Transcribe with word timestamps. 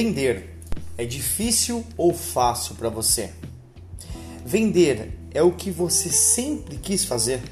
Vender 0.00 0.48
é 0.96 1.04
difícil 1.04 1.84
ou 1.96 2.14
fácil 2.14 2.76
para 2.76 2.88
você? 2.88 3.32
Vender 4.46 5.18
é 5.34 5.42
o 5.42 5.50
que 5.50 5.72
você 5.72 6.08
sempre 6.08 6.76
quis 6.76 7.04
fazer? 7.04 7.42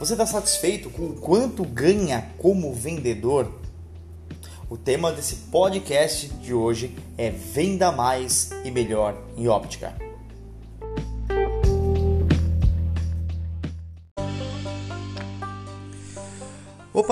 Você 0.00 0.14
está 0.14 0.24
satisfeito 0.24 0.88
com 0.88 1.08
o 1.08 1.16
quanto 1.16 1.62
ganha 1.62 2.26
como 2.38 2.72
vendedor? 2.72 3.52
O 4.70 4.78
tema 4.78 5.12
desse 5.12 5.36
podcast 5.50 6.26
de 6.26 6.54
hoje 6.54 6.96
é 7.18 7.28
Venda 7.28 7.92
Mais 7.92 8.48
e 8.64 8.70
Melhor 8.70 9.14
em 9.36 9.46
Óptica. 9.46 10.01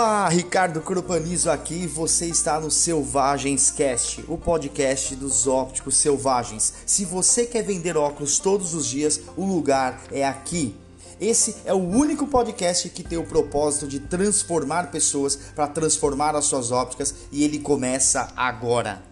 Opa, 0.01 0.31
Ricardo 0.31 0.81
Cropanizo 0.81 1.51
aqui, 1.51 1.87
você 1.87 2.25
está 2.25 2.59
no 2.59 2.71
Selvagens 2.71 3.71
Cast, 3.71 4.25
o 4.29 4.39
podcast 4.39 5.15
dos 5.15 5.47
ópticos 5.47 5.95
selvagens. 5.95 6.73
Se 6.87 7.05
você 7.05 7.45
quer 7.45 7.63
vender 7.63 7.99
óculos 7.99 8.39
todos 8.39 8.73
os 8.73 8.87
dias, 8.87 9.21
o 9.37 9.45
lugar 9.45 10.01
é 10.11 10.27
aqui. 10.27 10.75
Esse 11.21 11.55
é 11.67 11.75
o 11.75 11.87
único 11.87 12.27
podcast 12.27 12.89
que 12.89 13.03
tem 13.03 13.19
o 13.19 13.27
propósito 13.27 13.87
de 13.87 14.01
transformar 14.01 14.91
pessoas 14.91 15.37
para 15.55 15.67
transformar 15.67 16.35
as 16.35 16.47
suas 16.47 16.73
ópticas 16.73 17.15
e 17.31 17.45
ele 17.45 17.59
começa 17.59 18.33
agora. 18.35 19.10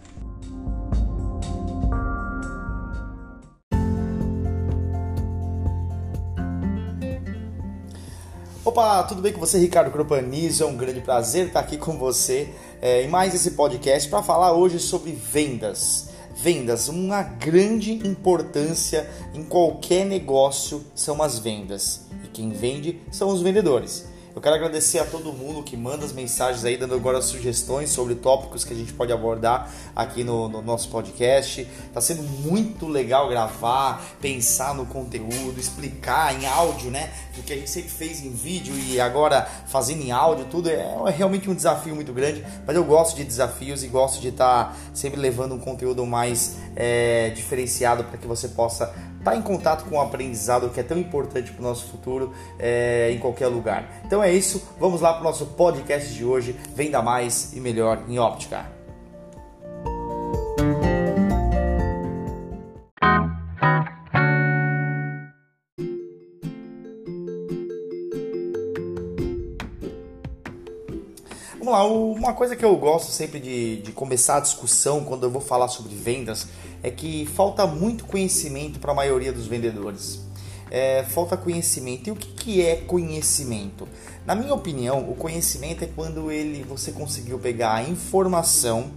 Opa, 8.79 9.03
tudo 9.03 9.21
bem 9.21 9.33
com 9.33 9.41
você, 9.41 9.59
Ricardo 9.59 9.91
Cropanizo? 9.91 10.63
É 10.63 10.65
um 10.65 10.77
grande 10.77 11.01
prazer 11.01 11.47
estar 11.47 11.59
aqui 11.59 11.75
com 11.75 11.97
você 11.97 12.47
é, 12.81 13.03
em 13.03 13.09
mais 13.09 13.35
esse 13.35 13.51
podcast 13.51 14.07
para 14.09 14.23
falar 14.23 14.53
hoje 14.53 14.79
sobre 14.79 15.11
vendas. 15.11 16.11
Vendas, 16.33 16.87
uma 16.87 17.21
grande 17.21 17.91
importância 17.91 19.05
em 19.33 19.43
qualquer 19.43 20.05
negócio 20.05 20.81
são 20.95 21.21
as 21.21 21.37
vendas. 21.37 22.05
E 22.23 22.29
quem 22.29 22.51
vende 22.51 23.01
são 23.11 23.27
os 23.27 23.41
vendedores. 23.41 24.07
Eu 24.39 24.41
quero 24.41 24.55
agradecer 24.55 24.99
a 24.99 25.03
todo 25.03 25.33
mundo 25.33 25.61
que 25.63 25.75
manda 25.75 26.05
as 26.05 26.13
mensagens 26.13 26.63
aí, 26.63 26.77
dando 26.77 26.95
agora 26.95 27.21
sugestões 27.21 27.89
sobre 27.89 28.15
tópicos 28.15 28.63
que 28.63 28.73
a 28.73 28.75
gente 28.75 28.93
pode 28.93 29.11
abordar 29.11 29.69
aqui 29.93 30.23
no, 30.23 30.47
no 30.47 30.61
nosso 30.61 30.87
podcast. 30.87 31.67
Tá 31.93 31.99
sendo 31.99 32.23
muito 32.23 32.87
legal 32.87 33.27
gravar, 33.27 34.01
pensar 34.21 34.73
no 34.73 34.85
conteúdo, 34.85 35.59
explicar 35.59 36.33
em 36.41 36.45
áudio, 36.45 36.89
né? 36.89 37.11
Porque 37.35 37.51
a 37.51 37.57
gente 37.57 37.69
sempre 37.69 37.89
fez 37.89 38.23
em 38.23 38.31
vídeo 38.31 38.73
e 38.73 38.97
agora 39.01 39.45
fazendo 39.67 40.03
em 40.03 40.11
áudio, 40.13 40.45
tudo 40.45 40.69
é, 40.69 40.75
é 40.75 41.11
realmente 41.11 41.49
um 41.49 41.53
desafio 41.53 41.93
muito 41.93 42.13
grande. 42.13 42.41
Mas 42.65 42.77
eu 42.77 42.85
gosto 42.85 43.17
de 43.17 43.25
desafios 43.25 43.83
e 43.83 43.87
gosto 43.89 44.21
de 44.21 44.29
estar 44.29 44.69
tá 44.69 44.75
sempre 44.93 45.19
levando 45.19 45.53
um 45.53 45.59
conteúdo 45.59 46.05
mais 46.05 46.55
é, 46.77 47.29
diferenciado 47.31 48.05
para 48.05 48.17
que 48.17 48.25
você 48.25 48.47
possa 48.47 48.95
estar 49.19 49.31
tá 49.31 49.37
em 49.37 49.41
contato 49.41 49.85
com 49.85 49.97
o 49.97 50.01
aprendizado 50.01 50.69
que 50.69 50.79
é 50.79 50.83
tão 50.83 50.97
importante 50.97 51.51
para 51.51 51.61
o 51.61 51.63
nosso 51.63 51.87
futuro 51.87 52.33
é, 52.57 53.11
em 53.11 53.19
qualquer 53.19 53.47
lugar. 53.47 54.01
Então 54.05 54.23
é 54.23 54.33
isso, 54.33 54.67
vamos 54.79 55.01
lá 55.01 55.13
para 55.13 55.21
o 55.21 55.23
nosso 55.23 55.45
podcast 55.45 56.13
de 56.13 56.25
hoje. 56.25 56.55
Venda 56.73 57.01
mais 57.01 57.53
e 57.53 57.59
melhor 57.59 58.03
em 58.07 58.17
óptica. 58.17 58.65
Vamos 71.59 71.73
lá, 71.73 71.85
uma 71.85 72.33
coisa 72.33 72.55
que 72.55 72.65
eu 72.65 72.75
gosto 72.77 73.11
sempre 73.11 73.39
de, 73.39 73.81
de 73.83 73.91
começar 73.91 74.37
a 74.37 74.39
discussão 74.39 75.03
quando 75.03 75.25
eu 75.25 75.29
vou 75.29 75.41
falar 75.41 75.67
sobre 75.67 75.93
vendas 75.93 76.47
é 76.81 76.89
que 76.89 77.25
falta 77.25 77.65
muito 77.67 78.05
conhecimento 78.05 78.79
para 78.79 78.91
a 78.91 78.95
maioria 78.95 79.31
dos 79.31 79.47
vendedores. 79.47 80.21
É, 80.71 81.03
falta 81.03 81.35
conhecimento. 81.35 82.07
E 82.07 82.11
o 82.11 82.15
que, 82.15 82.27
que 82.27 82.65
é 82.65 82.75
conhecimento? 82.75 83.87
Na 84.25 84.35
minha 84.35 84.53
opinião, 84.53 85.09
o 85.09 85.15
conhecimento 85.15 85.83
é 85.83 85.87
quando 85.87 86.31
ele 86.31 86.63
você 86.63 86.91
conseguiu 86.91 87.39
pegar 87.39 87.73
a 87.73 87.83
informação, 87.83 88.91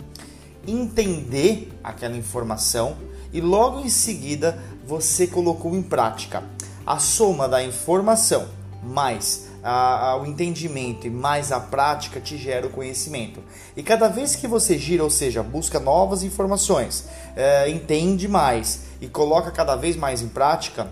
entender 0.66 1.72
aquela 1.82 2.16
informação 2.16 2.96
e 3.32 3.40
logo 3.40 3.80
em 3.80 3.88
seguida 3.88 4.62
você 4.86 5.26
colocou 5.26 5.74
em 5.74 5.82
prática. 5.82 6.44
A 6.86 6.98
soma 6.98 7.48
da 7.48 7.62
informação 7.62 8.48
mais 8.82 9.51
a, 9.62 10.10
a, 10.10 10.16
o 10.20 10.26
entendimento 10.26 11.06
e 11.06 11.10
mais 11.10 11.52
a 11.52 11.60
prática 11.60 12.20
te 12.20 12.36
gera 12.36 12.66
o 12.66 12.70
conhecimento. 12.70 13.40
E 13.76 13.82
cada 13.82 14.08
vez 14.08 14.34
que 14.34 14.48
você 14.48 14.76
gira, 14.76 15.04
ou 15.04 15.10
seja, 15.10 15.42
busca 15.42 15.78
novas 15.78 16.22
informações, 16.22 17.06
é, 17.36 17.68
entende 17.70 18.26
mais 18.26 18.84
e 19.00 19.08
coloca 19.08 19.50
cada 19.50 19.76
vez 19.76 19.96
mais 19.96 20.22
em 20.22 20.28
prática, 20.28 20.90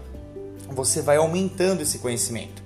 você 0.69 1.03
vai 1.03 1.17
aumentando 1.17 1.83
esse 1.83 1.99
conhecimento. 1.99 2.63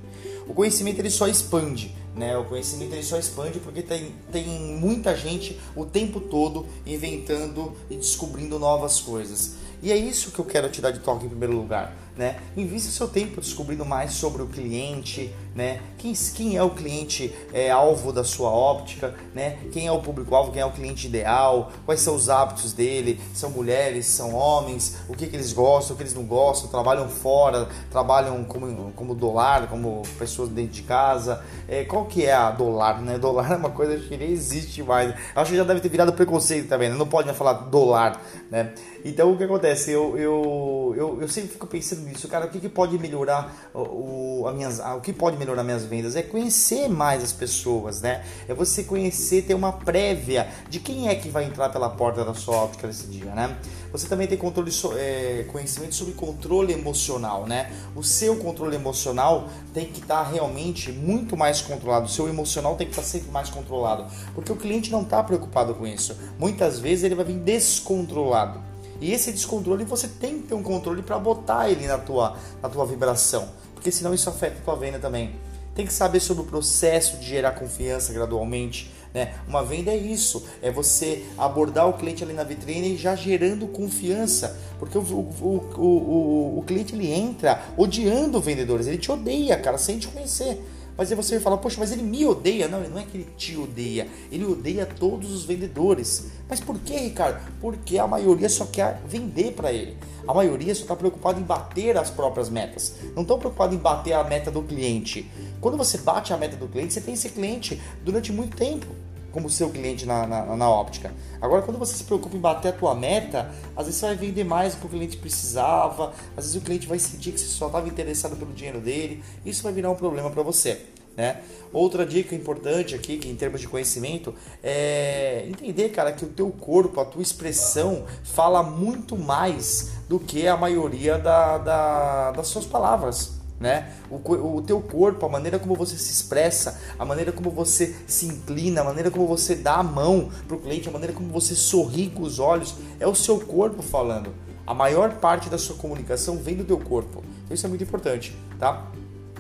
O 0.46 0.52
conhecimento 0.52 0.98
ele 0.98 1.10
só 1.10 1.26
expande, 1.26 1.94
né? 2.14 2.36
O 2.36 2.44
conhecimento 2.44 2.92
ele 2.92 3.02
só 3.02 3.18
expande 3.18 3.58
porque 3.60 3.82
tem, 3.82 4.12
tem 4.30 4.44
muita 4.46 5.16
gente 5.16 5.58
o 5.74 5.86
tempo 5.86 6.20
todo 6.20 6.66
inventando 6.84 7.72
e 7.88 7.96
descobrindo 7.96 8.58
novas 8.58 9.00
coisas. 9.00 9.54
E 9.82 9.90
é 9.90 9.96
isso 9.96 10.30
que 10.30 10.38
eu 10.38 10.44
quero 10.44 10.68
te 10.68 10.82
dar 10.82 10.90
de 10.90 11.00
toque 11.00 11.24
em 11.24 11.28
primeiro 11.28 11.54
lugar 11.54 12.03
né? 12.16 12.36
Invista 12.56 12.90
seu 12.90 13.08
tempo 13.08 13.40
descobrindo 13.40 13.84
mais 13.84 14.12
sobre 14.12 14.42
o 14.42 14.46
cliente, 14.46 15.34
né? 15.54 15.80
Quem, 15.98 16.12
quem 16.34 16.56
é 16.56 16.62
o 16.62 16.70
cliente 16.70 17.34
é, 17.52 17.70
alvo 17.70 18.12
da 18.12 18.22
sua 18.22 18.50
óptica, 18.50 19.14
né? 19.34 19.58
Quem 19.72 19.86
é 19.86 19.92
o 19.92 20.00
público-alvo, 20.00 20.52
quem 20.52 20.62
é 20.62 20.66
o 20.66 20.70
cliente 20.70 21.06
ideal, 21.06 21.72
quais 21.84 22.00
são 22.00 22.14
os 22.14 22.28
hábitos 22.28 22.72
dele, 22.72 23.20
são 23.32 23.50
mulheres, 23.50 24.06
são 24.06 24.34
homens, 24.34 24.96
o 25.08 25.14
que, 25.14 25.26
que 25.26 25.34
eles 25.34 25.52
gostam, 25.52 25.94
o 25.94 25.96
que 25.96 26.02
eles 26.02 26.14
não 26.14 26.24
gostam, 26.24 26.70
trabalham 26.70 27.08
fora, 27.08 27.68
trabalham 27.90 28.44
como, 28.44 28.92
como 28.92 29.14
dólar, 29.14 29.68
como 29.68 30.02
pessoas 30.18 30.48
dentro 30.48 30.72
de 30.72 30.82
casa. 30.82 31.42
É, 31.66 31.84
qual 31.84 32.04
que 32.04 32.24
é 32.24 32.32
a 32.32 32.50
dólar, 32.50 33.00
né? 33.02 33.18
Dólar 33.18 33.52
é 33.52 33.56
uma 33.56 33.70
coisa 33.70 33.96
que 33.96 34.16
nem 34.16 34.30
existe 34.30 34.82
mais. 34.82 35.14
Acho 35.34 35.50
que 35.50 35.56
já 35.56 35.64
deve 35.64 35.80
ter 35.80 35.88
virado 35.88 36.12
preconceito 36.12 36.68
também, 36.68 36.90
né? 36.90 36.96
Não 36.96 37.06
pode 37.06 37.32
falar 37.32 37.54
dólar, 37.54 38.20
né? 38.50 38.72
Então 39.04 39.32
o 39.32 39.36
que 39.36 39.44
acontece? 39.44 39.90
Eu, 39.90 40.16
eu, 40.16 40.94
eu, 40.96 41.18
eu 41.22 41.28
sempre 41.28 41.50
fico 41.50 41.66
pensando 41.66 42.03
nisso, 42.04 42.28
cara. 42.28 42.46
O 42.46 42.50
que, 42.50 42.60
que 42.60 42.68
pode 42.68 42.98
melhorar 42.98 43.70
o, 43.74 44.46
a 44.46 44.52
minhas, 44.52 44.78
o 44.78 45.00
que 45.00 45.12
pode 45.12 45.36
melhorar 45.36 45.64
minhas 45.64 45.84
vendas? 45.84 46.14
É 46.16 46.22
conhecer 46.22 46.88
mais 46.88 47.22
as 47.22 47.32
pessoas, 47.32 48.00
né? 48.00 48.24
É 48.48 48.54
você 48.54 48.84
conhecer, 48.84 49.42
ter 49.42 49.54
uma 49.54 49.72
prévia 49.72 50.48
de 50.68 50.80
quem 50.80 51.08
é 51.08 51.14
que 51.14 51.28
vai 51.28 51.44
entrar 51.44 51.68
pela 51.70 51.90
porta 51.90 52.24
da 52.24 52.34
sua 52.34 52.56
óptica 52.56 52.86
nesse 52.86 53.06
dia, 53.06 53.34
né? 53.34 53.56
Você 53.92 54.08
também 54.08 54.26
tem 54.26 54.36
controle, 54.36 54.70
é, 54.96 55.46
conhecimento 55.52 55.94
sobre 55.94 56.14
controle 56.14 56.72
emocional, 56.72 57.46
né? 57.46 57.72
O 57.94 58.02
seu 58.02 58.36
controle 58.36 58.74
emocional 58.74 59.48
tem 59.72 59.86
que 59.86 60.00
estar 60.00 60.24
tá 60.24 60.30
realmente 60.30 60.90
muito 60.90 61.36
mais 61.36 61.60
controlado. 61.60 62.06
O 62.06 62.08
seu 62.08 62.28
emocional 62.28 62.76
tem 62.76 62.86
que 62.86 62.92
estar 62.92 63.02
tá 63.02 63.08
sempre 63.08 63.30
mais 63.30 63.50
controlado, 63.50 64.06
porque 64.34 64.50
o 64.50 64.56
cliente 64.56 64.90
não 64.90 65.02
está 65.02 65.22
preocupado 65.22 65.74
com 65.74 65.86
isso. 65.86 66.16
Muitas 66.38 66.80
vezes 66.80 67.04
ele 67.04 67.14
vai 67.14 67.24
vir 67.24 67.38
descontrolado. 67.38 68.73
E 69.00 69.12
esse 69.12 69.32
descontrole 69.32 69.84
você 69.84 70.08
tem 70.08 70.40
que 70.40 70.48
ter 70.48 70.54
um 70.54 70.62
controle 70.62 71.02
para 71.02 71.18
botar 71.18 71.70
ele 71.70 71.86
na 71.86 71.98
tua, 71.98 72.36
na 72.62 72.68
tua 72.68 72.86
vibração, 72.86 73.48
porque 73.74 73.90
senão 73.90 74.14
isso 74.14 74.28
afeta 74.28 74.58
a 74.58 74.64
tua 74.64 74.76
venda 74.76 74.98
também. 74.98 75.34
Tem 75.74 75.86
que 75.86 75.92
saber 75.92 76.20
sobre 76.20 76.44
o 76.44 76.46
processo 76.46 77.16
de 77.16 77.26
gerar 77.26 77.52
confiança 77.52 78.12
gradualmente. 78.12 78.92
Né? 79.12 79.34
Uma 79.46 79.64
venda 79.64 79.90
é 79.90 79.96
isso, 79.96 80.44
é 80.60 80.70
você 80.70 81.24
abordar 81.38 81.88
o 81.88 81.94
cliente 81.94 82.22
ali 82.22 82.32
na 82.32 82.44
vitrine 82.44 82.96
já 82.96 83.14
gerando 83.14 83.66
confiança, 83.66 84.58
porque 84.78 84.98
o, 84.98 85.02
o, 85.02 85.70
o, 85.76 85.80
o, 85.80 86.58
o 86.58 86.64
cliente 86.66 86.94
ele 86.94 87.12
entra 87.12 87.62
odiando 87.76 88.40
vendedores, 88.40 88.86
ele 88.86 88.98
te 88.98 89.10
odeia, 89.10 89.56
cara, 89.56 89.78
sem 89.78 89.98
te 89.98 90.08
conhecer. 90.08 90.60
Mas 90.96 91.10
aí 91.10 91.16
você 91.16 91.40
falar, 91.40 91.56
poxa, 91.58 91.76
mas 91.78 91.90
ele 91.92 92.02
me 92.02 92.24
odeia. 92.24 92.68
Não, 92.68 92.80
não 92.88 92.98
é 92.98 93.04
que 93.04 93.16
ele 93.16 93.28
te 93.36 93.56
odeia. 93.56 94.06
Ele 94.30 94.44
odeia 94.44 94.86
todos 94.86 95.32
os 95.32 95.44
vendedores. 95.44 96.26
Mas 96.48 96.60
por 96.60 96.78
que, 96.78 96.96
Ricardo? 96.96 97.40
Porque 97.60 97.98
a 97.98 98.06
maioria 98.06 98.48
só 98.48 98.64
quer 98.66 99.00
vender 99.06 99.52
para 99.52 99.72
ele. 99.72 99.96
A 100.26 100.32
maioria 100.32 100.74
só 100.74 100.82
está 100.82 100.96
preocupada 100.96 101.40
em 101.40 101.42
bater 101.42 101.96
as 101.96 102.10
próprias 102.10 102.48
metas. 102.48 102.94
Não 103.14 103.22
estão 103.22 103.38
preocupados 103.38 103.76
em 103.76 103.80
bater 103.80 104.12
a 104.12 104.24
meta 104.24 104.50
do 104.50 104.62
cliente. 104.62 105.30
Quando 105.60 105.76
você 105.76 105.98
bate 105.98 106.32
a 106.32 106.36
meta 106.36 106.56
do 106.56 106.68
cliente, 106.68 106.94
você 106.94 107.00
tem 107.00 107.14
esse 107.14 107.28
cliente 107.28 107.80
durante 108.04 108.32
muito 108.32 108.56
tempo 108.56 108.86
como 109.34 109.50
seu 109.50 109.68
cliente 109.68 110.06
na, 110.06 110.24
na, 110.28 110.56
na, 110.56 110.70
óptica. 110.70 111.12
Agora, 111.40 111.60
quando 111.62 111.76
você 111.76 111.92
se 111.96 112.04
preocupa 112.04 112.36
em 112.36 112.40
bater 112.40 112.68
a 112.68 112.72
tua 112.72 112.94
meta, 112.94 113.50
às 113.76 113.86
vezes 113.86 113.98
você 113.98 114.06
vai 114.06 114.14
vender 114.14 114.44
mais 114.44 114.74
do 114.74 114.80
que 114.80 114.86
o 114.86 114.88
cliente 114.88 115.16
precisava, 115.16 116.12
às 116.36 116.44
vezes 116.44 116.54
o 116.54 116.60
cliente 116.60 116.86
vai 116.86 117.00
sentir 117.00 117.32
que 117.32 117.40
você 117.40 117.48
só 117.48 117.66
estava 117.66 117.88
interessado 117.88 118.36
pelo 118.36 118.52
dinheiro 118.52 118.80
dele, 118.80 119.24
isso 119.44 119.64
vai 119.64 119.72
virar 119.72 119.90
um 119.90 119.96
problema 119.96 120.30
para 120.30 120.44
você. 120.44 120.80
Né? 121.16 121.40
Outra 121.72 122.06
dica 122.06 122.32
importante 122.34 122.94
aqui, 122.94 123.18
que 123.18 123.28
em 123.28 123.34
termos 123.34 123.60
de 123.60 123.66
conhecimento, 123.66 124.32
é 124.62 125.44
entender, 125.48 125.88
cara, 125.88 126.12
que 126.12 126.24
o 126.24 126.28
teu 126.28 126.50
corpo, 126.50 127.00
a 127.00 127.04
tua 127.04 127.22
expressão 127.22 128.04
fala 128.22 128.62
muito 128.62 129.16
mais 129.16 129.94
do 130.08 130.20
que 130.20 130.46
a 130.46 130.56
maioria 130.56 131.18
da, 131.18 131.58
da, 131.58 132.30
das 132.30 132.46
suas 132.46 132.66
palavras. 132.66 133.43
Né? 133.58 133.92
O, 134.10 134.16
o 134.56 134.62
teu 134.62 134.80
corpo, 134.80 135.24
a 135.24 135.28
maneira 135.28 135.58
como 135.58 135.74
você 135.74 135.96
se 135.96 136.12
expressa, 136.12 136.80
a 136.98 137.04
maneira 137.04 137.32
como 137.32 137.50
você 137.50 137.94
se 138.06 138.26
inclina, 138.26 138.80
a 138.80 138.84
maneira 138.84 139.10
como 139.10 139.26
você 139.26 139.54
dá 139.54 139.76
a 139.76 139.82
mão 139.82 140.28
pro 140.46 140.58
cliente, 140.58 140.88
a 140.88 140.92
maneira 140.92 141.12
como 141.12 141.28
você 141.28 141.54
sorri 141.54 142.10
com 142.10 142.22
os 142.22 142.38
olhos, 142.38 142.74
é 142.98 143.06
o 143.06 143.14
seu 143.14 143.38
corpo 143.40 143.82
falando. 143.82 144.34
A 144.66 144.72
maior 144.72 145.14
parte 145.14 145.50
da 145.50 145.58
sua 145.58 145.76
comunicação 145.76 146.38
vem 146.38 146.56
do 146.56 146.64
teu 146.64 146.78
corpo. 146.78 147.22
Então 147.44 147.54
isso 147.54 147.66
é 147.66 147.68
muito 147.68 147.84
importante, 147.84 148.36
tá? 148.58 148.90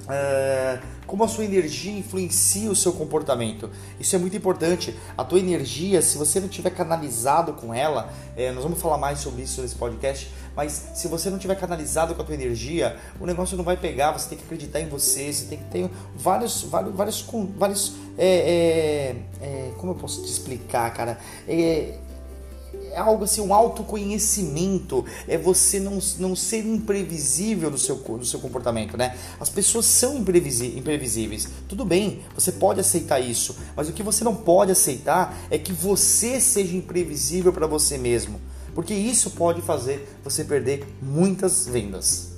É, 0.06 0.80
como 1.06 1.24
a 1.24 1.28
sua 1.28 1.44
energia 1.44 1.96
influencia 1.96 2.70
o 2.70 2.76
seu 2.76 2.92
comportamento. 2.92 3.70
Isso 3.98 4.14
é 4.14 4.18
muito 4.18 4.36
importante. 4.36 4.94
A 5.16 5.24
tua 5.24 5.38
energia, 5.38 6.02
se 6.02 6.18
você 6.18 6.40
não 6.40 6.48
tiver 6.48 6.70
canalizado 6.70 7.54
com 7.54 7.72
ela, 7.72 8.12
é, 8.36 8.52
nós 8.52 8.62
vamos 8.62 8.80
falar 8.80 8.98
mais 8.98 9.20
sobre 9.20 9.42
isso 9.42 9.62
nesse 9.62 9.74
podcast, 9.76 10.30
mas 10.56 10.90
se 10.94 11.08
você 11.08 11.30
não 11.30 11.38
tiver 11.38 11.56
canalizado 11.56 12.14
com 12.14 12.22
a 12.22 12.24
tua 12.24 12.34
energia, 12.34 12.96
o 13.20 13.26
negócio 13.26 13.56
não 13.56 13.64
vai 13.64 13.76
pegar, 13.76 14.12
você 14.12 14.28
tem 14.28 14.38
que 14.38 14.44
acreditar 14.44 14.80
em 14.80 14.88
você, 14.88 15.32
você 15.32 15.46
tem 15.46 15.58
que 15.58 15.64
ter 15.64 15.90
vários, 16.16 16.62
vários, 16.62 16.94
vários, 16.94 17.26
vários 17.56 17.92
é, 18.16 19.16
é, 19.40 19.46
é 19.46 19.72
como 19.78 19.92
eu 19.92 19.96
posso 19.96 20.22
te 20.22 20.30
explicar, 20.30 20.92
cara? 20.92 21.18
É, 21.48 21.98
é 22.94 22.98
algo 22.98 23.24
assim, 23.24 23.40
um 23.40 23.52
autoconhecimento, 23.52 25.04
é 25.26 25.36
você 25.36 25.80
não, 25.80 25.98
não 26.18 26.36
ser 26.36 26.64
imprevisível 26.64 27.70
no 27.70 27.76
seu, 27.76 27.96
no 27.96 28.24
seu 28.24 28.38
comportamento, 28.38 28.96
né? 28.96 29.16
As 29.40 29.48
pessoas 29.48 29.86
são 29.86 30.16
imprevisíveis. 30.16 31.48
Tudo 31.68 31.84
bem, 31.84 32.22
você 32.34 32.52
pode 32.52 32.80
aceitar 32.80 33.18
isso, 33.18 33.56
mas 33.76 33.88
o 33.88 33.92
que 33.92 34.02
você 34.02 34.22
não 34.22 34.34
pode 34.34 34.70
aceitar 34.70 35.36
é 35.50 35.58
que 35.58 35.72
você 35.72 36.40
seja 36.40 36.76
imprevisível 36.76 37.52
para 37.52 37.66
você 37.66 37.98
mesmo, 37.98 38.40
porque 38.74 38.92
isso 38.92 39.30
pode 39.30 39.62
fazer 39.62 40.16
você 40.22 40.44
perder 40.44 40.84
muitas 41.00 41.66
vendas. 41.66 42.32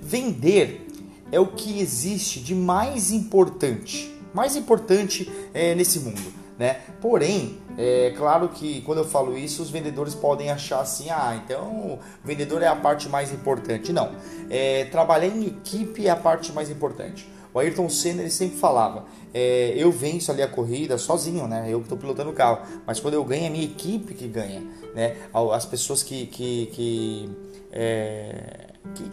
Vender 0.00 0.86
é 1.30 1.40
o 1.40 1.46
que 1.46 1.80
existe 1.80 2.40
de 2.40 2.54
mais 2.54 3.10
importante, 3.10 4.14
mais 4.34 4.56
importante 4.56 5.30
é, 5.54 5.74
nesse 5.74 6.00
mundo. 6.00 6.42
Né? 6.58 6.80
Porém, 7.00 7.58
é 7.78 8.12
claro 8.16 8.48
que 8.50 8.82
quando 8.82 8.98
eu 8.98 9.04
falo 9.04 9.36
isso, 9.36 9.62
os 9.62 9.70
vendedores 9.70 10.14
podem 10.14 10.50
achar 10.50 10.80
assim: 10.80 11.10
ah, 11.10 11.40
então 11.42 11.64
o 11.64 11.98
vendedor 12.22 12.62
é 12.62 12.66
a 12.66 12.76
parte 12.76 13.08
mais 13.08 13.32
importante. 13.32 13.92
Não, 13.92 14.12
é, 14.50 14.84
trabalhar 14.84 15.28
em 15.28 15.46
equipe 15.46 16.06
é 16.06 16.10
a 16.10 16.16
parte 16.16 16.52
mais 16.52 16.70
importante. 16.70 17.26
O 17.54 17.58
Ayrton 17.58 17.88
Senna 17.88 18.22
ele 18.22 18.30
sempre 18.30 18.58
falava: 18.58 19.04
é, 19.32 19.74
eu 19.76 19.90
venço 19.90 20.30
ali 20.30 20.42
a 20.42 20.48
corrida 20.48 20.98
sozinho, 20.98 21.46
né? 21.46 21.66
Eu 21.68 21.78
que 21.78 21.84
estou 21.84 21.98
pilotando 21.98 22.30
o 22.30 22.34
carro, 22.34 22.60
mas 22.86 23.00
quando 23.00 23.14
eu 23.14 23.24
ganho 23.24 23.44
é 23.44 23.46
a 23.48 23.50
minha 23.50 23.64
equipe 23.64 24.14
que 24.14 24.28
ganha, 24.28 24.62
né? 24.94 25.16
As 25.52 25.64
pessoas 25.64 26.02
que, 26.02 26.26
que, 26.26 26.66
que, 26.66 27.30
é, 27.72 28.68
que 28.94 29.10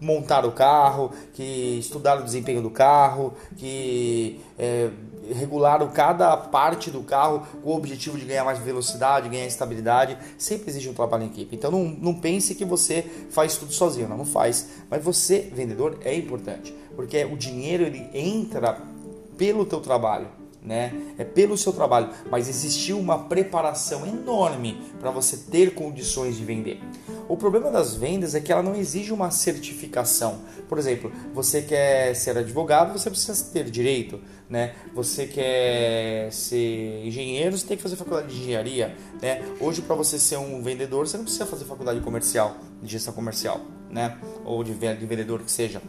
montaram 0.00 0.48
o 0.48 0.52
carro, 0.52 1.10
que 1.34 1.78
estudaram 1.78 2.22
o 2.22 2.24
desempenho 2.24 2.62
do 2.62 2.70
carro, 2.70 3.34
que 3.56 4.40
é, 4.58 4.90
regularam 5.34 5.88
cada 5.88 6.36
parte 6.36 6.90
do 6.90 7.02
carro 7.02 7.46
com 7.62 7.70
o 7.70 7.76
objetivo 7.76 8.18
de 8.18 8.24
ganhar 8.24 8.44
mais 8.44 8.58
velocidade, 8.58 9.28
ganhar 9.28 9.46
estabilidade. 9.46 10.16
Sempre 10.38 10.70
existe 10.70 10.88
um 10.88 10.94
trabalho 10.94 11.24
em 11.24 11.26
equipe. 11.26 11.56
Então 11.56 11.70
não, 11.70 11.84
não 11.84 12.14
pense 12.14 12.54
que 12.54 12.64
você 12.64 13.02
faz 13.30 13.56
tudo 13.56 13.72
sozinho, 13.72 14.08
não, 14.08 14.18
não 14.18 14.26
faz. 14.26 14.68
Mas 14.90 15.02
você, 15.02 15.50
vendedor, 15.52 15.98
é 16.04 16.14
importante, 16.14 16.74
porque 16.96 17.24
o 17.24 17.36
dinheiro 17.36 17.84
ele 17.84 18.08
entra 18.12 18.80
pelo 19.36 19.64
teu 19.64 19.80
trabalho 19.80 20.28
né? 20.66 20.92
É 21.16 21.24
pelo 21.24 21.56
seu 21.56 21.72
trabalho, 21.72 22.10
mas 22.28 22.48
existiu 22.48 22.98
uma 22.98 23.26
preparação 23.26 24.04
enorme 24.04 24.76
para 24.98 25.12
você 25.12 25.36
ter 25.36 25.72
condições 25.74 26.36
de 26.36 26.44
vender. 26.44 26.80
O 27.28 27.36
problema 27.36 27.70
das 27.70 27.94
vendas 27.94 28.34
é 28.34 28.40
que 28.40 28.52
ela 28.52 28.62
não 28.62 28.74
exige 28.74 29.12
uma 29.12 29.30
certificação. 29.30 30.40
Por 30.68 30.76
exemplo, 30.76 31.12
você 31.32 31.62
quer 31.62 32.14
ser 32.16 32.36
advogado, 32.36 32.98
você 32.98 33.08
precisa 33.08 33.52
ter 33.52 33.70
direito, 33.70 34.20
né? 34.50 34.74
Você 34.92 35.26
quer 35.26 36.32
ser 36.32 37.06
engenheiro, 37.06 37.56
você 37.56 37.66
tem 37.66 37.76
que 37.76 37.82
fazer 37.82 37.94
faculdade 37.94 38.34
de 38.34 38.42
engenharia, 38.42 38.96
né? 39.22 39.42
Hoje 39.60 39.82
para 39.82 39.94
você 39.94 40.18
ser 40.18 40.36
um 40.36 40.62
vendedor, 40.62 41.06
você 41.06 41.16
não 41.16 41.24
precisa 41.24 41.46
fazer 41.46 41.64
faculdade 41.64 42.00
comercial, 42.00 42.56
de 42.82 42.90
gestão 42.90 43.14
comercial, 43.14 43.60
né? 43.88 44.18
Ou 44.44 44.64
de 44.64 44.72
vendedor 44.72 45.42
que 45.42 45.50
seja. 45.50 45.80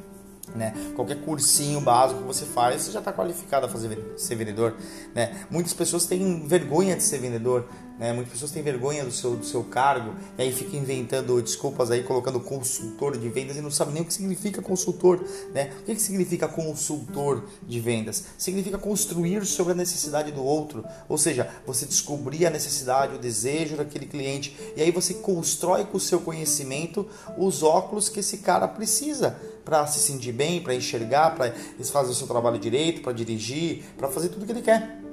Né? 0.57 0.73
Qualquer 0.95 1.21
cursinho 1.21 1.79
básico 1.79 2.21
que 2.21 2.27
você 2.27 2.45
faz, 2.45 2.81
você 2.81 2.91
já 2.91 2.99
está 2.99 3.13
qualificado 3.13 3.67
a 3.67 3.69
fazer, 3.69 3.97
ser 4.17 4.35
vendedor. 4.35 4.75
Né? 5.13 5.45
Muitas 5.49 5.73
pessoas 5.73 6.05
têm 6.05 6.45
vergonha 6.47 6.95
de 6.95 7.03
ser 7.03 7.19
vendedor, 7.19 7.67
né? 7.97 8.13
muitas 8.13 8.33
pessoas 8.33 8.51
têm 8.51 8.61
vergonha 8.61 9.03
do 9.03 9.11
seu, 9.11 9.35
do 9.35 9.45
seu 9.45 9.63
cargo 9.63 10.13
e 10.37 10.41
aí 10.41 10.51
fica 10.51 10.75
inventando 10.75 11.41
desculpas 11.41 11.91
aí, 11.91 12.03
colocando 12.03 12.39
consultor 12.39 13.17
de 13.17 13.29
vendas 13.29 13.57
e 13.57 13.61
não 13.61 13.71
sabe 13.71 13.93
nem 13.93 14.01
o 14.01 14.05
que 14.05 14.13
significa 14.13 14.61
consultor. 14.61 15.23
Né? 15.53 15.71
O 15.81 15.83
que, 15.83 15.95
que 15.95 16.01
significa 16.01 16.47
consultor 16.47 17.43
de 17.63 17.79
vendas? 17.79 18.23
Significa 18.37 18.77
construir 18.77 19.45
sobre 19.45 19.73
a 19.73 19.75
necessidade 19.75 20.31
do 20.31 20.43
outro, 20.43 20.83
ou 21.09 21.17
seja, 21.17 21.49
você 21.65 21.85
descobrir 21.85 22.45
a 22.45 22.49
necessidade, 22.49 23.15
o 23.15 23.19
desejo 23.19 23.75
daquele 23.75 24.05
cliente 24.05 24.55
e 24.75 24.81
aí 24.81 24.91
você 24.91 25.13
constrói 25.15 25.85
com 25.85 25.97
o 25.97 25.99
seu 25.99 26.19
conhecimento 26.19 27.07
os 27.37 27.63
óculos 27.63 28.09
que 28.09 28.19
esse 28.19 28.39
cara 28.39 28.67
precisa 28.67 29.39
para 29.63 29.85
se 29.85 29.99
sentir 29.99 30.31
bem, 30.31 30.61
para 30.61 30.73
enxergar, 30.73 31.35
para 31.35 31.53
fazer 31.83 32.11
o 32.11 32.15
seu 32.15 32.27
trabalho 32.27 32.57
direito, 32.57 33.01
para 33.01 33.11
dirigir, 33.11 33.83
para 33.97 34.07
fazer 34.07 34.29
tudo 34.29 34.45
que 34.45 34.51
ele 34.51 34.61
quer. 34.61 35.06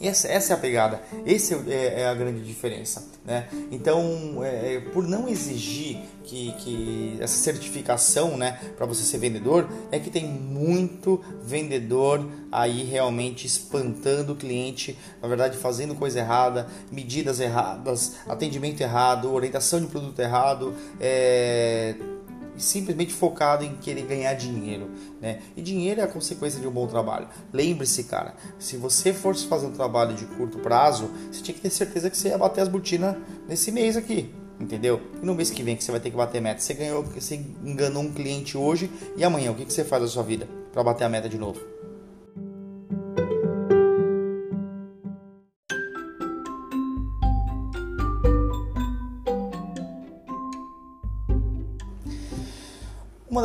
Essa, 0.00 0.28
essa 0.28 0.52
é 0.52 0.56
a 0.56 0.58
pegada, 0.58 1.02
essa 1.26 1.54
é, 1.68 2.02
é, 2.02 2.08
a 2.08 2.14
grande 2.14 2.44
diferença. 2.44 3.08
Né? 3.24 3.48
Então, 3.70 4.44
é, 4.44 4.74
é, 4.74 4.80
por 4.80 5.06
não 5.06 5.28
exigir 5.28 5.98
que, 6.22 6.52
que 6.52 7.16
essa 7.20 7.36
certificação 7.36 8.36
né, 8.36 8.60
para 8.76 8.86
você 8.86 9.02
ser 9.02 9.18
vendedor, 9.18 9.68
é 9.90 9.98
que 9.98 10.08
tem 10.08 10.24
muito 10.24 11.20
vendedor 11.42 12.24
aí 12.52 12.84
realmente 12.84 13.46
espantando 13.46 14.34
o 14.34 14.36
cliente, 14.36 14.96
na 15.20 15.26
verdade 15.26 15.56
fazendo 15.56 15.94
coisa 15.96 16.20
errada, 16.20 16.68
medidas 16.92 17.40
erradas, 17.40 18.16
atendimento 18.28 18.80
errado, 18.80 19.32
orientação 19.32 19.80
de 19.80 19.88
produto 19.88 20.20
errado, 20.20 20.74
é, 21.00 21.96
simplesmente 22.58 23.12
focado 23.12 23.64
em 23.64 23.76
querer 23.76 24.02
ganhar 24.02 24.34
dinheiro, 24.34 24.90
né? 25.20 25.40
E 25.56 25.62
dinheiro 25.62 26.00
é 26.00 26.04
a 26.04 26.08
consequência 26.08 26.60
de 26.60 26.66
um 26.66 26.70
bom 26.70 26.86
trabalho. 26.86 27.28
Lembre-se, 27.52 28.04
cara, 28.04 28.34
se 28.58 28.76
você 28.76 29.12
fosse 29.12 29.46
fazer 29.46 29.66
um 29.66 29.72
trabalho 29.72 30.14
de 30.14 30.24
curto 30.26 30.58
prazo, 30.58 31.10
você 31.30 31.42
tinha 31.42 31.54
que 31.54 31.60
ter 31.60 31.70
certeza 31.70 32.10
que 32.10 32.16
você 32.16 32.28
ia 32.28 32.38
bater 32.38 32.60
as 32.60 32.68
botinas 32.68 33.16
nesse 33.48 33.70
mês 33.70 33.96
aqui, 33.96 34.34
entendeu? 34.60 35.00
E 35.22 35.26
no 35.26 35.34
mês 35.34 35.50
que 35.50 35.62
vem 35.62 35.76
que 35.76 35.84
você 35.84 35.90
vai 35.90 36.00
ter 36.00 36.10
que 36.10 36.16
bater 36.16 36.40
meta. 36.40 36.60
Você 36.60 36.74
ganhou, 36.74 37.02
você 37.02 37.40
enganou 37.64 38.02
um 38.02 38.12
cliente 38.12 38.56
hoje 38.56 38.90
e 39.16 39.24
amanhã 39.24 39.50
o 39.50 39.54
que, 39.54 39.64
que 39.64 39.72
você 39.72 39.84
faz 39.84 40.02
da 40.02 40.08
sua 40.08 40.22
vida 40.22 40.48
para 40.72 40.82
bater 40.82 41.04
a 41.04 41.08
meta 41.08 41.28
de 41.28 41.38
novo? 41.38 41.77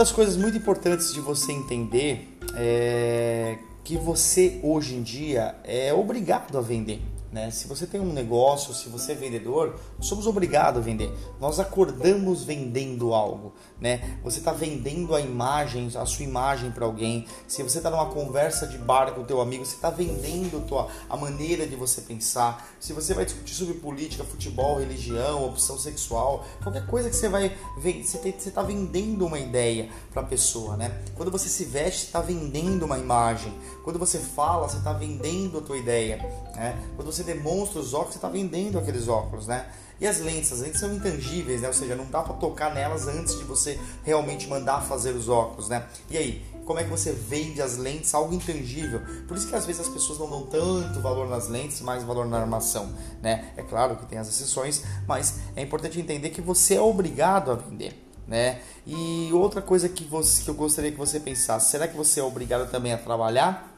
Das 0.03 0.11
coisas 0.11 0.35
muito 0.35 0.57
importantes 0.57 1.13
de 1.13 1.21
você 1.21 1.53
entender 1.53 2.27
é 2.57 3.57
que 3.85 3.95
você 3.95 4.59
hoje 4.61 4.95
em 4.95 5.01
dia 5.01 5.55
é 5.63 5.93
obrigado 5.93 6.57
a 6.57 6.61
vender. 6.61 6.99
Né? 7.33 7.49
Se 7.49 7.67
você 7.67 7.87
tem 7.87 7.99
um 7.99 8.13
negócio, 8.13 8.75
se 8.75 8.87
você 8.89 9.13
é 9.13 9.15
vendedor, 9.15 9.75
somos 9.99 10.27
obrigados 10.27 10.79
a 10.79 10.83
vender. 10.85 11.11
Nós 11.39 11.59
acordamos 11.59 12.43
vendendo 12.43 13.11
algo. 13.11 13.55
Né? 13.81 14.19
Você 14.23 14.37
está 14.37 14.51
vendendo 14.51 15.15
a 15.15 15.19
imagem, 15.19 15.89
a 15.95 16.05
sua 16.05 16.23
imagem 16.23 16.69
para 16.69 16.85
alguém. 16.85 17.25
Se 17.47 17.63
você 17.63 17.79
está 17.79 17.89
numa 17.89 18.05
conversa 18.05 18.67
de 18.67 18.77
bar 18.77 19.13
com 19.13 19.21
o 19.21 19.25
teu 19.25 19.41
amigo, 19.41 19.65
você 19.65 19.73
está 19.73 19.89
vendendo 19.89 20.63
tua, 20.67 20.87
a 21.09 21.17
maneira 21.17 21.65
de 21.65 21.75
você 21.75 22.01
pensar. 22.01 22.69
Se 22.79 22.93
você 22.93 23.15
vai 23.15 23.25
discutir 23.25 23.55
sobre 23.55 23.73
política, 23.73 24.23
futebol, 24.23 24.77
religião, 24.77 25.43
opção 25.43 25.75
sexual, 25.79 26.45
qualquer 26.61 26.85
coisa 26.85 27.09
que 27.09 27.15
você 27.15 27.29
vai 27.29 27.57
você 27.75 28.29
está 28.29 28.61
vendendo 28.61 29.25
uma 29.25 29.39
ideia 29.39 29.89
para 30.11 30.21
a 30.21 30.25
pessoa. 30.25 30.77
Né? 30.77 31.01
Quando 31.15 31.31
você 31.31 31.49
se 31.49 31.65
veste, 31.65 32.05
está 32.05 32.21
vendendo 32.21 32.85
uma 32.85 32.99
imagem. 32.99 33.51
Quando 33.83 33.99
você 33.99 34.17
fala, 34.17 34.67
você 34.67 34.77
está 34.77 34.93
vendendo 34.93 35.57
a 35.57 35.61
tua 35.61 35.77
ideia. 35.77 36.17
Né? 36.55 36.81
Quando 36.95 37.11
você 37.11 37.23
demonstra 37.23 37.79
os 37.79 37.93
óculos, 37.93 38.13
você 38.13 38.17
está 38.17 38.29
vendendo 38.29 38.79
aqueles 38.79 39.07
óculos, 39.07 39.47
né? 39.47 39.67
E 39.99 40.07
as 40.07 40.19
lentes, 40.19 40.51
as 40.51 40.59
lentes 40.59 40.79
são 40.79 40.93
intangíveis, 40.93 41.61
né? 41.61 41.67
Ou 41.67 41.73
seja, 41.73 41.95
não 41.95 42.05
dá 42.05 42.21
para 42.21 42.33
tocar 42.33 42.73
nelas 42.73 43.07
antes 43.07 43.37
de 43.37 43.43
você 43.43 43.79
realmente 44.03 44.47
mandar 44.47 44.81
fazer 44.81 45.11
os 45.11 45.29
óculos, 45.29 45.69
né? 45.69 45.85
E 46.09 46.17
aí, 46.17 46.45
como 46.65 46.79
é 46.79 46.83
que 46.83 46.89
você 46.89 47.11
vende 47.11 47.61
as 47.61 47.77
lentes, 47.77 48.13
algo 48.13 48.33
intangível? 48.33 49.01
Por 49.27 49.37
isso 49.37 49.47
que 49.47 49.55
às 49.55 49.65
vezes 49.65 49.81
as 49.81 49.89
pessoas 49.89 50.19
não 50.19 50.29
dão 50.29 50.47
tanto 50.47 50.99
valor 50.99 51.29
nas 51.29 51.47
lentes, 51.47 51.81
mais 51.81 52.03
valor 52.03 52.25
na 52.25 52.39
armação, 52.39 52.91
né? 53.21 53.53
É 53.55 53.61
claro 53.61 53.95
que 53.97 54.05
tem 54.05 54.17
as 54.17 54.27
exceções, 54.27 54.83
mas 55.07 55.39
é 55.55 55.61
importante 55.61 55.99
entender 55.99 56.29
que 56.29 56.41
você 56.41 56.75
é 56.75 56.81
obrigado 56.81 57.51
a 57.51 57.55
vender. 57.55 57.99
Né? 58.25 58.61
E 58.87 59.29
outra 59.33 59.61
coisa 59.61 59.89
que, 59.89 60.05
você, 60.05 60.43
que 60.43 60.49
eu 60.49 60.53
gostaria 60.53 60.89
que 60.89 60.97
você 60.97 61.19
pensasse: 61.19 61.69
será 61.69 61.89
que 61.89 61.95
você 61.95 62.21
é 62.21 62.23
obrigado 62.23 62.71
também 62.71 62.93
a 62.93 62.97
trabalhar 62.97 63.72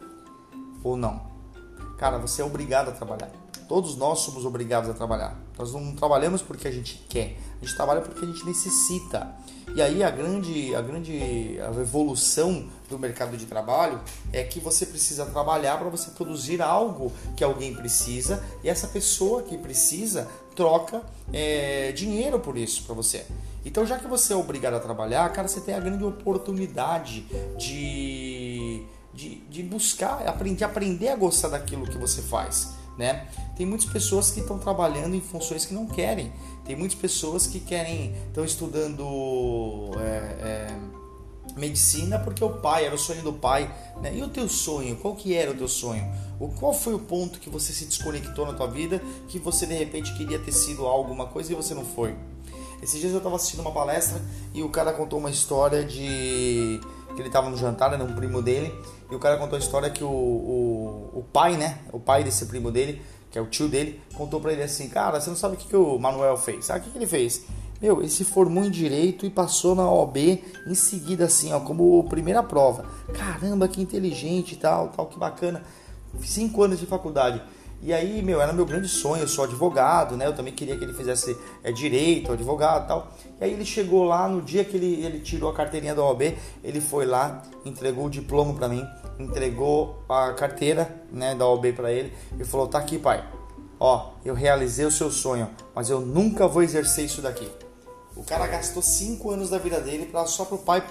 ou 0.85 0.95
não? 0.95 1.19
Cara, 1.97 2.19
você 2.19 2.41
é 2.41 2.45
obrigado 2.45 2.89
a 2.89 2.91
trabalhar. 2.91 3.31
Todos 3.67 3.95
nós 3.97 4.19
somos 4.19 4.45
obrigados 4.45 4.87
a 4.89 4.93
trabalhar. 4.93 5.35
Nós 5.57 5.73
não 5.73 5.95
trabalhamos 5.95 6.43
porque 6.43 6.67
a 6.67 6.71
gente 6.71 7.03
quer, 7.09 7.35
a 7.59 7.65
gente 7.65 7.75
trabalha 7.75 8.01
porque 8.01 8.23
a 8.23 8.27
gente 8.27 8.45
necessita. 8.45 9.35
E 9.75 9.81
aí 9.81 10.03
a 10.03 10.11
grande, 10.11 10.75
a 10.75 10.81
grande 10.81 11.57
evolução 11.81 12.67
do 12.87 12.99
mercado 12.99 13.35
de 13.35 13.47
trabalho 13.47 13.99
é 14.31 14.43
que 14.43 14.59
você 14.59 14.85
precisa 14.85 15.25
trabalhar 15.25 15.79
para 15.79 15.89
você 15.89 16.11
produzir 16.11 16.61
algo 16.61 17.11
que 17.35 17.43
alguém 17.43 17.73
precisa 17.73 18.43
e 18.63 18.69
essa 18.69 18.87
pessoa 18.87 19.41
que 19.41 19.57
precisa 19.57 20.27
troca 20.55 21.01
é, 21.33 21.91
dinheiro 21.91 22.39
por 22.39 22.55
isso 22.57 22.83
para 22.83 22.93
você. 22.93 23.25
Então, 23.65 23.83
já 23.83 23.97
que 23.97 24.07
você 24.07 24.31
é 24.31 24.35
obrigado 24.35 24.75
a 24.75 24.79
trabalhar, 24.79 25.27
cara, 25.33 25.47
você 25.47 25.59
tem 25.59 25.73
a 25.73 25.79
grande 25.79 26.03
oportunidade 26.03 27.25
de, 27.57 28.44
de, 29.15 29.35
de 29.49 29.63
buscar, 29.63 30.27
aprender, 30.27 30.63
aprender 30.63 31.09
a 31.09 31.15
gostar 31.15 31.49
daquilo 31.49 31.85
que 31.85 31.97
você 31.97 32.21
faz. 32.21 32.75
Né? 32.97 33.27
Tem 33.57 33.65
muitas 33.65 33.89
pessoas 33.89 34.31
que 34.31 34.39
estão 34.39 34.57
trabalhando 34.57 35.15
em 35.15 35.21
funções 35.21 35.65
que 35.65 35.73
não 35.73 35.85
querem. 35.85 36.31
Tem 36.63 36.75
muitas 36.75 36.97
pessoas 36.97 37.47
que 37.47 37.59
querem, 37.59 38.15
estão 38.27 38.43
estudando 38.45 39.91
é, 39.99 40.07
é, 40.07 40.77
medicina 41.57 42.19
porque 42.19 42.43
o 42.43 42.49
pai 42.49 42.85
era 42.85 42.95
o 42.95 42.97
sonho 42.97 43.21
do 43.21 43.33
pai. 43.33 43.73
Né? 44.01 44.17
E 44.17 44.21
o 44.21 44.29
teu 44.29 44.47
sonho? 44.47 44.95
Qual 44.97 45.15
que 45.15 45.33
era 45.33 45.51
o 45.51 45.55
teu 45.55 45.67
sonho? 45.67 46.05
O 46.39 46.49
qual 46.49 46.73
foi 46.73 46.93
o 46.93 46.99
ponto 46.99 47.39
que 47.39 47.49
você 47.49 47.73
se 47.73 47.85
desconectou 47.85 48.45
na 48.45 48.53
tua 48.53 48.67
vida 48.67 49.01
que 49.27 49.39
você 49.39 49.65
de 49.65 49.73
repente 49.73 50.13
queria 50.15 50.39
ter 50.39 50.51
sido 50.51 50.85
alguma 50.85 51.27
coisa 51.27 51.51
e 51.51 51.55
você 51.55 51.73
não 51.73 51.85
foi? 51.85 52.15
Esses 52.81 52.99
dias 52.99 53.13
eu 53.13 53.17
estava 53.17 53.35
assistindo 53.35 53.61
uma 53.61 53.71
palestra 53.71 54.21
e 54.53 54.61
o 54.61 54.69
cara 54.69 54.91
contou 54.93 55.19
uma 55.19 55.29
história 55.29 55.83
de 55.83 56.79
que 57.15 57.21
ele 57.21 57.29
estava 57.29 57.49
no 57.49 57.57
jantar, 57.57 57.93
era 57.93 58.03
um 58.03 58.13
primo 58.13 58.41
dele, 58.41 58.73
e 59.09 59.15
o 59.15 59.19
cara 59.19 59.37
contou 59.37 59.55
a 59.55 59.59
história 59.59 59.89
que 59.89 60.03
o, 60.03 60.09
o, 60.09 61.19
o 61.19 61.25
pai, 61.31 61.57
né, 61.57 61.79
o 61.91 61.99
pai 61.99 62.23
desse 62.23 62.45
primo 62.45 62.71
dele, 62.71 63.01
que 63.31 63.37
é 63.37 63.41
o 63.41 63.45
tio 63.45 63.67
dele, 63.67 64.01
contou 64.13 64.39
para 64.39 64.53
ele 64.53 64.63
assim, 64.63 64.87
cara, 64.87 65.19
você 65.19 65.29
não 65.29 65.37
sabe 65.37 65.55
o 65.55 65.57
que, 65.57 65.67
que 65.67 65.75
o 65.75 65.99
Manuel 65.99 66.37
fez? 66.37 66.65
Sabe 66.65 66.79
o 66.79 66.83
que, 66.83 66.91
que 66.91 66.97
ele 66.97 67.07
fez? 67.07 67.45
Meu, 67.81 67.99
ele 67.99 68.09
se 68.09 68.23
formou 68.23 68.63
em 68.63 68.71
Direito 68.71 69.25
e 69.25 69.29
passou 69.29 69.75
na 69.75 69.89
OB 69.89 70.41
em 70.65 70.73
seguida 70.73 71.25
assim, 71.25 71.51
ó, 71.53 71.59
como 71.59 72.03
primeira 72.05 72.41
prova. 72.41 72.85
Caramba, 73.13 73.67
que 73.67 73.81
inteligente 73.81 74.53
e 74.53 74.55
tal, 74.55 74.87
tal, 74.87 75.07
que 75.07 75.19
bacana. 75.19 75.61
Cinco 76.21 76.63
anos 76.63 76.79
de 76.79 76.85
faculdade. 76.85 77.43
E 77.85 77.93
aí, 77.93 78.19
meu, 78.23 78.41
era 78.41 78.51
meu 78.51 78.65
grande 78.65 78.87
sonho, 78.87 79.21
eu 79.21 79.27
sou 79.27 79.43
advogado, 79.43 80.17
né? 80.17 80.25
Eu 80.25 80.33
também 80.33 80.51
queria 80.51 80.75
que 80.75 80.83
ele 80.83 80.91
fizesse 80.95 81.37
é, 81.63 81.71
direito, 81.71 82.31
advogado 82.31 82.87
tal. 82.87 83.11
E 83.39 83.43
aí 83.43 83.53
ele 83.53 83.63
chegou 83.63 84.05
lá, 84.05 84.27
no 84.27 84.41
dia 84.41 84.65
que 84.65 84.75
ele, 84.75 85.05
ele 85.05 85.19
tirou 85.19 85.51
a 85.51 85.53
carteirinha 85.53 85.93
da 85.93 86.03
OAB, 86.03 86.35
ele 86.63 86.81
foi 86.81 87.05
lá, 87.05 87.43
entregou 87.63 88.07
o 88.07 88.09
diploma 88.09 88.55
para 88.55 88.67
mim, 88.67 88.83
entregou 89.19 90.03
a 90.09 90.33
carteira, 90.33 90.99
né, 91.11 91.35
da 91.35 91.47
OAB 91.47 91.73
para 91.73 91.91
ele 91.91 92.11
e 92.39 92.43
falou: 92.43 92.67
"Tá 92.67 92.79
aqui, 92.79 92.97
pai. 92.97 93.23
Ó, 93.79 94.13
eu 94.25 94.33
realizei 94.33 94.87
o 94.87 94.91
seu 94.91 95.11
sonho, 95.11 95.47
mas 95.75 95.87
eu 95.91 96.01
nunca 96.01 96.47
vou 96.47 96.63
exercer 96.63 97.05
isso 97.05 97.21
daqui." 97.21 97.47
O 98.15 98.23
cara 98.23 98.47
gastou 98.47 98.81
cinco 98.81 99.29
anos 99.29 99.51
da 99.51 99.59
vida 99.59 99.79
dele 99.79 100.07
para 100.07 100.25
só 100.25 100.43
pro 100.43 100.57
pai 100.57 100.83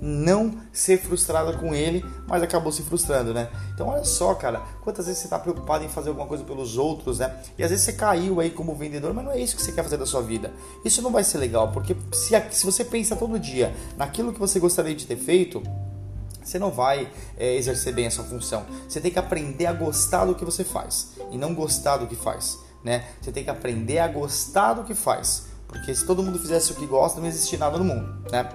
não 0.00 0.54
ser 0.72 0.98
frustrada 0.98 1.52
com 1.54 1.74
ele, 1.74 2.04
mas 2.26 2.42
acabou 2.42 2.70
se 2.70 2.82
frustrando, 2.82 3.34
né? 3.34 3.48
Então 3.74 3.88
olha 3.88 4.04
só, 4.04 4.34
cara, 4.34 4.60
quantas 4.82 5.06
vezes 5.06 5.20
você 5.20 5.26
está 5.26 5.38
preocupado 5.38 5.84
em 5.84 5.88
fazer 5.88 6.10
alguma 6.10 6.26
coisa 6.26 6.44
pelos 6.44 6.76
outros, 6.76 7.18
né? 7.18 7.34
E 7.56 7.64
às 7.64 7.70
vezes 7.70 7.84
você 7.84 7.92
caiu 7.92 8.40
aí 8.40 8.50
como 8.50 8.74
vendedor, 8.74 9.12
mas 9.12 9.24
não 9.24 9.32
é 9.32 9.40
isso 9.40 9.56
que 9.56 9.62
você 9.62 9.72
quer 9.72 9.82
fazer 9.82 9.96
da 9.96 10.06
sua 10.06 10.22
vida. 10.22 10.52
Isso 10.84 11.02
não 11.02 11.10
vai 11.10 11.24
ser 11.24 11.38
legal, 11.38 11.72
porque 11.72 11.96
se, 12.12 12.40
se 12.50 12.64
você 12.64 12.84
pensa 12.84 13.16
todo 13.16 13.38
dia 13.38 13.74
naquilo 13.96 14.32
que 14.32 14.38
você 14.38 14.60
gostaria 14.60 14.94
de 14.94 15.06
ter 15.06 15.16
feito, 15.16 15.62
você 16.48 16.58
não 16.58 16.70
vai 16.70 17.10
é, 17.36 17.56
exercer 17.56 17.92
bem 17.92 18.06
essa 18.06 18.22
função. 18.22 18.64
Você 18.88 19.00
tem 19.00 19.10
que 19.10 19.18
aprender 19.18 19.66
a 19.66 19.72
gostar 19.72 20.24
do 20.24 20.34
que 20.34 20.44
você 20.44 20.64
faz 20.64 21.12
e 21.30 21.36
não 21.36 21.54
gostar 21.54 21.98
do 21.98 22.06
que 22.06 22.16
faz, 22.16 22.58
né? 22.82 23.04
Você 23.20 23.30
tem 23.32 23.44
que 23.44 23.50
aprender 23.50 23.98
a 23.98 24.08
gostar 24.08 24.74
do 24.74 24.84
que 24.84 24.94
faz, 24.94 25.46
porque 25.66 25.94
se 25.94 26.06
todo 26.06 26.22
mundo 26.22 26.38
fizesse 26.38 26.72
o 26.72 26.74
que 26.74 26.86
gosta, 26.86 27.20
não 27.20 27.28
existia 27.28 27.58
nada 27.58 27.76
no 27.76 27.84
mundo, 27.84 28.24
né? 28.30 28.48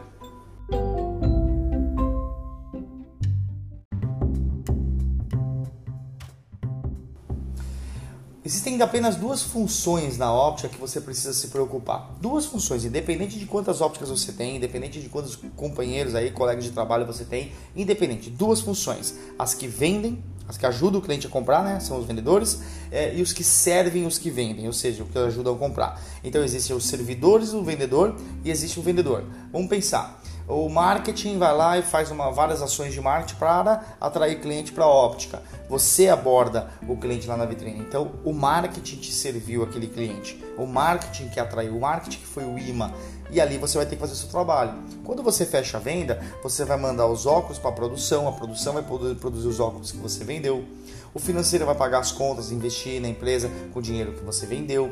Existem 8.46 8.82
apenas 8.82 9.16
duas 9.16 9.42
funções 9.42 10.18
na 10.18 10.34
óptica 10.34 10.68
que 10.68 10.78
você 10.78 11.00
precisa 11.00 11.32
se 11.32 11.48
preocupar. 11.48 12.14
Duas 12.20 12.46
funções, 12.46 12.84
independente 12.84 13.40
de 13.40 13.46
quantas 13.46 13.80
ópticas 13.80 14.10
você 14.10 14.34
tem, 14.34 14.58
independente 14.58 15.00
de 15.00 15.08
quantos 15.08 15.40
companheiros 15.56 16.14
aí, 16.14 16.30
colegas 16.30 16.66
de 16.66 16.72
trabalho 16.72 17.06
você 17.06 17.24
tem, 17.24 17.54
independente. 17.74 18.30
Duas 18.30 18.60
funções: 18.60 19.16
as 19.40 19.54
que 19.54 19.66
vendem, 19.66 20.22
as 20.46 20.58
que 20.58 20.66
ajudam 20.66 21.00
o 21.00 21.02
cliente 21.02 21.26
a 21.26 21.30
comprar, 21.30 21.64
né? 21.64 21.80
São 21.80 21.98
os 21.98 22.06
vendedores, 22.06 22.60
é, 22.92 23.16
e 23.16 23.22
os 23.22 23.32
que 23.32 23.46
servem 23.46 24.06
os 24.06 24.18
que 24.18 24.30
vendem, 24.30 24.68
ou 24.68 24.74
seja, 24.74 25.04
o 25.04 25.06
que 25.06 25.18
ajudam 25.18 25.56
a 25.56 25.58
comprar. 25.58 26.02
Então 26.22 26.44
existem 26.44 26.76
os 26.76 26.86
servidores 26.86 27.52
do 27.52 27.64
vendedor 27.64 28.14
e 28.44 28.52
existe 28.52 28.78
o 28.78 28.84
vendedor. 28.84 29.24
Vamos 29.54 29.70
pensar. 29.70 30.22
O 30.48 30.68
marketing 30.68 31.38
vai 31.38 31.56
lá 31.56 31.78
e 31.78 31.82
faz 31.82 32.12
uma, 32.12 32.30
várias 32.30 32.62
ações 32.62 32.94
de 32.94 33.00
marketing 33.00 33.36
para 33.36 33.82
atrair 34.00 34.42
cliente 34.42 34.74
para 34.74 34.84
a 34.84 34.90
óptica. 34.90 35.42
Você 35.70 36.10
aborda 36.10 36.70
o 36.88 36.98
cliente 36.98 37.28
lá 37.28 37.38
na 37.38 37.46
vitrine. 37.46 37.80
Então, 37.80 38.12
o 38.26 38.34
marketing 38.34 38.98
te 38.98 39.12
serviu 39.14 39.64
aquele 39.64 39.88
cliente. 39.88 40.44
O 40.58 40.66
marketing 40.66 41.30
que 41.30 41.40
atraiu, 41.40 41.78
o 41.78 41.82
marketing 41.82 42.20
que 42.20 42.28
foi 42.28 42.44
o 42.44 42.60
imã. 42.60 42.92
E 43.32 43.40
ali 43.40 43.58
você 43.58 43.78
vai 43.78 43.86
ter 43.86 43.96
que 43.96 44.02
fazer 44.02 44.16
seu 44.16 44.28
trabalho. 44.28 44.74
Quando 45.04 45.24
você 45.24 45.46
fecha 45.46 45.78
a 45.78 45.80
venda, 45.80 46.22
você 46.44 46.66
vai 46.66 46.78
mandar 46.78 47.08
os 47.08 47.26
óculos 47.26 47.58
para 47.58 47.70
a 47.70 47.74
produção, 47.74 48.28
a 48.28 48.34
produção 48.34 48.74
vai 48.74 48.84
produzir 48.84 49.48
os 49.48 49.60
óculos 49.60 49.92
que 49.92 49.98
você 49.98 50.24
vendeu. 50.26 50.66
O 51.14 51.20
financeiro 51.20 51.66
vai 51.66 51.76
pagar 51.76 52.00
as 52.00 52.12
contas, 52.12 52.52
investir 52.52 53.02
na 53.02 53.08
empresa 53.08 53.50
com 53.72 53.80
o 53.80 53.82
dinheiro 53.82 54.12
que 54.12 54.24
você 54.24 54.46
vendeu. 54.46 54.92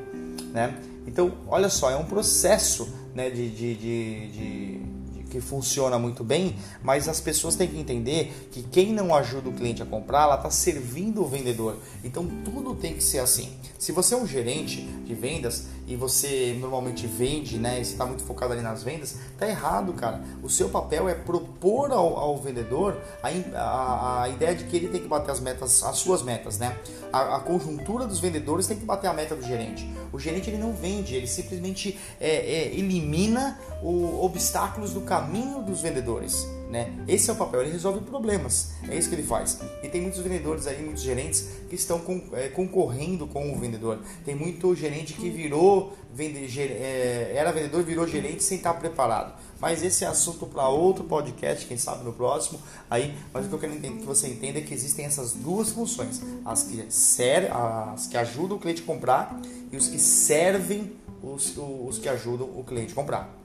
Né? 0.53 0.75
Então, 1.05 1.34
olha 1.48 1.70
só, 1.70 1.91
é 1.91 1.96
um 1.96 2.05
processo 2.05 2.88
né, 3.13 3.29
de, 3.29 3.50
de, 3.50 3.75
de, 3.75 4.27
de 4.31 5.00
que 5.32 5.40
funciona 5.40 5.98
muito 5.98 6.24
bem, 6.24 6.58
mas 6.84 7.08
as 7.08 7.22
pessoas 7.22 7.56
têm 7.56 7.68
que 7.68 7.80
entender 7.80 8.50
que 8.52 8.62
quem 8.62 8.92
não 8.92 9.16
ajuda 9.16 9.50
o 9.50 9.54
cliente 9.54 9.82
a 9.82 9.86
comprar, 9.86 10.24
ela 10.24 10.36
está 10.36 10.52
servindo 10.52 11.24
o 11.24 11.26
vendedor. 11.26 11.78
Então 12.04 12.28
tudo 12.44 12.76
tem 12.76 12.94
que 12.94 13.04
ser 13.04 13.20
assim. 13.20 13.58
Se 13.80 13.92
você 13.92 14.14
é 14.14 14.18
um 14.18 14.28
gerente 14.28 14.82
de 14.82 15.16
vendas 15.16 15.66
e 15.88 15.96
você 15.96 16.56
normalmente 16.60 17.08
vende, 17.08 17.58
né, 17.58 17.82
e 17.82 17.86
você 17.86 17.94
está 17.94 18.06
muito 18.06 18.24
focado 18.24 18.54
ali 18.54 18.62
nas 18.62 18.84
vendas, 18.84 19.16
tá 19.40 19.48
errado, 19.48 19.94
cara. 19.94 20.22
O 20.44 20.50
seu 20.50 20.70
papel 20.70 21.10
é 21.10 21.16
propor 21.16 21.92
ao, 21.92 22.16
ao 22.18 22.38
vendedor 22.38 22.98
a, 23.24 23.30
a, 23.58 24.24
a, 24.24 24.30
ideia 24.30 24.54
de 24.54 24.66
que 24.66 24.76
ele 24.76 24.90
tem 24.90 25.02
que 25.02 25.08
bater 25.08 25.32
as 25.32 25.40
metas, 25.40 25.82
as 25.84 25.98
suas 25.98 26.22
metas, 26.22 26.60
né? 26.60 26.78
A, 27.12 27.38
a, 27.38 27.40
conjuntura 27.40 28.06
dos 28.06 28.20
vendedores 28.20 28.68
tem 28.68 28.78
que 28.78 28.86
bater 28.86 29.08
a 29.08 29.14
meta 29.14 29.36
do 29.36 29.42
gerente. 29.42 29.90
O 30.12 30.20
gerente 30.20 30.50
ele 30.50 30.60
não 30.60 30.74
vende, 30.74 31.16
ele 31.16 31.28
simplesmente 31.28 31.98
é, 32.20 32.30
é, 32.30 32.68
elimina 32.76 33.60
os 33.82 34.24
obstáculos 34.24 34.94
do 34.94 35.02
caminho 35.02 35.21
dos 35.63 35.82
vendedores. 35.82 36.48
Né? 36.72 36.90
Esse 37.06 37.30
é 37.30 37.34
o 37.34 37.36
papel, 37.36 37.63
ele 37.63 37.72
resolve 37.72 38.00
problemas, 38.00 38.72
é 38.88 38.98
isso 38.98 39.10
que 39.10 39.16
ele 39.16 39.24
faz. 39.24 39.60
E 39.84 39.90
tem 39.90 40.00
muitos 40.00 40.22
vendedores 40.22 40.68
aí, 40.68 40.82
muitos 40.82 41.04
gerentes 41.04 41.50
que 41.70 41.75
estão 41.75 42.00
com, 42.00 42.24
é, 42.32 42.48
concorrendo 42.48 43.28
com 43.28 43.51
o 43.51 43.60
vendedor. 43.60 44.00
Tem 44.24 44.34
muito 44.34 44.74
gerente 44.74 45.13
que 45.13 45.30
virou, 45.30 45.92
vende, 46.13 46.62
é, 46.62 47.34
era 47.36 47.51
vendedor, 47.51 47.84
virou 47.84 48.08
gerente 48.08 48.42
sem 48.42 48.58
estar 48.58 48.74
preparado. 48.75 49.34
Mas 49.60 49.84
esse 49.84 50.06
é 50.06 50.08
assunto 50.08 50.46
para 50.46 50.70
outro 50.70 51.04
podcast, 51.04 51.66
quem 51.66 51.78
sabe 51.78 52.06
no 52.06 52.13
próximo. 52.13 52.58
Aí, 52.90 53.13
mas 53.34 53.46
o 53.46 53.50
que 53.50 53.56
eu 53.56 53.60
quero 53.60 53.74
que 53.78 54.06
você 54.06 54.30
entenda 54.30 54.60
é 54.60 54.62
que 54.62 54.74
existem 54.74 55.04
essas 55.04 55.34
duas 55.34 55.72
funções: 55.72 56.22
as 56.46 56.63
que, 56.63 56.86
ser, 56.90 57.51
as 57.51 58.08
que 58.08 58.16
ajudam 58.16 58.56
o 58.56 58.60
cliente 58.62 58.82
a 58.82 58.86
comprar 58.86 59.42
e 59.70 59.75
os 59.75 59.90
que 59.90 60.00
servem 60.00 60.94
os, 61.22 61.54
os 61.58 62.00
que 62.00 62.08
ajudam 62.08 62.48
o 62.56 62.63
cliente 62.63 62.94
a 62.94 62.96
comprar. 62.96 63.40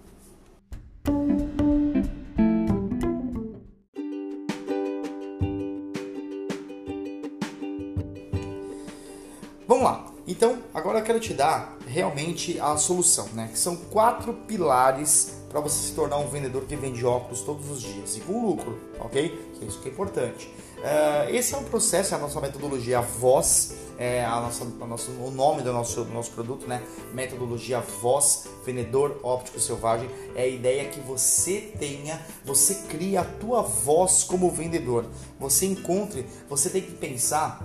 Então, 10.26 10.58
agora 10.74 10.98
eu 10.98 11.04
quero 11.04 11.20
te 11.20 11.32
dar 11.32 11.78
realmente 11.86 12.58
a 12.58 12.76
solução, 12.76 13.28
né? 13.32 13.48
Que 13.52 13.58
são 13.58 13.76
quatro 13.76 14.34
pilares 14.34 15.34
para 15.48 15.60
você 15.60 15.88
se 15.88 15.92
tornar 15.94 16.18
um 16.18 16.28
vendedor 16.28 16.64
que 16.64 16.74
vende 16.74 17.06
óculos 17.06 17.42
todos 17.42 17.70
os 17.70 17.80
dias 17.80 18.16
e 18.16 18.20
com 18.20 18.44
lucro, 18.44 18.76
ok? 18.98 19.28
Que 19.54 19.64
é 19.64 19.68
isso 19.68 19.80
que 19.80 19.88
é 19.88 19.92
importante. 19.92 20.46
Uh, 20.78 21.34
esse 21.34 21.54
é 21.54 21.56
um 21.56 21.64
processo, 21.64 22.12
é 22.12 22.16
a 22.16 22.20
nossa 22.20 22.40
metodologia 22.40 23.00
Voz, 23.00 23.76
é 23.98 24.24
a 24.24 24.40
nossa, 24.40 24.64
a 24.64 24.86
nossa, 24.86 25.10
o 25.12 25.30
nome 25.30 25.62
do 25.62 25.72
nosso, 25.72 26.04
do 26.04 26.12
nosso 26.12 26.32
produto, 26.32 26.66
né? 26.66 26.82
Metodologia 27.14 27.80
Voz, 27.80 28.48
vendedor 28.64 29.20
óptico 29.22 29.60
selvagem. 29.60 30.10
É 30.34 30.42
a 30.42 30.48
ideia 30.48 30.88
que 30.88 30.98
você 31.00 31.72
tenha, 31.78 32.20
você 32.44 32.74
cria 32.88 33.20
a 33.20 33.24
tua 33.24 33.62
voz 33.62 34.24
como 34.24 34.50
vendedor. 34.50 35.06
Você 35.38 35.66
encontre, 35.66 36.26
você 36.48 36.68
tem 36.68 36.82
que 36.82 36.92
pensar 36.92 37.64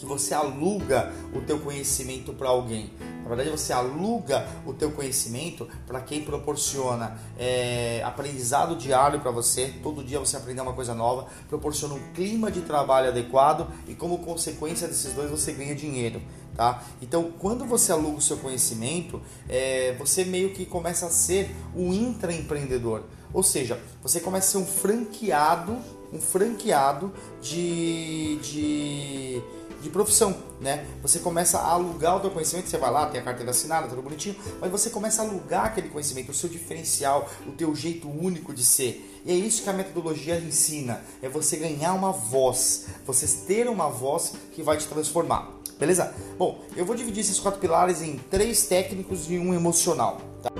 que 0.00 0.06
você 0.06 0.32
aluga 0.32 1.12
o 1.34 1.42
teu 1.42 1.58
conhecimento 1.60 2.32
para 2.32 2.48
alguém. 2.48 2.90
Na 3.22 3.28
verdade, 3.28 3.50
você 3.50 3.70
aluga 3.70 4.48
o 4.64 4.72
teu 4.72 4.90
conhecimento 4.90 5.68
para 5.86 6.00
quem 6.00 6.22
proporciona 6.22 7.18
é, 7.38 8.02
aprendizado 8.02 8.74
diário 8.74 9.20
para 9.20 9.30
você. 9.30 9.74
Todo 9.82 10.02
dia 10.02 10.18
você 10.18 10.38
aprender 10.38 10.62
uma 10.62 10.72
coisa 10.72 10.94
nova, 10.94 11.26
proporciona 11.48 11.94
um 11.94 12.12
clima 12.14 12.50
de 12.50 12.62
trabalho 12.62 13.08
adequado 13.08 13.68
e 13.86 13.94
como 13.94 14.18
consequência 14.18 14.88
desses 14.88 15.12
dois 15.12 15.30
você 15.30 15.52
ganha 15.52 15.74
dinheiro. 15.74 16.22
Tá? 16.56 16.82
Então, 17.00 17.30
quando 17.38 17.64
você 17.66 17.92
aluga 17.92 18.16
o 18.16 18.22
seu 18.22 18.38
conhecimento, 18.38 19.20
é, 19.48 19.94
você 19.98 20.24
meio 20.24 20.52
que 20.52 20.64
começa 20.64 21.06
a 21.06 21.10
ser 21.10 21.54
um 21.76 21.92
intraempreendedor. 21.92 23.02
Ou 23.32 23.42
seja, 23.42 23.78
você 24.02 24.18
começa 24.18 24.48
a 24.48 24.50
ser 24.50 24.58
um 24.58 24.66
franqueado, 24.66 25.76
um 26.12 26.20
franqueado 26.20 27.12
de, 27.40 28.38
de 28.42 29.42
de 29.80 29.88
profissão, 29.88 30.36
né? 30.60 30.86
Você 31.02 31.18
começa 31.18 31.58
a 31.58 31.72
alugar 31.72 32.16
o 32.16 32.20
teu 32.20 32.30
conhecimento, 32.30 32.68
você 32.68 32.78
vai 32.78 32.90
lá, 32.90 33.06
tem 33.06 33.20
a 33.20 33.24
carteira 33.24 33.50
assinada, 33.50 33.88
tudo 33.88 34.02
bonitinho, 34.02 34.36
mas 34.60 34.70
você 34.70 34.90
começa 34.90 35.22
a 35.22 35.24
alugar 35.24 35.66
aquele 35.66 35.88
conhecimento, 35.88 36.30
o 36.30 36.34
seu 36.34 36.48
diferencial, 36.48 37.28
o 37.46 37.52
teu 37.52 37.74
jeito 37.74 38.08
único 38.08 38.52
de 38.52 38.64
ser. 38.64 39.20
E 39.24 39.32
é 39.32 39.34
isso 39.34 39.62
que 39.62 39.70
a 39.70 39.72
metodologia 39.72 40.38
ensina, 40.38 41.02
é 41.22 41.28
você 41.28 41.56
ganhar 41.56 41.92
uma 41.94 42.12
voz, 42.12 42.86
você 43.06 43.26
ter 43.46 43.68
uma 43.68 43.88
voz 43.88 44.34
que 44.52 44.62
vai 44.62 44.76
te 44.76 44.86
transformar. 44.86 45.50
Beleza? 45.78 46.14
Bom, 46.38 46.62
eu 46.76 46.84
vou 46.84 46.94
dividir 46.94 47.20
esses 47.20 47.40
quatro 47.40 47.58
pilares 47.58 48.02
em 48.02 48.18
três 48.30 48.66
técnicos 48.66 49.30
e 49.30 49.38
um 49.38 49.54
emocional. 49.54 50.20
Tá? 50.42 50.50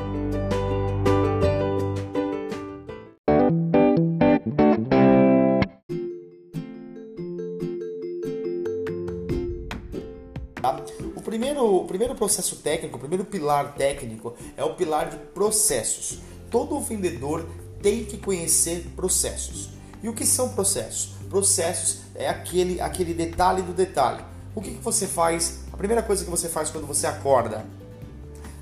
Primeiro, 11.60 11.76
o 11.76 11.84
primeiro 11.84 12.14
processo 12.14 12.56
técnico, 12.56 12.96
o 12.96 13.00
primeiro 13.00 13.24
pilar 13.24 13.74
técnico 13.74 14.34
é 14.56 14.64
o 14.64 14.74
pilar 14.74 15.10
de 15.10 15.16
processos. 15.16 16.18
Todo 16.50 16.80
vendedor 16.80 17.46
tem 17.82 18.04
que 18.04 18.16
conhecer 18.16 18.90
processos. 18.96 19.70
E 20.02 20.08
o 20.08 20.14
que 20.14 20.24
são 20.24 20.50
processos? 20.50 21.14
Processos 21.28 22.00
é 22.14 22.28
aquele, 22.28 22.80
aquele 22.80 23.14
detalhe 23.14 23.62
do 23.62 23.72
detalhe. 23.72 24.24
O 24.54 24.60
que, 24.60 24.70
que 24.72 24.82
você 24.82 25.06
faz? 25.06 25.60
A 25.72 25.76
primeira 25.76 26.02
coisa 26.02 26.24
que 26.24 26.30
você 26.30 26.48
faz 26.48 26.70
quando 26.70 26.86
você 26.86 27.06
acorda 27.06 27.64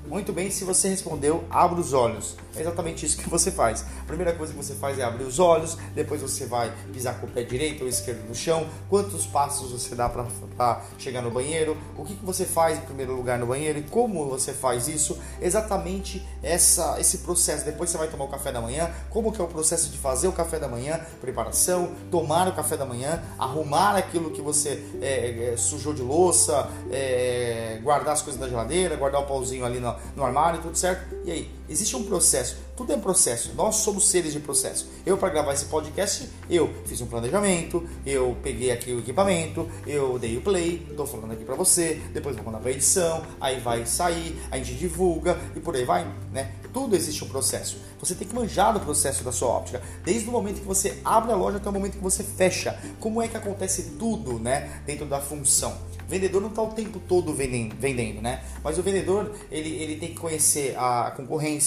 muito 0.09 0.33
bem, 0.33 0.49
se 0.49 0.63
você 0.63 0.89
respondeu, 0.89 1.43
abra 1.51 1.79
os 1.79 1.93
olhos. 1.93 2.35
É 2.55 2.61
exatamente 2.61 3.05
isso 3.05 3.15
que 3.15 3.29
você 3.29 3.51
faz. 3.51 3.85
A 4.01 4.05
primeira 4.05 4.33
coisa 4.33 4.51
que 4.51 4.57
você 4.57 4.73
faz 4.73 4.97
é 4.97 5.03
abrir 5.03 5.23
os 5.23 5.37
olhos, 5.37 5.77
depois 5.93 6.19
você 6.19 6.47
vai 6.47 6.73
pisar 6.91 7.19
com 7.19 7.27
o 7.27 7.29
pé 7.29 7.43
direito 7.43 7.83
ou 7.83 7.87
esquerdo 7.87 8.27
no 8.27 8.33
chão, 8.33 8.67
quantos 8.89 9.27
passos 9.27 9.71
você 9.71 9.93
dá 9.93 10.09
para 10.09 10.81
chegar 10.97 11.21
no 11.21 11.29
banheiro, 11.29 11.77
o 11.95 12.03
que, 12.03 12.15
que 12.15 12.25
você 12.25 12.43
faz 12.43 12.79
em 12.79 12.81
primeiro 12.81 13.15
lugar 13.15 13.37
no 13.37 13.45
banheiro 13.45 13.77
e 13.77 13.83
como 13.83 14.27
você 14.27 14.51
faz 14.51 14.87
isso. 14.87 15.19
Exatamente 15.39 16.27
essa, 16.41 16.99
esse 16.99 17.19
processo. 17.19 17.63
Depois 17.63 17.91
você 17.91 17.97
vai 17.99 18.07
tomar 18.07 18.25
o 18.25 18.29
café 18.29 18.51
da 18.51 18.59
manhã, 18.59 18.89
como 19.11 19.31
que 19.31 19.39
é 19.39 19.43
o 19.43 19.47
processo 19.47 19.91
de 19.91 19.97
fazer 19.99 20.27
o 20.27 20.31
café 20.31 20.57
da 20.57 20.67
manhã, 20.67 20.99
preparação, 21.21 21.91
tomar 22.09 22.47
o 22.47 22.55
café 22.55 22.75
da 22.75 22.85
manhã, 22.85 23.21
arrumar 23.37 23.95
aquilo 23.95 24.31
que 24.31 24.41
você 24.41 24.83
é, 24.99 25.51
é, 25.53 25.57
sujou 25.57 25.93
de 25.93 26.01
louça, 26.01 26.67
é, 26.91 27.79
guardar 27.83 28.13
as 28.13 28.23
coisas 28.23 28.41
da 28.41 28.49
geladeira, 28.49 28.95
guardar 28.95 29.21
o 29.21 29.27
pauzinho 29.27 29.63
ali 29.63 29.79
no, 29.79 29.98
no 30.15 30.25
armário, 30.25 30.61
tudo 30.61 30.77
certo. 30.77 31.15
E 31.25 31.31
aí, 31.31 31.58
existe 31.69 31.95
um 31.95 32.03
processo, 32.03 32.57
tudo 32.75 32.93
é 32.93 32.95
um 32.95 33.01
processo. 33.01 33.53
Nós 33.55 33.77
somos 33.77 34.07
seres 34.07 34.33
de 34.33 34.39
processo. 34.39 34.89
Eu 35.05 35.17
para 35.17 35.29
gravar 35.29 35.53
esse 35.53 35.65
podcast, 35.65 36.29
eu 36.49 36.73
fiz 36.85 37.01
um 37.01 37.05
planejamento, 37.05 37.87
eu 38.05 38.35
peguei 38.41 38.71
aqui 38.71 38.91
o 38.91 38.99
equipamento, 38.99 39.69
eu 39.85 40.17
dei 40.17 40.37
o 40.37 40.41
play, 40.41 40.85
estou 40.89 41.05
falando 41.05 41.33
aqui 41.33 41.43
para 41.43 41.55
você, 41.55 42.01
depois 42.13 42.35
vou 42.35 42.45
mandar 42.45 42.59
para 42.59 42.71
edição, 42.71 43.21
aí 43.39 43.59
vai 43.59 43.85
sair, 43.85 44.37
a 44.49 44.57
gente 44.57 44.75
divulga 44.75 45.37
e 45.55 45.59
por 45.59 45.75
aí 45.75 45.85
vai, 45.85 46.07
né? 46.31 46.53
Tudo 46.73 46.95
existe 46.95 47.23
um 47.23 47.27
processo. 47.27 47.77
Você 47.99 48.15
tem 48.15 48.27
que 48.27 48.35
manjar 48.35 48.73
do 48.73 48.79
processo 48.79 49.23
da 49.23 49.31
sua 49.31 49.49
óptica, 49.49 49.81
desde 50.03 50.29
o 50.29 50.31
momento 50.31 50.61
que 50.61 50.67
você 50.67 50.99
abre 51.03 51.31
a 51.31 51.35
loja 51.35 51.57
até 51.57 51.69
o 51.69 51.73
momento 51.73 51.97
que 51.97 52.03
você 52.03 52.23
fecha. 52.23 52.79
Como 52.99 53.21
é 53.21 53.27
que 53.27 53.35
acontece 53.35 53.95
tudo, 53.97 54.39
né, 54.39 54.81
dentro 54.85 55.05
da 55.05 55.19
função? 55.19 55.89
vendedor 56.09 56.41
não 56.41 56.49
está 56.49 56.63
o 56.63 56.69
tempo 56.69 56.99
todo 56.99 57.33
vendendo, 57.33 57.75
vendendo, 57.79 58.19
né? 58.19 58.43
Mas 58.63 58.79
o 58.79 58.83
vendedor 58.83 59.31
ele, 59.51 59.69
ele 59.69 59.95
tem 59.97 60.09
que 60.09 60.15
conhecer 60.15 60.75
a 60.75 61.11
concorrência, 61.15 61.58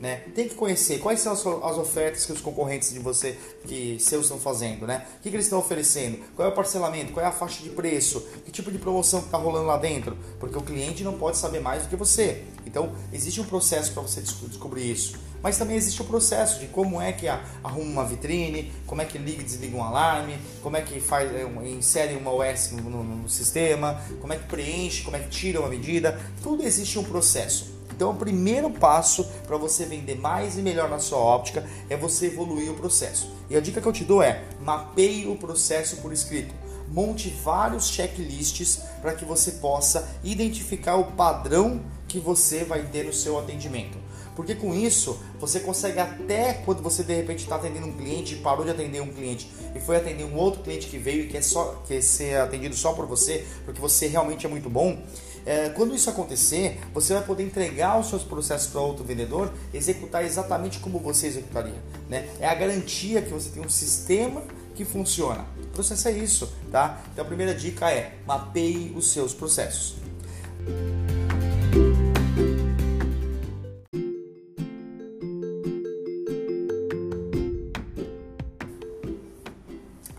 né? 0.00 0.22
Tem 0.34 0.48
que 0.48 0.54
conhecer 0.54 0.98
quais 0.98 1.20
são 1.20 1.32
as, 1.32 1.40
as 1.40 1.78
ofertas 1.78 2.26
que 2.26 2.32
os 2.32 2.40
concorrentes 2.40 2.92
de 2.92 2.98
você, 2.98 3.38
que 3.66 3.98
seus 4.00 4.24
estão 4.24 4.38
fazendo, 4.38 4.86
né? 4.86 5.06
O 5.18 5.22
que, 5.22 5.30
que 5.30 5.36
eles 5.36 5.46
estão 5.46 5.58
oferecendo? 5.58 6.18
Qual 6.34 6.46
é 6.46 6.50
o 6.50 6.54
parcelamento? 6.54 7.12
Qual 7.12 7.24
é 7.24 7.28
a 7.28 7.32
faixa 7.32 7.62
de 7.62 7.70
preço? 7.70 8.20
Que 8.44 8.50
tipo 8.50 8.70
de 8.70 8.78
promoção 8.78 9.20
está 9.20 9.38
rolando 9.38 9.66
lá 9.66 9.76
dentro? 9.76 10.16
Porque 10.38 10.56
o 10.56 10.62
cliente 10.62 11.02
não 11.04 11.18
pode 11.18 11.36
saber 11.36 11.60
mais 11.60 11.82
do 11.82 11.88
que 11.88 11.96
você. 11.96 12.44
Então 12.66 12.92
existe 13.12 13.40
um 13.40 13.44
processo 13.44 13.92
para 13.92 14.02
você 14.02 14.20
descobrir 14.20 14.90
isso 14.90 15.18
mas 15.46 15.58
também 15.58 15.76
existe 15.76 16.02
o 16.02 16.04
processo 16.04 16.58
de 16.58 16.66
como 16.66 17.00
é 17.00 17.12
que 17.12 17.28
arruma 17.28 17.88
uma 17.88 18.04
vitrine, 18.04 18.72
como 18.84 19.00
é 19.00 19.04
que 19.04 19.16
liga 19.16 19.42
e 19.42 19.44
desliga 19.44 19.76
um 19.76 19.84
alarme, 19.84 20.36
como 20.60 20.76
é 20.76 20.82
que 20.82 20.98
faz, 20.98 21.30
é, 21.32 21.44
insere 21.68 22.16
uma 22.16 22.32
OS 22.32 22.72
no, 22.72 22.90
no, 22.90 23.04
no 23.04 23.28
sistema, 23.28 24.02
como 24.20 24.32
é 24.32 24.36
que 24.38 24.44
preenche, 24.46 25.04
como 25.04 25.16
é 25.16 25.20
que 25.20 25.28
tira 25.28 25.60
uma 25.60 25.68
medida, 25.68 26.20
tudo 26.42 26.64
existe 26.64 26.98
um 26.98 27.04
processo. 27.04 27.75
Então, 27.96 28.10
o 28.10 28.14
primeiro 28.14 28.70
passo 28.70 29.26
para 29.46 29.56
você 29.56 29.86
vender 29.86 30.16
mais 30.16 30.58
e 30.58 30.62
melhor 30.62 30.88
na 30.90 30.98
sua 30.98 31.18
óptica 31.18 31.66
é 31.88 31.96
você 31.96 32.26
evoluir 32.26 32.70
o 32.70 32.74
processo. 32.74 33.30
E 33.48 33.56
a 33.56 33.60
dica 33.60 33.80
que 33.80 33.88
eu 33.88 33.92
te 33.92 34.04
dou 34.04 34.22
é: 34.22 34.44
mapeie 34.60 35.26
o 35.26 35.36
processo 35.36 35.96
por 35.96 36.12
escrito. 36.12 36.54
Monte 36.88 37.30
vários 37.42 37.88
checklists 37.88 38.82
para 39.00 39.14
que 39.14 39.24
você 39.24 39.52
possa 39.52 40.08
identificar 40.22 40.96
o 40.96 41.12
padrão 41.12 41.80
que 42.06 42.20
você 42.20 42.64
vai 42.64 42.82
ter 42.82 43.06
no 43.06 43.12
seu 43.12 43.38
atendimento. 43.38 43.98
Porque 44.36 44.54
com 44.54 44.74
isso 44.74 45.18
você 45.40 45.58
consegue 45.58 45.98
até 45.98 46.52
quando 46.52 46.82
você 46.82 47.02
de 47.02 47.14
repente 47.14 47.44
está 47.44 47.56
atendendo 47.56 47.86
um 47.86 47.92
cliente, 47.92 48.36
parou 48.36 48.64
de 48.64 48.70
atender 48.70 49.00
um 49.00 49.08
cliente 49.08 49.50
e 49.74 49.80
foi 49.80 49.96
atender 49.96 50.24
um 50.24 50.36
outro 50.36 50.62
cliente 50.62 50.88
que 50.88 50.98
veio 50.98 51.24
e 51.24 51.28
quer, 51.28 51.42
só, 51.42 51.82
quer 51.88 52.02
ser 52.02 52.38
atendido 52.38 52.76
só 52.76 52.92
por 52.92 53.06
você, 53.06 53.46
porque 53.64 53.80
você 53.80 54.06
realmente 54.06 54.44
é 54.44 54.48
muito 54.48 54.68
bom. 54.68 54.98
É, 55.46 55.68
quando 55.68 55.94
isso 55.94 56.10
acontecer, 56.10 56.80
você 56.92 57.14
vai 57.14 57.22
poder 57.22 57.44
entregar 57.44 58.00
os 58.00 58.08
seus 58.08 58.24
processos 58.24 58.66
para 58.66 58.80
outro 58.80 59.04
vendedor, 59.04 59.52
executar 59.72 60.24
exatamente 60.24 60.80
como 60.80 60.98
você 60.98 61.28
executaria. 61.28 61.80
Né? 62.10 62.28
É 62.40 62.48
a 62.48 62.54
garantia 62.54 63.22
que 63.22 63.30
você 63.30 63.50
tem 63.50 63.64
um 63.64 63.68
sistema 63.68 64.42
que 64.74 64.84
funciona. 64.84 65.46
O 65.62 65.66
processo 65.68 66.08
é 66.08 66.12
isso, 66.12 66.52
tá? 66.70 67.00
Então 67.12 67.24
a 67.24 67.28
primeira 67.28 67.54
dica 67.54 67.90
é 67.90 68.14
mapeie 68.26 68.92
os 68.96 69.10
seus 69.10 69.32
processos. 69.32 69.94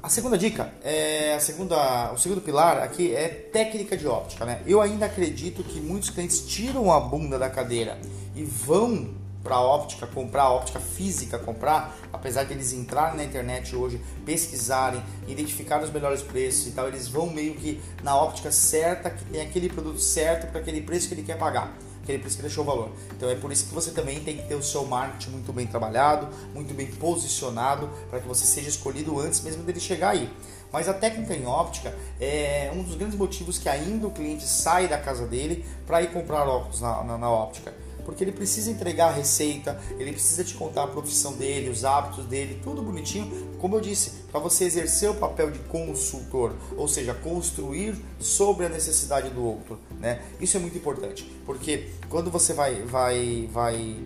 A 0.08 0.10
segunda 0.10 0.38
dica, 0.38 0.72
é 0.86 1.34
a 1.34 1.39
segunda, 1.41 2.13
o 2.13 2.17
segundo 2.17 2.39
pilar 2.39 2.82
aqui 2.82 3.13
é 3.13 3.28
técnica 3.28 3.98
de 3.98 4.08
óptica. 4.08 4.46
Né? 4.46 4.62
Eu 4.65 4.80
ainda 4.80 5.06
acredito 5.06 5.62
que 5.65 5.82
muitos 5.82 6.10
clientes 6.10 6.48
tiram 6.48 6.93
a 6.93 6.98
bunda 6.98 7.38
da 7.38 7.50
cadeira 7.50 8.00
e 8.34 8.41
vão 8.41 9.13
para 9.43 9.56
a 9.56 9.62
óptica, 9.62 10.08
comprar 10.08 10.50
óptica 10.50 10.80
física, 10.80 11.38
comprar, 11.38 11.93
apesar 12.13 12.46
de 12.46 12.54
eles 12.54 12.72
entrarem 12.72 13.17
na 13.17 13.26
internet 13.26 13.76
hoje, 13.76 14.00
pesquisarem, 14.26 15.04
identificar 15.28 15.84
os 15.84 15.91
melhores 15.91 16.22
preços 16.22 16.67
e 16.67 16.72
tal, 16.72 16.88
eles 16.88 17.10
vão 17.10 17.30
meio 17.30 17.56
que 17.56 17.82
na 18.02 18.15
óptica 18.15 18.50
certa, 18.50 19.10
que 19.10 19.26
tem 19.26 19.41
aquele 19.41 19.67
produto 19.67 20.00
certo 20.00 20.50
para 20.50 20.62
aquele 20.62 20.80
preço 20.80 21.10
que 21.10 21.15
ele 21.15 21.24
quer 21.24 21.38
pagar 21.38 21.78
preço 22.15 22.38
que 22.38 22.41
deixou 22.41 22.63
o 22.63 22.67
valor. 22.67 22.89
Então 23.15 23.30
é 23.30 23.36
por 23.36 23.52
isso 23.52 23.67
que 23.67 23.74
você 23.74 23.91
também 23.91 24.20
tem 24.20 24.38
que 24.38 24.48
ter 24.48 24.56
o 24.56 24.63
seu 24.63 24.86
marketing 24.86 25.32
muito 25.32 25.52
bem 25.52 25.67
trabalhado, 25.67 26.28
muito 26.54 26.74
bem 26.74 26.88
posicionado, 26.88 27.89
para 28.10 28.20
que 28.20 28.28
você 28.28 28.46
seja 28.46 28.70
escolhido 28.70 29.20
antes 29.20 29.41
mesmo 29.41 29.63
dele 29.63 29.80
chegar 29.80 30.10
aí. 30.10 30.32
Mas 30.72 30.88
a 30.88 30.93
técnica 30.93 31.34
em 31.34 31.46
óptica 31.46 31.93
é 32.20 32.72
um 32.74 32.84
dos 32.84 32.96
grandes 32.96 33.17
motivos 33.17 33.58
que 33.58 33.70
ainda 33.70 34.08
o 34.08 34.12
cliente 34.12 34.43
sai 34.43 34.88
da 34.88 34.98
casa 34.98 35.26
dele 35.26 35.65
para 35.86 36.02
ir 36.02 36.12
comprar 36.12 36.48
óculos 36.48 36.82
na, 36.82 37.04
na, 37.04 37.17
na 37.17 37.30
óptica 37.30 37.74
porque 38.08 38.24
ele 38.24 38.32
precisa 38.32 38.72
entregar 38.72 39.10
a 39.10 39.12
receita, 39.12 39.78
ele 40.00 40.13
precisa 40.13 40.41
te 40.41 40.54
contar 40.54 40.84
a 40.84 40.88
profissão 40.88 41.34
dele, 41.34 41.70
os 41.70 41.84
hábitos 41.84 42.24
dele, 42.26 42.58
tudo 42.63 42.82
bonitinho, 42.82 43.30
como 43.60 43.76
eu 43.76 43.82
disse, 43.82 44.24
para 44.32 44.39
você 44.39 44.63
exercer 44.63 45.10
o 45.10 45.15
papel 45.15 45.52
de 45.52 45.60
consultor, 45.60 46.56
ou 46.78 46.88
seja, 46.88 47.13
construir 47.13 47.98
sobre 48.17 48.65
a 48.65 48.70
necessidade 48.70 49.30
do 49.30 49.43
outro, 49.43 49.78
né? 50.00 50.22
Isso 50.39 50.56
é 50.56 50.60
muito 50.62 50.78
importante, 50.78 51.30
porque 51.46 51.89
quando 52.08 52.32
você 52.32 52.54
vai, 52.54 52.76
vai, 52.84 53.50
vai 53.52 53.98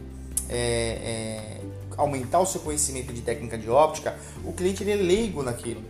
é, 0.50 0.58
é, 0.58 1.62
aumentar 1.96 2.40
o 2.40 2.46
seu 2.48 2.62
conhecimento 2.62 3.14
de 3.14 3.22
técnica 3.22 3.56
de 3.56 3.70
óptica, 3.70 4.18
o 4.44 4.52
cliente 4.52 4.82
ele 4.82 4.94
é 4.94 4.96
leigo 4.96 5.44
naquilo. 5.44 5.84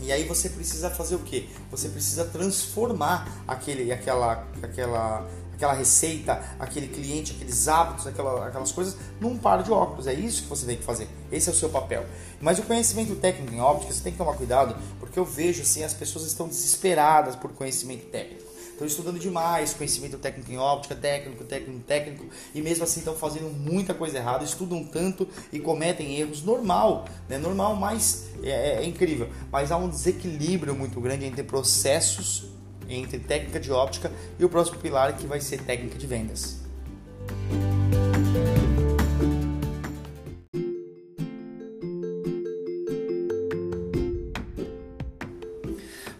E 0.00 0.10
aí 0.10 0.24
você 0.24 0.48
precisa 0.48 0.90
fazer 0.90 1.14
o 1.14 1.20
que? 1.20 1.48
Você 1.70 1.88
precisa 1.88 2.24
transformar 2.24 3.44
aquele, 3.46 3.92
aquela, 3.92 4.44
aquela 4.60 5.24
aquela 5.58 5.72
receita, 5.72 6.40
aquele 6.56 6.86
cliente, 6.86 7.32
aqueles 7.32 7.66
hábitos, 7.66 8.06
aquela, 8.06 8.46
aquelas 8.46 8.70
coisas, 8.70 8.96
num 9.20 9.36
par 9.36 9.64
de 9.64 9.72
óculos. 9.72 10.06
É 10.06 10.14
isso 10.14 10.44
que 10.44 10.48
você 10.48 10.64
tem 10.64 10.76
que 10.76 10.84
fazer. 10.84 11.08
Esse 11.32 11.48
é 11.48 11.52
o 11.52 11.54
seu 11.54 11.68
papel. 11.68 12.06
Mas 12.40 12.60
o 12.60 12.62
conhecimento 12.62 13.16
técnico 13.16 13.52
em 13.52 13.60
óptica, 13.60 13.92
você 13.92 14.00
tem 14.00 14.12
que 14.12 14.18
tomar 14.18 14.34
cuidado, 14.34 14.76
porque 15.00 15.18
eu 15.18 15.24
vejo 15.24 15.62
assim, 15.62 15.82
as 15.82 15.92
pessoas 15.92 16.24
estão 16.24 16.46
desesperadas 16.46 17.34
por 17.34 17.52
conhecimento 17.52 18.06
técnico. 18.06 18.44
estão 18.70 18.86
estudando 18.86 19.18
demais, 19.18 19.74
conhecimento 19.74 20.16
técnico 20.18 20.52
em 20.52 20.58
óptica, 20.58 20.94
técnico, 20.94 21.42
técnico, 21.42 21.80
técnico, 21.80 22.26
e 22.54 22.62
mesmo 22.62 22.84
assim 22.84 23.00
estão 23.00 23.16
fazendo 23.16 23.50
muita 23.50 23.92
coisa 23.92 24.18
errada, 24.18 24.44
estudam 24.44 24.84
tanto 24.84 25.26
e 25.52 25.58
cometem 25.58 26.20
erros. 26.20 26.40
Normal, 26.40 27.06
né? 27.28 27.36
Normal, 27.36 27.74
mas 27.74 28.26
é, 28.44 28.50
é, 28.50 28.74
é 28.76 28.84
incrível. 28.86 29.28
Mas 29.50 29.72
há 29.72 29.76
um 29.76 29.88
desequilíbrio 29.88 30.76
muito 30.76 31.00
grande 31.00 31.24
entre 31.24 31.42
processos, 31.42 32.57
entre 32.88 33.18
técnica 33.18 33.60
de 33.60 33.70
óptica 33.70 34.10
e 34.38 34.44
o 34.44 34.48
próximo 34.48 34.78
pilar 34.78 35.16
que 35.16 35.26
vai 35.26 35.40
ser 35.40 35.60
técnica 35.62 35.98
de 35.98 36.06
vendas. 36.06 36.58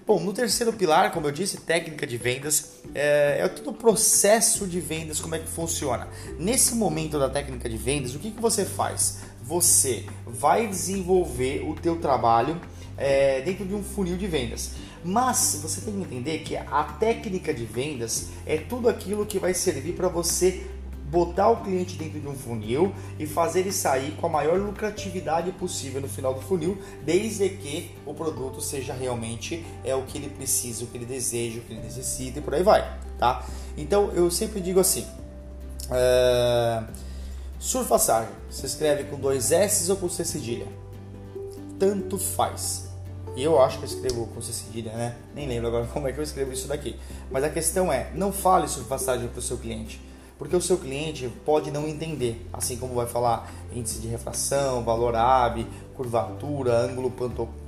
Bom, 0.08 0.20
no 0.20 0.32
terceiro 0.32 0.72
pilar, 0.72 1.12
como 1.12 1.26
eu 1.26 1.30
disse, 1.30 1.58
técnica 1.58 2.06
de 2.06 2.16
vendas, 2.16 2.80
é, 2.94 3.40
é 3.42 3.48
todo 3.48 3.68
o 3.68 3.74
processo 3.74 4.66
de 4.66 4.80
vendas, 4.80 5.20
como 5.20 5.34
é 5.34 5.38
que 5.38 5.46
funciona. 5.46 6.08
Nesse 6.38 6.74
momento 6.74 7.18
da 7.18 7.28
técnica 7.28 7.68
de 7.68 7.76
vendas, 7.76 8.14
o 8.14 8.18
que, 8.18 8.30
que 8.30 8.40
você 8.40 8.64
faz? 8.64 9.18
Você 9.42 10.06
vai 10.26 10.66
desenvolver 10.66 11.62
o 11.62 11.74
teu 11.74 11.96
trabalho 11.96 12.58
é, 12.98 13.40
dentro 13.40 13.64
de 13.64 13.74
um 13.74 13.82
funil 13.82 14.16
de 14.16 14.26
vendas. 14.26 14.72
Mas 15.04 15.60
você 15.62 15.80
tem 15.80 15.94
que 15.94 16.00
entender 16.00 16.40
que 16.40 16.56
a 16.56 16.84
técnica 16.98 17.54
de 17.54 17.64
vendas 17.64 18.30
é 18.44 18.58
tudo 18.58 18.88
aquilo 18.88 19.24
que 19.24 19.38
vai 19.38 19.54
servir 19.54 19.94
para 19.94 20.08
você 20.08 20.66
botar 21.10 21.48
o 21.48 21.56
cliente 21.62 21.96
dentro 21.96 22.20
de 22.20 22.28
um 22.28 22.34
funil 22.34 22.92
e 23.18 23.26
fazer 23.26 23.60
ele 23.60 23.72
sair 23.72 24.12
com 24.20 24.26
a 24.26 24.30
maior 24.30 24.58
lucratividade 24.58 25.50
possível 25.52 26.00
no 26.00 26.08
final 26.08 26.34
do 26.34 26.40
funil, 26.42 26.78
desde 27.02 27.48
que 27.48 27.90
o 28.04 28.12
produto 28.12 28.60
seja 28.60 28.92
realmente 28.92 29.64
é 29.84 29.94
o 29.94 30.02
que 30.02 30.18
ele 30.18 30.28
precisa, 30.28 30.84
o 30.84 30.86
que 30.86 30.98
ele 30.98 31.06
deseja, 31.06 31.60
o 31.60 31.62
que 31.62 31.72
ele 31.72 31.82
necessita 31.82 32.38
e 32.40 32.42
por 32.42 32.54
aí 32.54 32.62
vai, 32.62 32.98
tá? 33.18 33.46
Então 33.76 34.10
eu 34.12 34.30
sempre 34.30 34.60
digo 34.60 34.80
assim, 34.80 35.06
é... 35.90 36.84
surfassagem, 37.58 38.32
se 38.50 38.66
escreve 38.66 39.04
com 39.04 39.16
dois 39.16 39.50
S 39.50 39.90
ou 39.90 39.96
com 39.96 40.10
C 40.10 40.24
cedilha, 40.24 40.66
tanto 41.78 42.18
faz. 42.18 42.87
Eu 43.40 43.60
acho 43.60 43.78
que 43.78 43.84
eu 43.84 43.88
escrevo 43.88 44.26
com 44.28 44.42
C 44.42 44.52
cedilha, 44.52 44.92
né? 44.92 45.16
Nem 45.34 45.46
lembro 45.46 45.68
agora 45.68 45.86
como 45.92 46.08
é 46.08 46.12
que 46.12 46.18
eu 46.18 46.24
escrevo 46.24 46.52
isso 46.52 46.68
daqui. 46.68 46.96
Mas 47.30 47.44
a 47.44 47.48
questão 47.48 47.92
é, 47.92 48.10
não 48.14 48.32
fale 48.32 48.66
surfassagem 48.68 49.28
para 49.28 49.38
o 49.38 49.42
seu 49.42 49.56
cliente 49.56 50.00
porque 50.38 50.54
o 50.54 50.60
seu 50.60 50.78
cliente 50.78 51.28
pode 51.44 51.70
não 51.70 51.86
entender, 51.88 52.46
assim 52.52 52.76
como 52.76 52.94
vai 52.94 53.06
falar 53.06 53.52
índice 53.74 53.98
de 53.98 54.06
refração, 54.06 54.84
valor 54.84 55.16
AB, 55.16 55.66
curvatura, 55.96 56.78
ângulo 56.78 57.12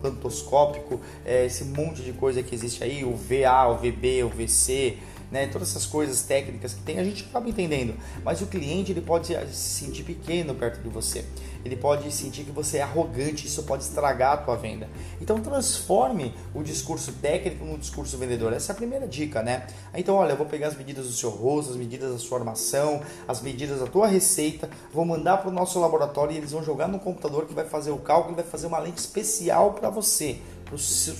pantoscópico, 0.00 1.00
é, 1.26 1.44
esse 1.46 1.64
monte 1.64 2.00
de 2.00 2.12
coisa 2.12 2.44
que 2.44 2.54
existe 2.54 2.84
aí, 2.84 3.04
o 3.04 3.16
VA, 3.16 3.66
o 3.68 3.76
VB, 3.76 4.22
o 4.22 4.28
VC, 4.28 4.98
né? 5.30 5.46
Todas 5.46 5.70
essas 5.70 5.86
coisas 5.86 6.22
técnicas 6.22 6.74
que 6.74 6.82
tem, 6.82 6.98
a 6.98 7.04
gente 7.04 7.24
acaba 7.24 7.48
entendendo. 7.48 7.94
Mas 8.24 8.40
o 8.40 8.46
cliente 8.46 8.92
ele 8.92 9.00
pode 9.00 9.28
se 9.28 9.84
sentir 9.84 10.02
pequeno 10.02 10.54
perto 10.54 10.82
de 10.82 10.88
você. 10.88 11.24
Ele 11.64 11.76
pode 11.76 12.10
sentir 12.10 12.44
que 12.44 12.50
você 12.50 12.78
é 12.78 12.82
arrogante, 12.82 13.46
isso 13.46 13.62
pode 13.64 13.84
estragar 13.84 14.32
a 14.32 14.36
tua 14.38 14.56
venda. 14.56 14.88
Então 15.20 15.40
transforme 15.40 16.34
o 16.54 16.62
discurso 16.62 17.12
técnico 17.12 17.64
no 17.64 17.76
discurso 17.76 18.16
vendedor. 18.16 18.52
Essa 18.52 18.72
é 18.72 18.74
a 18.74 18.76
primeira 18.76 19.06
dica, 19.06 19.42
né? 19.42 19.66
Então, 19.94 20.16
olha, 20.16 20.32
eu 20.32 20.36
vou 20.36 20.46
pegar 20.46 20.68
as 20.68 20.76
medidas 20.76 21.06
do 21.06 21.12
seu 21.12 21.30
rosto, 21.30 21.72
as 21.72 21.76
medidas 21.76 22.12
da 22.12 22.18
sua 22.18 22.38
armação, 22.38 23.02
as 23.28 23.42
medidas 23.42 23.80
da 23.80 23.86
tua 23.86 24.06
receita, 24.06 24.70
vou 24.92 25.04
mandar 25.04 25.38
para 25.38 25.50
o 25.50 25.52
nosso 25.52 25.78
laboratório 25.78 26.32
e 26.32 26.38
eles 26.38 26.52
vão 26.52 26.64
jogar 26.64 26.88
no 26.88 26.98
computador 26.98 27.46
que 27.46 27.54
vai 27.54 27.64
fazer 27.64 27.90
o 27.90 27.98
cálculo 27.98 28.34
vai 28.34 28.44
fazer 28.44 28.66
uma 28.66 28.78
lente 28.78 28.98
especial 28.98 29.74
para 29.74 29.90
você, 29.90 30.38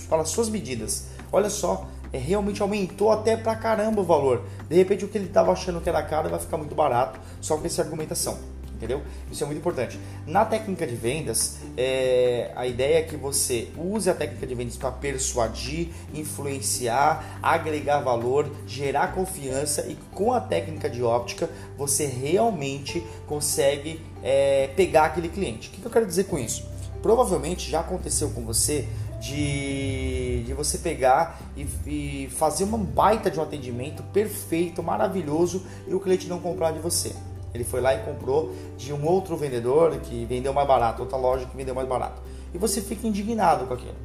para 0.09 0.21
as 0.21 0.29
suas 0.29 0.49
medidas. 0.49 1.05
Olha 1.31 1.49
só, 1.49 1.87
realmente 2.17 2.61
aumentou 2.61 3.11
até 3.11 3.37
pra 3.37 3.55
caramba 3.55 4.01
o 4.01 4.03
valor. 4.03 4.43
De 4.69 4.75
repente 4.75 5.05
o 5.05 5.07
que 5.07 5.17
ele 5.17 5.27
estava 5.27 5.51
achando 5.51 5.81
que 5.81 5.89
era 5.89 6.01
caro 6.03 6.29
vai 6.29 6.39
ficar 6.39 6.57
muito 6.57 6.75
barato 6.75 7.19
só 7.39 7.57
com 7.57 7.65
essa 7.65 7.81
argumentação. 7.81 8.37
Entendeu? 8.81 9.03
Isso 9.31 9.43
é 9.43 9.45
muito 9.45 9.59
importante. 9.59 9.99
Na 10.25 10.43
técnica 10.43 10.87
de 10.87 10.95
vendas, 10.95 11.57
é, 11.77 12.51
a 12.55 12.65
ideia 12.65 12.97
é 12.97 13.01
que 13.03 13.15
você 13.15 13.67
use 13.77 14.09
a 14.09 14.13
técnica 14.15 14.47
de 14.47 14.55
vendas 14.55 14.75
para 14.75 14.91
persuadir, 14.91 15.89
influenciar, 16.15 17.37
agregar 17.43 17.99
valor, 17.99 18.49
gerar 18.65 19.13
confiança 19.13 19.85
e 19.87 19.95
com 20.15 20.33
a 20.33 20.41
técnica 20.41 20.89
de 20.89 21.03
óptica 21.03 21.47
você 21.77 22.07
realmente 22.07 23.05
consegue 23.27 24.01
é, 24.23 24.71
pegar 24.75 25.05
aquele 25.05 25.29
cliente. 25.29 25.69
O 25.69 25.73
que 25.73 25.85
eu 25.85 25.91
quero 25.91 26.07
dizer 26.07 26.23
com 26.23 26.39
isso? 26.39 26.67
Provavelmente 27.03 27.69
já 27.69 27.81
aconteceu 27.81 28.31
com 28.31 28.43
você 28.43 28.87
de, 29.21 30.43
de 30.43 30.53
você 30.53 30.79
pegar 30.79 31.39
e, 31.55 31.67
e 31.85 32.29
fazer 32.31 32.63
uma 32.63 32.77
baita 32.77 33.29
de 33.29 33.39
um 33.39 33.43
atendimento 33.43 34.01
perfeito, 34.11 34.81
maravilhoso 34.81 35.63
e 35.87 35.93
o 35.93 35.99
cliente 35.99 36.27
não 36.27 36.39
comprar 36.39 36.71
de 36.71 36.79
você. 36.79 37.13
Ele 37.53 37.63
foi 37.63 37.81
lá 37.81 37.93
e 37.93 37.99
comprou 37.99 38.51
de 38.77 38.91
um 38.91 39.05
outro 39.05 39.37
vendedor 39.37 39.95
que 39.99 40.25
vendeu 40.25 40.51
mais 40.51 40.67
barato, 40.67 41.03
outra 41.03 41.17
loja 41.17 41.45
que 41.45 41.55
vendeu 41.55 41.75
mais 41.75 41.87
barato. 41.87 42.19
E 42.51 42.57
você 42.57 42.81
fica 42.81 43.07
indignado 43.07 43.67
com 43.67 43.73
aquilo. 43.75 43.95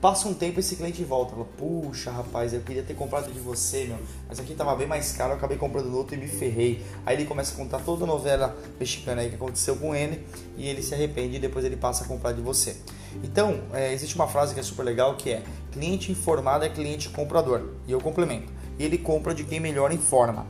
Passa 0.00 0.28
um 0.28 0.34
tempo 0.34 0.58
esse 0.60 0.76
cliente 0.76 1.02
volta, 1.04 1.32
fala, 1.32 1.46
puxa 1.56 2.10
rapaz, 2.10 2.52
eu 2.52 2.60
queria 2.60 2.82
ter 2.82 2.94
comprado 2.94 3.32
de 3.32 3.38
você, 3.38 3.84
meu, 3.84 3.96
mas 4.28 4.38
aqui 4.38 4.54
tava 4.54 4.74
bem 4.74 4.86
mais 4.86 5.12
caro, 5.12 5.32
eu 5.32 5.36
acabei 5.36 5.56
comprando 5.56 5.86
no 5.86 5.96
outro 5.96 6.14
e 6.14 6.18
me 6.18 6.28
ferrei. 6.28 6.84
Aí 7.06 7.16
ele 7.16 7.24
começa 7.24 7.54
a 7.54 7.56
contar 7.56 7.78
toda 7.78 8.04
a 8.04 8.06
novela 8.06 8.54
mexicana 8.78 9.22
aí 9.22 9.30
que 9.30 9.36
aconteceu 9.36 9.76
com 9.76 9.94
ele 9.94 10.26
e 10.58 10.68
ele 10.68 10.82
se 10.82 10.92
arrepende 10.92 11.36
e 11.36 11.38
depois 11.38 11.64
ele 11.64 11.76
passa 11.76 12.04
a 12.04 12.08
comprar 12.08 12.32
de 12.32 12.42
você. 12.42 12.76
Então, 13.22 13.60
é, 13.72 13.92
existe 13.92 14.14
uma 14.14 14.26
frase 14.26 14.54
que 14.54 14.60
é 14.60 14.62
super 14.62 14.82
legal 14.82 15.14
que 15.16 15.30
é 15.30 15.42
cliente 15.72 16.12
informado 16.12 16.64
é 16.64 16.68
cliente 16.68 17.08
comprador. 17.08 17.70
E 17.86 17.92
eu 17.92 18.00
complemento. 18.00 18.52
Ele 18.78 18.98
compra 18.98 19.34
de 19.34 19.44
quem 19.44 19.60
melhor 19.60 19.92
informa. 19.92 20.46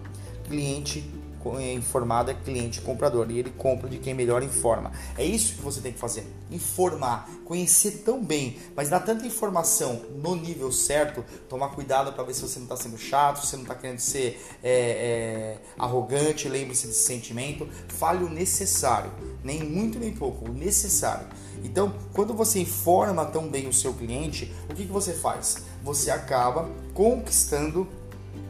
Cliente 0.49 1.05
informado 1.73 2.31
é 2.31 2.35
cliente 2.35 2.81
comprador 2.81 3.31
e 3.31 3.39
ele 3.39 3.51
compra 3.51 3.89
de 3.89 3.99
quem 3.99 4.15
melhor 4.15 4.43
informa. 4.43 4.93
É 5.17 5.25
isso 5.25 5.55
que 5.55 5.63
você 5.63 5.81
tem 5.81 5.93
que 5.93 5.99
fazer: 5.99 6.27
informar, 6.51 7.29
conhecer 7.45 8.03
tão 8.05 8.23
bem, 8.25 8.59
mas 8.75 8.89
dar 8.89 9.01
tanta 9.01 9.27
informação 9.27 10.03
no 10.17 10.35
nível 10.37 10.73
certo. 10.73 11.25
Tomar 11.49 11.69
cuidado 11.71 12.13
para 12.13 12.25
ver 12.25 12.35
se 12.35 12.43
você 12.43 12.59
não 12.59 12.67
está 12.67 12.77
sendo 12.77 12.99
chato, 12.99 13.41
se 13.41 13.49
você 13.49 13.57
não 13.57 13.63
está 13.63 13.75
querendo 13.75 13.99
ser 13.99 14.41
é, 14.63 14.71
é, 14.73 15.59
arrogante. 15.79 16.49
Lembre-se 16.49 16.87
desse 16.87 17.05
sentimento. 17.05 17.69
Fale 17.89 18.25
o 18.25 18.29
necessário, 18.29 19.13
nem 19.43 19.63
muito 19.63 19.99
nem 19.99 20.13
pouco, 20.13 20.51
o 20.51 20.53
necessário. 20.53 21.27
Então, 21.63 21.95
quando 22.13 22.35
você 22.35 22.61
informa 22.61 23.25
tão 23.25 23.49
bem 23.49 23.67
o 23.69 23.73
seu 23.73 23.95
cliente, 23.95 24.53
o 24.69 24.75
que, 24.75 24.85
que 24.85 24.93
você 24.93 25.15
faz? 25.15 25.65
Você 25.83 26.11
acaba 26.11 26.69
conquistando 26.93 27.89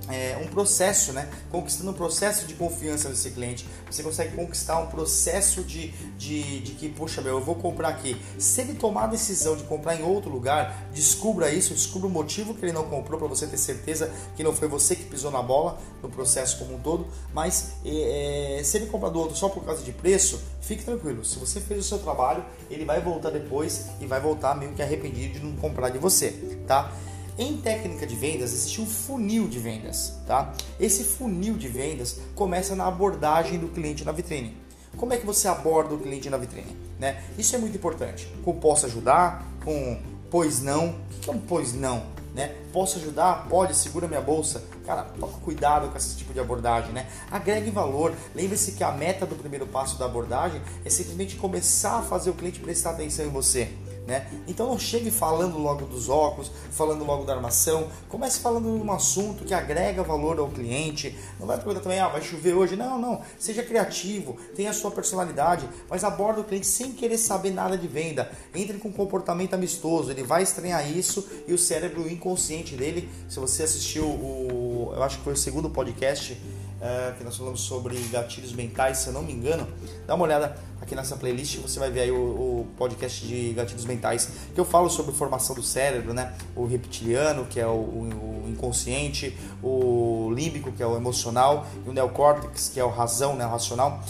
é, 0.09 0.37
um 0.43 0.47
processo, 0.47 1.13
né? 1.13 1.29
Conquistando 1.51 1.91
um 1.91 1.95
processo 1.95 2.47
de 2.47 2.55
confiança 2.55 3.09
desse 3.09 3.31
cliente. 3.31 3.67
Você 3.91 4.03
consegue 4.03 4.35
conquistar 4.37 4.79
um 4.79 4.87
processo 4.87 5.63
de, 5.63 5.89
de, 6.19 6.61
de 6.61 6.73
que, 6.73 6.89
poxa, 6.89 7.21
meu, 7.21 7.39
eu 7.39 7.45
vou 7.45 7.55
comprar 7.55 7.89
aqui. 7.89 8.21
Se 8.39 8.61
ele 8.61 8.75
tomar 8.75 9.05
a 9.05 9.07
decisão 9.07 9.57
de 9.57 9.65
comprar 9.65 9.97
em 9.97 10.03
outro 10.03 10.31
lugar, 10.31 10.89
descubra 10.93 11.51
isso, 11.51 11.73
descubra 11.73 12.09
o 12.09 12.11
motivo 12.11 12.55
que 12.55 12.65
ele 12.65 12.73
não 12.73 12.85
comprou 12.85 13.19
para 13.19 13.29
você 13.29 13.47
ter 13.47 13.57
certeza 13.57 14.11
que 14.37 14.43
não 14.43 14.53
foi 14.53 14.69
você 14.69 14.95
que 14.95 15.05
pisou 15.05 15.31
na 15.31 15.43
bola 15.43 15.79
no 16.03 16.09
processo 16.09 16.59
como 16.59 16.75
um 16.75 16.81
todo. 16.81 17.07
Mas 17.33 17.75
é, 17.85 18.61
se 18.65 18.77
ele 18.77 18.87
comprar 18.87 19.11
do 19.11 19.19
outro 19.19 19.37
só 19.37 19.49
por 19.49 19.65
causa 19.65 19.83
de 19.83 19.93
preço, 19.93 20.41
fique 20.61 20.85
tranquilo. 20.85 21.25
Se 21.25 21.39
você 21.39 21.61
fez 21.61 21.81
o 21.81 21.89
seu 21.89 21.99
trabalho, 21.99 22.45
ele 22.71 22.85
vai 22.85 23.01
voltar 23.01 23.31
depois 23.31 23.87
e 24.01 24.07
vai 24.07 24.21
voltar 24.21 24.55
meio 24.55 24.73
que 24.73 24.83
arrependido 24.83 25.35
de 25.35 25.45
não 25.45 25.57
comprar 25.57 25.89
de 25.91 25.99
você, 25.99 26.31
tá? 26.67 26.93
Em 27.37 27.57
técnica 27.57 28.07
de 28.07 28.15
vendas 28.15 28.53
existe 28.53 28.81
um 28.81 28.87
funil 28.87 29.49
de 29.49 29.59
vendas, 29.59 30.13
tá? 30.25 30.53
Esse 30.79 31.03
funil 31.03 31.55
de 31.55 31.67
vendas 31.67 32.21
começa 32.33 32.77
na 32.77 32.87
abordagem 32.87 33.59
do 33.59 33.67
cliente 33.67 34.05
na 34.05 34.13
vitrine. 34.13 34.57
Como 34.97 35.13
é 35.13 35.17
que 35.17 35.27
você 35.27 35.49
aborda 35.49 35.95
o 35.95 35.99
cliente 35.99 36.31
na 36.31 36.37
vitrine? 36.37 36.77
Né? 36.97 37.25
Isso 37.37 37.57
é 37.57 37.59
muito 37.59 37.77
importante. 37.77 38.33
Com 38.45 38.55
posso 38.55 38.87
ajudar, 38.87 39.45
com 39.65 40.01
pois 40.31 40.63
não. 40.63 40.91
O 40.91 41.21
que 41.21 41.29
é 41.29 41.33
um 41.33 41.39
pois 41.41 41.75
não? 41.75 42.07
Né? 42.33 42.55
Posso 42.73 42.99
ajudar? 42.99 43.49
Pode, 43.49 43.75
segura 43.75 44.07
minha 44.07 44.21
bolsa. 44.21 44.63
Cara, 44.87 45.03
toma 45.03 45.33
cuidado 45.41 45.89
com 45.89 45.97
esse 45.97 46.17
tipo 46.17 46.33
de 46.33 46.39
abordagem, 46.39 46.93
né? 46.93 47.09
Agregue 47.33 47.71
valor. 47.71 48.15
Lembre-se 48.33 48.73
que 48.73 48.85
a 48.85 48.93
meta 48.93 49.27
do 49.27 49.35
primeiro 49.35 49.67
passo 49.67 49.99
da 49.99 50.05
abordagem 50.05 50.63
é 50.85 50.91
simplesmente 50.91 51.35
começar 51.35 51.99
a 51.99 52.03
fazer 52.03 52.31
o 52.31 52.35
cliente 52.35 52.61
prestar 52.61 52.91
atenção 52.91 53.27
em 53.27 53.31
você. 53.31 53.73
Né? 54.07 54.31
Então 54.47 54.67
não 54.67 54.79
chegue 54.79 55.11
falando 55.11 55.57
logo 55.57 55.87
dos 55.87 56.11
óculos, 56.11 56.53
falando 56.71 57.05
logo 57.05 57.25
da 57.25 57.35
armação, 57.35 57.89
comece 58.09 58.39
falando 58.39 58.79
de 58.79 58.87
um 58.87 58.93
assunto 58.93 59.45
que 59.45 59.55
agrega 59.55 60.03
valor 60.03 60.39
ao 60.39 60.49
cliente. 60.49 61.17
Não 61.41 61.47
vai 61.47 61.57
perguntar 61.57 61.81
também, 61.81 61.99
ah, 61.99 62.09
vai 62.09 62.21
chover 62.21 62.53
hoje. 62.53 62.77
Não, 62.77 62.99
não. 62.99 63.23
Seja 63.39 63.63
criativo, 63.63 64.37
tenha 64.55 64.71
a 64.71 64.75
sua 64.75 64.91
personalidade, 64.91 65.67
mas 65.89 66.05
aborda 66.05 66.43
o 66.43 66.45
cliente 66.45 66.67
sem 66.67 66.93
querer 66.93 67.17
saber 67.17 67.51
nada 67.51 67.79
de 67.79 67.89
venda. 67.89 68.31
Entre 68.55 68.77
com 68.77 68.89
um 68.89 68.93
comportamento 68.93 69.55
amistoso, 69.55 70.11
ele 70.11 70.23
vai 70.23 70.43
estranhar 70.43 70.87
isso 70.87 71.27
e 71.49 71.55
o 71.55 71.59
cérebro 71.59 72.07
inconsciente 72.11 72.77
dele, 72.77 73.09
se 73.29 73.41
você 73.41 73.63
assistiu 73.63 74.05
o, 74.05 74.93
eu 74.95 75.03
acho 75.03 75.19
que 75.19 75.25
foi 75.25 75.33
o 75.33 75.37
segundo 75.37 75.71
podcast 75.71 76.39
uh, 76.85 77.17
que 77.17 77.25
nós 77.25 77.37
falamos 77.37 77.61
sobre 77.63 77.97
gatilhos 78.09 78.53
mentais, 78.53 78.99
se 78.99 79.09
eu 79.09 79.13
não 79.13 79.23
me 79.23 79.33
engano. 79.33 79.67
Dá 80.07 80.15
uma 80.15 80.25
olhada 80.25 80.55
aqui 80.81 80.95
nessa 80.95 81.17
playlist, 81.17 81.59
você 81.59 81.81
vai 81.81 81.91
ver 81.91 82.01
aí 82.01 82.11
o, 82.11 82.17
o, 82.17 82.67
podcast 82.77 83.27
de 83.27 83.55
gatilhos 83.55 83.87
mentais, 83.87 84.29
que 84.55 84.61
eu 84.61 84.65
falo 84.65 84.91
sobre 84.91 85.15
formação 85.15 85.57
do 85.57 85.63
cérebro, 85.63 86.13
né? 86.13 86.35
O 86.55 86.67
reptiliano, 86.67 87.47
que 87.47 87.59
é 87.59 87.67
o, 87.67 87.71
o 87.71 88.45
inconsciente, 88.49 89.37
o 89.63 90.31
límbico, 90.35 90.71
que 90.73 90.83
é 90.83 90.87
o 90.87 90.97
emocional, 90.97 91.67
e 91.87 91.89
o 91.89 91.93
neocórtex, 91.93 92.69
que 92.69 92.79
é 92.79 92.85
o 92.85 92.91
razão, 92.91 93.35
né? 93.35 93.47
O 93.47 93.51
racional. 93.51 94.01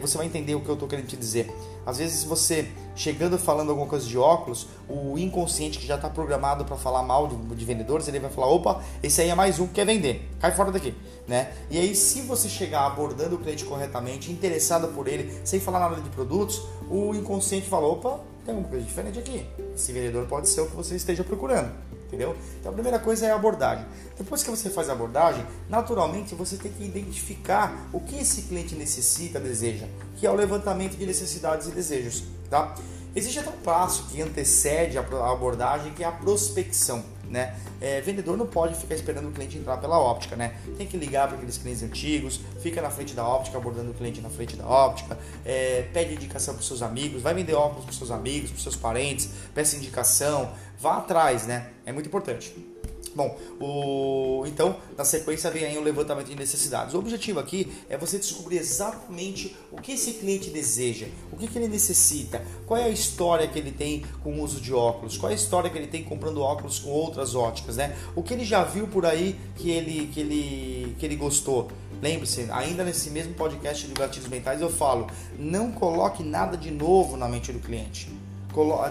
Você 0.00 0.16
vai 0.16 0.26
entender 0.26 0.54
o 0.54 0.60
que 0.60 0.68
eu 0.68 0.74
estou 0.74 0.88
querendo 0.88 1.06
te 1.06 1.16
dizer. 1.16 1.52
Às 1.86 1.98
vezes 1.98 2.24
você 2.24 2.68
chegando 2.96 3.36
falando 3.36 3.70
alguma 3.70 3.86
coisa 3.86 4.06
de 4.06 4.16
óculos, 4.16 4.68
o 4.88 5.18
inconsciente 5.18 5.78
que 5.78 5.86
já 5.86 5.96
está 5.96 6.08
programado 6.08 6.64
para 6.64 6.76
falar 6.76 7.02
mal 7.02 7.26
de, 7.26 7.36
de, 7.36 7.64
vendedores, 7.64 8.08
ele 8.08 8.20
vai 8.20 8.30
falar: 8.30 8.46
opa, 8.46 8.82
esse 9.02 9.20
aí 9.20 9.28
é 9.28 9.34
mais 9.34 9.58
um 9.58 9.66
que 9.66 9.74
quer 9.74 9.86
vender, 9.86 10.30
cai 10.40 10.52
fora 10.52 10.70
daqui, 10.70 10.94
né? 11.26 11.52
E 11.70 11.78
aí, 11.78 11.94
se 11.94 12.20
você 12.22 12.48
chegar 12.48 12.86
abordando 12.86 13.36
o 13.36 13.38
cliente 13.38 13.64
corretamente, 13.64 14.30
interessado 14.30 14.88
por 14.88 15.08
ele, 15.08 15.32
sem 15.44 15.60
falar 15.60 15.80
nada 15.80 16.00
de 16.00 16.08
produtos, 16.10 16.62
o 16.90 17.14
inconsciente 17.14 17.68
fala: 17.68 17.86
opa, 17.86 18.20
tem 18.44 18.54
alguma 18.54 18.68
coisa 18.68 18.84
diferente 18.84 19.18
aqui. 19.18 19.46
Esse 19.74 19.92
vendedor 19.92 20.26
pode 20.26 20.48
ser 20.48 20.60
o 20.60 20.66
que 20.66 20.76
você 20.76 20.96
esteja 20.96 21.24
procurando 21.24 21.72
entendeu? 22.14 22.36
Então 22.60 22.70
a 22.70 22.74
primeira 22.74 22.98
coisa 22.98 23.26
é 23.26 23.30
a 23.30 23.34
abordagem. 23.34 23.84
Depois 24.16 24.42
que 24.42 24.50
você 24.50 24.70
faz 24.70 24.88
a 24.88 24.92
abordagem, 24.92 25.44
naturalmente 25.68 26.34
você 26.34 26.56
tem 26.56 26.72
que 26.72 26.84
identificar 26.84 27.88
o 27.92 28.00
que 28.00 28.16
esse 28.16 28.42
cliente 28.42 28.74
necessita, 28.74 29.40
deseja, 29.40 29.86
que 30.16 30.26
é 30.26 30.30
o 30.30 30.34
levantamento 30.34 30.96
de 30.96 31.04
necessidades 31.04 31.66
e 31.66 31.70
desejos, 31.70 32.24
tá? 32.48 32.74
Existe 33.14 33.38
até 33.38 33.50
um 33.50 33.58
passo 33.58 34.06
que 34.08 34.20
antecede 34.20 34.98
a 34.98 35.00
abordagem, 35.00 35.92
que 35.92 36.02
é 36.02 36.06
a 36.06 36.12
prospecção 36.12 37.04
né? 37.34 37.56
É, 37.80 38.00
vendedor 38.00 38.36
não 38.36 38.46
pode 38.46 38.74
ficar 38.76 38.94
esperando 38.94 39.28
o 39.28 39.32
cliente 39.32 39.58
entrar 39.58 39.76
pela 39.78 39.98
óptica, 39.98 40.36
né? 40.36 40.54
Tem 40.78 40.86
que 40.86 40.96
ligar 40.96 41.26
para 41.26 41.36
aqueles 41.36 41.58
clientes 41.58 41.82
antigos, 41.82 42.40
fica 42.60 42.80
na 42.80 42.90
frente 42.90 43.14
da 43.14 43.26
óptica, 43.26 43.58
abordando 43.58 43.90
o 43.90 43.94
cliente 43.94 44.20
na 44.20 44.30
frente 44.30 44.56
da 44.56 44.66
óptica, 44.66 45.18
é, 45.44 45.82
pede 45.92 46.14
indicação 46.14 46.54
para 46.54 46.62
seus 46.62 46.80
amigos, 46.80 47.22
vai 47.22 47.34
vender 47.34 47.54
óculos 47.54 47.84
para 47.84 47.94
seus 47.94 48.10
amigos, 48.10 48.50
para 48.50 48.60
seus 48.60 48.76
parentes, 48.76 49.28
peça 49.54 49.76
indicação, 49.76 50.52
vá 50.78 50.98
atrás, 50.98 51.46
né? 51.46 51.70
É 51.84 51.92
muito 51.92 52.06
importante. 52.06 52.73
Bom, 53.14 53.38
o... 53.60 54.44
então 54.46 54.76
na 54.98 55.04
sequência 55.04 55.50
vem 55.50 55.64
aí 55.64 55.78
o 55.78 55.82
levantamento 55.82 56.26
de 56.26 56.34
necessidades. 56.34 56.94
O 56.94 56.98
objetivo 56.98 57.38
aqui 57.38 57.72
é 57.88 57.96
você 57.96 58.18
descobrir 58.18 58.58
exatamente 58.58 59.56
o 59.70 59.76
que 59.76 59.92
esse 59.92 60.14
cliente 60.14 60.50
deseja, 60.50 61.06
o 61.30 61.36
que, 61.36 61.46
que 61.46 61.58
ele 61.58 61.68
necessita, 61.68 62.42
qual 62.66 62.78
é 62.78 62.84
a 62.84 62.88
história 62.88 63.46
que 63.46 63.58
ele 63.58 63.70
tem 63.70 64.04
com 64.22 64.32
o 64.32 64.42
uso 64.42 64.60
de 64.60 64.72
óculos, 64.72 65.16
qual 65.16 65.30
é 65.30 65.34
a 65.34 65.36
história 65.36 65.70
que 65.70 65.78
ele 65.78 65.86
tem 65.86 66.02
comprando 66.02 66.40
óculos 66.40 66.78
com 66.78 66.90
outras 66.90 67.34
óticas, 67.34 67.76
né? 67.76 67.96
O 68.16 68.22
que 68.22 68.34
ele 68.34 68.44
já 68.44 68.64
viu 68.64 68.88
por 68.88 69.06
aí 69.06 69.38
que 69.56 69.70
ele, 69.70 70.08
que 70.12 70.20
ele, 70.20 70.96
que 70.98 71.06
ele 71.06 71.16
gostou. 71.16 71.68
Lembre-se, 72.02 72.48
ainda 72.50 72.84
nesse 72.84 73.10
mesmo 73.10 73.34
podcast 73.34 73.86
de 73.86 73.94
gatilhos 73.94 74.28
mentais 74.28 74.60
eu 74.60 74.68
falo, 74.68 75.06
não 75.38 75.70
coloque 75.70 76.22
nada 76.22 76.56
de 76.56 76.70
novo 76.70 77.16
na 77.16 77.28
mente 77.28 77.52
do 77.52 77.60
cliente. 77.60 78.10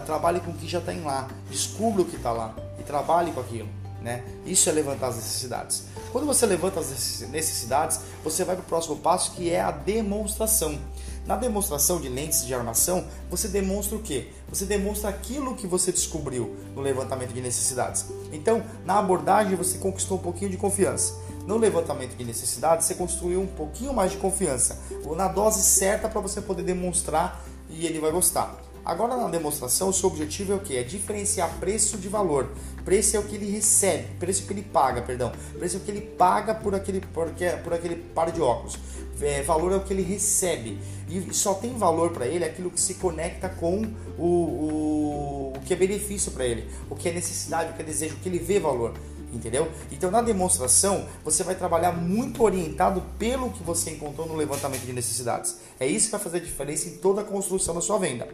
Trabalhe 0.06 0.40
com 0.40 0.52
o 0.52 0.54
que 0.54 0.68
já 0.68 0.82
tem 0.82 1.02
lá, 1.02 1.30
descubra 1.50 2.02
o 2.02 2.06
que 2.06 2.16
está 2.16 2.32
lá 2.32 2.56
e 2.80 2.84
trabalhe 2.84 3.32
com 3.32 3.40
aquilo. 3.40 3.83
Né? 4.04 4.22
Isso 4.46 4.68
é 4.70 4.72
levantar 4.74 5.08
as 5.08 5.16
necessidades. 5.16 5.84
Quando 6.12 6.28
você 6.28 6.46
levanta 6.46 6.82
as 6.82 7.22
necessidades, 7.30 8.02
você 8.22 8.44
vai 8.44 8.58
para 8.58 8.64
o 8.64 8.68
próximo 8.68 8.98
passo 8.98 9.32
que 9.32 9.50
é 9.50 9.62
a 9.62 9.72
demonstração. 9.72 10.78
Na 11.26 11.38
demonstração 11.38 12.02
de 12.02 12.10
lentes 12.10 12.46
de 12.46 12.54
armação, 12.54 13.06
você 13.30 13.48
demonstra 13.48 13.96
o 13.96 14.02
que? 14.02 14.30
Você 14.50 14.66
demonstra 14.66 15.10
aquilo 15.10 15.56
que 15.56 15.66
você 15.66 15.90
descobriu 15.90 16.54
no 16.76 16.82
levantamento 16.82 17.32
de 17.32 17.40
necessidades. 17.40 18.08
Então, 18.34 18.62
na 18.86 19.00
abordagem, 19.00 19.56
você 19.56 19.78
conquistou 19.78 20.18
um 20.18 20.22
pouquinho 20.22 20.52
de 20.52 20.58
confiança. 20.58 21.14
No 21.48 21.58
levantamento 21.58 22.18
de 22.18 22.26
necessidades, 22.26 22.86
você 22.86 22.96
construiu 22.96 23.40
um 23.40 23.48
pouquinho 23.48 23.94
mais 23.94 24.12
de 24.12 24.18
confiança, 24.18 24.78
ou 25.06 25.16
na 25.16 25.30
dose 25.30 25.64
certa 25.64 26.10
para 26.10 26.20
você 26.20 26.42
poder 26.42 26.64
demonstrar 26.64 27.42
e 27.70 27.86
ele 27.86 28.00
vai 28.00 28.12
gostar. 28.12 28.54
Agora 28.86 29.16
na 29.16 29.30
demonstração, 29.30 29.90
o 29.90 29.94
seu 29.94 30.10
objetivo 30.10 30.52
é 30.52 30.56
o 30.56 30.60
que? 30.60 30.76
É 30.76 30.84
diferenciar 30.84 31.58
preço 31.60 31.98
de 31.98 32.10
valor. 32.10 32.50
Preço 32.84 33.16
é 33.16 33.20
o 33.20 33.24
que 33.24 33.36
ele 33.36 33.50
recebe, 33.50 34.08
preço 34.20 34.46
que 34.46 34.52
ele 34.52 34.62
paga, 34.62 35.02
perdão. 35.02 35.32
Preço 35.58 35.78
é 35.78 35.80
o 35.80 35.84
que 35.84 35.92
ele 35.92 36.02
paga 36.02 36.54
por 36.54 36.76
aquele, 36.76 37.00
por, 37.00 37.30
por 37.64 37.74
aquele 37.74 37.96
par 37.96 38.30
de 38.32 38.42
óculos. 38.42 38.78
É, 39.22 39.42
valor 39.42 39.72
é 39.72 39.76
o 39.78 39.82
que 39.82 39.94
ele 39.94 40.02
recebe. 40.02 40.78
E 41.08 41.34
só 41.34 41.54
tem 41.54 41.78
valor 41.78 42.12
para 42.12 42.28
ele 42.28 42.44
aquilo 42.44 42.70
que 42.70 42.82
se 42.82 42.96
conecta 42.96 43.48
com 43.48 43.86
o, 44.18 44.26
o, 44.26 45.54
o 45.56 45.60
que 45.66 45.74
é 45.74 45.78
benefício 45.78 46.32
para 46.34 46.46
ele, 46.46 46.68
o 46.90 46.96
que 46.96 47.08
é 47.08 47.14
necessidade, 47.14 47.72
o 47.72 47.74
que 47.74 47.82
é 47.82 47.86
desejo, 47.86 48.16
o 48.16 48.20
que 48.20 48.28
ele 48.28 48.40
vê 48.40 48.60
valor 48.60 48.94
entendeu? 49.34 49.70
Então 49.92 50.12
na 50.12 50.22
demonstração 50.22 51.08
você 51.24 51.44
vai 51.44 51.56
trabalhar 51.56 51.92
muito 51.92 52.44
orientado 52.44 53.02
pelo 53.18 53.50
que 53.52 53.64
você 53.64 53.92
encontrou 53.92 54.28
no 54.28 54.36
levantamento 54.36 54.86
de 54.86 54.94
necessidades. 54.94 55.58
É 55.80 55.88
isso 55.88 56.06
que 56.06 56.12
vai 56.12 56.22
fazer 56.22 56.38
a 56.38 56.42
diferença 56.42 56.88
em 56.88 56.98
toda 56.98 57.22
a 57.22 57.24
construção 57.24 57.76
da 57.76 57.82
sua 57.82 57.98
venda. 57.98 58.28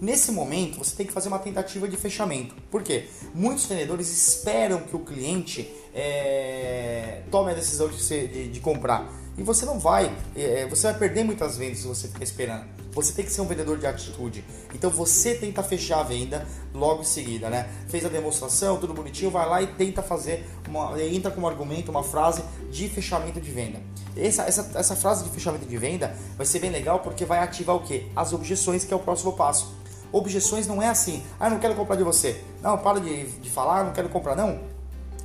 Nesse 0.00 0.32
momento 0.32 0.78
você 0.78 0.96
tem 0.96 1.06
que 1.06 1.12
fazer 1.12 1.28
uma 1.28 1.38
tentativa 1.38 1.86
de 1.86 1.96
fechamento. 1.96 2.54
Por 2.70 2.82
quê? 2.82 3.04
Muitos 3.32 3.66
vendedores 3.66 4.10
esperam 4.10 4.80
que 4.80 4.96
o 4.96 4.98
cliente 4.98 5.72
é, 5.94 7.22
tome 7.30 7.52
a 7.52 7.54
decisão 7.54 7.88
de, 7.88 8.02
ser, 8.02 8.28
de, 8.28 8.48
de 8.48 8.60
comprar. 8.60 9.21
E 9.36 9.42
você 9.42 9.64
não 9.64 9.78
vai, 9.78 10.14
é, 10.36 10.66
você 10.66 10.88
vai 10.88 10.98
perder 10.98 11.24
muitas 11.24 11.56
vendas 11.56 11.78
se 11.78 11.86
você 11.86 12.06
ficar 12.06 12.22
esperando. 12.22 12.64
Você 12.92 13.14
tem 13.14 13.24
que 13.24 13.32
ser 13.32 13.40
um 13.40 13.46
vendedor 13.46 13.78
de 13.78 13.86
atitude. 13.86 14.44
Então 14.74 14.90
você 14.90 15.34
tenta 15.34 15.62
fechar 15.62 16.00
a 16.00 16.02
venda 16.02 16.46
logo 16.74 17.00
em 17.00 17.04
seguida, 17.04 17.48
né? 17.48 17.66
Fez 17.88 18.04
a 18.04 18.10
demonstração, 18.10 18.78
tudo 18.78 18.92
bonitinho, 18.92 19.30
vai 19.30 19.48
lá 19.48 19.62
e 19.62 19.66
tenta 19.66 20.02
fazer, 20.02 20.46
uma, 20.68 21.00
entra 21.02 21.30
com 21.30 21.40
um 21.40 21.46
argumento, 21.46 21.90
uma 21.90 22.02
frase 22.02 22.42
de 22.70 22.88
fechamento 22.90 23.40
de 23.40 23.50
venda. 23.50 23.80
Essa, 24.14 24.42
essa, 24.42 24.78
essa 24.78 24.94
frase 24.94 25.24
de 25.24 25.30
fechamento 25.30 25.64
de 25.64 25.78
venda 25.78 26.14
vai 26.36 26.44
ser 26.44 26.58
bem 26.58 26.70
legal 26.70 27.00
porque 27.00 27.24
vai 27.24 27.38
ativar 27.38 27.76
o 27.76 27.80
que? 27.80 28.10
As 28.14 28.34
objeções, 28.34 28.84
que 28.84 28.92
é 28.92 28.96
o 28.96 29.00
próximo 29.00 29.32
passo. 29.32 29.74
Objeções 30.12 30.66
não 30.66 30.82
é 30.82 30.88
assim, 30.88 31.22
ah, 31.40 31.48
não 31.48 31.58
quero 31.58 31.74
comprar 31.74 31.96
de 31.96 32.02
você. 32.02 32.38
Não, 32.60 32.76
para 32.76 33.00
de, 33.00 33.24
de 33.24 33.48
falar, 33.48 33.84
não 33.84 33.92
quero 33.94 34.10
comprar, 34.10 34.36
não. 34.36 34.60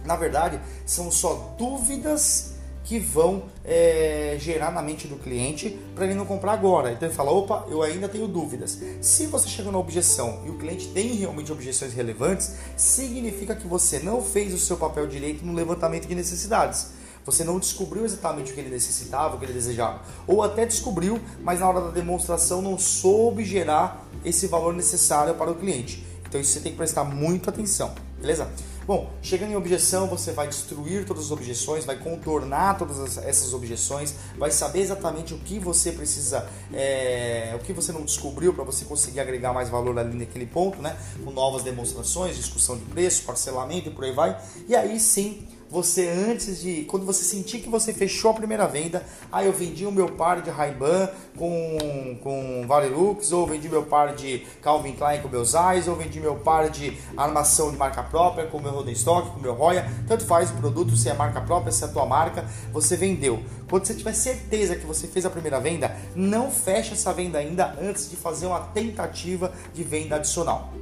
Na 0.06 0.16
verdade, 0.16 0.62
são 0.86 1.12
só 1.12 1.54
dúvidas 1.58 2.57
que 2.88 3.00
vão 3.00 3.44
é, 3.66 4.38
gerar 4.40 4.72
na 4.72 4.82
mente 4.82 5.10
do 5.10 5.18
cliente 5.18 5.78
para 5.94 6.06
ele 6.06 6.16
não 6.16 6.26
comprar 6.26 6.54
agora. 6.54 6.94
Então 6.94 7.08
ele 7.08 7.16
fala: 7.16 7.32
opa, 7.32 7.66
eu 7.70 7.84
ainda 7.84 8.08
tenho 8.08 8.28
dúvidas. 8.28 8.80
Se 9.02 9.26
você 9.26 9.50
chega 9.50 9.70
na 9.70 9.78
objeção 9.78 10.42
e 10.46 10.50
o 10.50 10.58
cliente 10.58 10.88
tem 10.88 11.14
realmente 11.16 11.52
objeções 11.52 11.94
relevantes, 11.94 12.56
significa 12.78 13.56
que 13.56 13.68
você 13.68 14.00
não 14.00 14.24
fez 14.24 14.54
o 14.54 14.58
seu 14.58 14.78
papel 14.78 15.06
direito 15.06 15.46
no 15.46 15.54
levantamento 15.54 16.08
de 16.08 16.16
necessidades. 16.16 16.92
Você 17.26 17.44
não 17.44 17.60
descobriu 17.60 18.06
exatamente 18.06 18.52
o 18.52 18.56
que 18.56 18.62
ele 18.62 18.70
necessitava, 18.70 19.36
o 19.36 19.40
que 19.40 19.44
ele 19.44 19.52
desejava. 19.52 20.02
Ou 20.26 20.42
até 20.42 20.66
descobriu, 20.66 21.20
mas 21.42 21.60
na 21.60 21.68
hora 21.68 21.82
da 21.82 21.92
demonstração 21.92 22.62
não 22.62 22.80
soube 22.80 23.44
gerar 23.44 24.08
esse 24.24 24.48
valor 24.48 24.74
necessário 24.74 25.36
para 25.36 25.52
o 25.52 25.56
cliente. 25.56 26.06
Então 26.26 26.40
isso 26.40 26.54
você 26.54 26.62
tem 26.62 26.72
que 26.72 26.78
prestar 26.78 27.04
muita 27.04 27.50
atenção, 27.50 27.94
beleza? 28.18 28.50
Bom, 28.88 29.12
chegando 29.22 29.52
em 29.52 29.56
objeção, 29.58 30.08
você 30.08 30.32
vai 30.32 30.48
destruir 30.48 31.04
todas 31.04 31.26
as 31.26 31.32
objeções, 31.32 31.84
vai 31.84 31.98
contornar 31.98 32.78
todas 32.78 33.18
essas 33.18 33.54
objeções, 33.54 34.16
vai 34.38 34.50
saber 34.50 34.80
exatamente 34.80 35.34
o 35.34 35.40
que 35.40 35.60
você 35.60 35.92
precisa, 35.92 36.48
é, 36.72 37.54
o 37.54 37.60
que 37.60 37.74
você 37.74 37.92
não 37.92 38.04
descobriu 38.04 38.54
para 38.54 38.64
você 38.64 38.86
conseguir 38.86 39.20
agregar 39.20 39.52
mais 39.52 39.68
valor 39.68 40.00
ali 40.00 40.18
naquele 40.18 40.46
ponto, 40.46 40.82
né? 40.82 40.96
Com 41.22 41.32
novas 41.32 41.64
demonstrações, 41.64 42.38
discussão 42.38 42.78
de 42.78 42.86
preço, 42.86 43.24
parcelamento 43.24 43.90
e 43.90 43.92
por 43.92 44.06
aí 44.06 44.14
vai. 44.14 44.40
E 44.70 44.74
aí 44.74 45.02
sim 45.02 45.46
você 45.70 46.08
antes 46.08 46.62
de 46.62 46.84
quando 46.84 47.06
você 47.06 47.24
sentir 47.24 47.60
que 47.60 47.70
você 47.70 47.94
fechou 47.94 48.32
a 48.32 48.34
primeira 48.34 48.68
venda, 48.68 49.04
aí 49.32 49.46
ah, 49.46 49.48
eu 49.48 49.54
vendi 49.54 49.86
o 49.86 49.92
meu 49.92 50.10
par 50.10 50.42
de 50.42 50.50
Ray-Ban 50.50 51.10
com 51.38 52.18
com 52.24 52.66
Varilux, 52.68 53.32
ou 53.32 53.46
vendi 53.46 53.70
meu 53.70 53.84
par 53.84 54.16
de 54.16 54.46
Calvin 54.62 54.94
Klein 54.94 55.22
com 55.22 55.28
meus 55.28 55.54
Eyes, 55.54 55.88
ou 55.88 55.96
vendi 55.96 56.20
meu 56.20 56.36
par 56.36 56.70
de 56.70 56.98
armação 57.16 57.72
de 57.72 57.78
marca 57.78 58.04
própria 58.04 58.48
com 58.48 58.60
meu 58.60 58.72
Rodenstock, 58.72 59.32
com 59.32 59.40
meu 59.40 59.54
Roya, 59.54 59.90
tanto 60.08 60.26
faz 60.26 60.50
o 60.50 60.54
produto 60.54 60.96
se 60.96 61.10
é 61.10 61.14
marca 61.14 61.42
própria, 61.42 61.72
se 61.72 61.84
é 61.84 61.88
a 61.88 61.92
tua 61.92 62.06
marca, 62.06 62.46
você 62.72 62.96
vendeu. 62.96 63.44
Quando 63.70 63.86
você 63.86 63.94
tiver 63.94 64.14
certeza 64.14 64.76
que 64.76 64.86
você 64.86 65.08
fez 65.08 65.26
a 65.26 65.30
primeira 65.30 65.60
venda, 65.60 65.96
não 66.16 66.50
feche 66.50 66.94
essa 66.94 67.14
venda 67.14 67.38
ainda 67.38 67.78
antes 67.82 68.10
de 68.10 68.16
fazer 68.16 68.48
uma 68.48 68.60
tentativa 68.60 69.52
de 69.74 69.84
venda 69.84 70.16
adicional. 70.16 70.74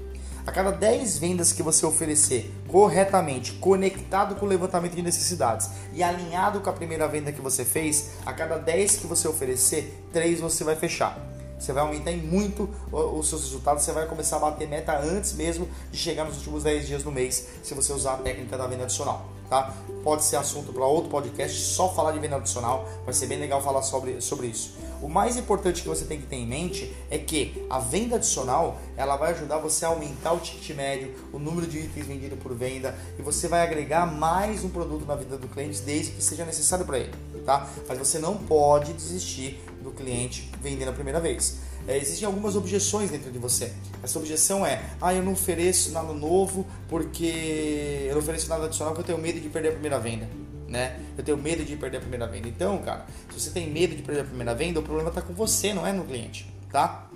A 0.45 0.51
cada 0.51 0.69
10 0.69 1.17
vendas 1.17 1.51
que 1.51 1.63
você 1.63 1.87
oferecer 1.87 2.53
corretamente, 2.67 3.53
conectado 3.53 4.35
com 4.35 4.45
o 4.45 4.49
levantamento 4.49 4.95
de 4.95 5.01
necessidades 5.01 5.71
e 5.91 6.03
alinhado 6.03 6.61
com 6.61 6.69
a 6.69 6.73
primeira 6.73 7.07
venda 7.07 7.31
que 7.31 7.41
você 7.41 7.65
fez, 7.65 8.11
a 8.23 8.31
cada 8.31 8.57
10 8.57 8.97
que 8.97 9.07
você 9.07 9.27
oferecer, 9.27 10.05
3 10.13 10.41
você 10.41 10.63
vai 10.63 10.75
fechar. 10.75 11.17
Você 11.57 11.73
vai 11.73 11.81
aumentar 11.81 12.11
em 12.11 12.21
muito 12.21 12.69
os 12.91 13.27
seus 13.27 13.43
resultados, 13.43 13.83
você 13.83 13.91
vai 13.91 14.05
começar 14.05 14.35
a 14.35 14.39
bater 14.39 14.67
meta 14.67 14.95
antes 14.99 15.33
mesmo 15.33 15.67
de 15.91 15.97
chegar 15.97 16.25
nos 16.25 16.37
últimos 16.37 16.63
10 16.63 16.85
dias 16.85 17.01
do 17.01 17.11
mês, 17.11 17.47
se 17.63 17.73
você 17.73 17.91
usar 17.91 18.13
a 18.13 18.17
técnica 18.17 18.55
da 18.55 18.67
venda 18.67 18.83
adicional. 18.83 19.25
tá? 19.49 19.73
Pode 20.03 20.23
ser 20.23 20.35
assunto 20.35 20.71
para 20.71 20.85
outro 20.85 21.09
podcast, 21.09 21.59
só 21.59 21.91
falar 21.91 22.11
de 22.11 22.19
venda 22.19 22.35
adicional, 22.35 22.87
vai 23.03 23.15
ser 23.15 23.25
bem 23.25 23.39
legal 23.39 23.63
falar 23.63 23.81
sobre, 23.81 24.21
sobre 24.21 24.47
isso. 24.47 24.75
O 25.01 25.09
mais 25.09 25.37
importante 25.37 25.81
que 25.81 25.87
você 25.87 26.05
tem 26.05 26.19
que 26.19 26.27
ter 26.27 26.37
em 26.37 26.47
mente 26.47 26.95
é 27.09 27.17
que 27.17 27.65
a 27.69 27.79
venda 27.79 28.15
adicional 28.15 28.79
ela 28.97 29.15
vai 29.17 29.31
ajudar 29.31 29.57
você 29.57 29.85
a 29.85 29.89
aumentar 29.89 30.33
o 30.33 30.39
ticket 30.39 30.75
médio, 30.75 31.13
o 31.31 31.39
número 31.39 31.67
de 31.67 31.79
itens 31.79 32.05
vendidos 32.05 32.39
por 32.39 32.53
venda 32.53 32.95
e 33.17 33.21
você 33.21 33.47
vai 33.47 33.61
agregar 33.61 34.05
mais 34.05 34.63
um 34.63 34.69
produto 34.69 35.05
na 35.05 35.15
vida 35.15 35.37
do 35.37 35.47
cliente 35.47 35.81
desde 35.81 36.11
que 36.11 36.23
seja 36.23 36.45
necessário 36.45 36.85
para 36.85 36.99
ele, 36.99 37.13
tá? 37.45 37.69
Mas 37.87 37.97
você 37.97 38.19
não 38.19 38.37
pode 38.37 38.93
desistir 38.93 39.59
do 39.83 39.91
cliente 39.91 40.49
vendendo 40.61 40.89
a 40.89 40.93
primeira 40.93 41.19
vez. 41.19 41.57
É, 41.87 41.97
existem 41.97 42.25
algumas 42.25 42.55
objeções 42.55 43.11
dentro 43.11 43.31
de 43.31 43.37
você. 43.37 43.71
Essa 44.01 44.17
objeção 44.17 44.65
é: 44.65 44.81
ah, 44.99 45.13
eu 45.13 45.21
não 45.21 45.33
ofereço 45.33 45.91
nada 45.91 46.13
novo 46.13 46.65
porque 46.89 48.05
eu 48.07 48.13
não 48.13 48.21
ofereço 48.21 48.49
nada 48.49 48.65
adicional 48.65 48.93
porque 48.93 49.11
eu 49.11 49.15
tenho 49.15 49.23
medo 49.23 49.39
de 49.39 49.49
perder 49.49 49.69
a 49.69 49.71
primeira 49.73 49.99
venda. 49.99 50.27
Né? 50.75 50.99
Eu 51.17 51.23
tenho 51.23 51.37
medo 51.37 51.63
de 51.63 51.77
perder 51.77 51.97
a 51.97 52.01
primeira 52.01 52.27
venda. 52.27 52.49
Então, 52.49 52.77
cara, 52.79 53.05
se 53.31 53.39
você 53.39 53.49
tem 53.49 53.69
medo 53.69 53.95
de 53.95 54.01
perder 54.01 54.21
a 54.21 54.25
primeira 54.25 54.53
venda, 54.53 54.77
o 54.77 54.83
problema 54.83 55.07
está 55.07 55.21
com 55.21 55.33
você, 55.33 55.73
não 55.73 55.87
é 55.87 55.93
no 55.93 56.03
cliente, 56.03 56.51
tá? 56.69 57.09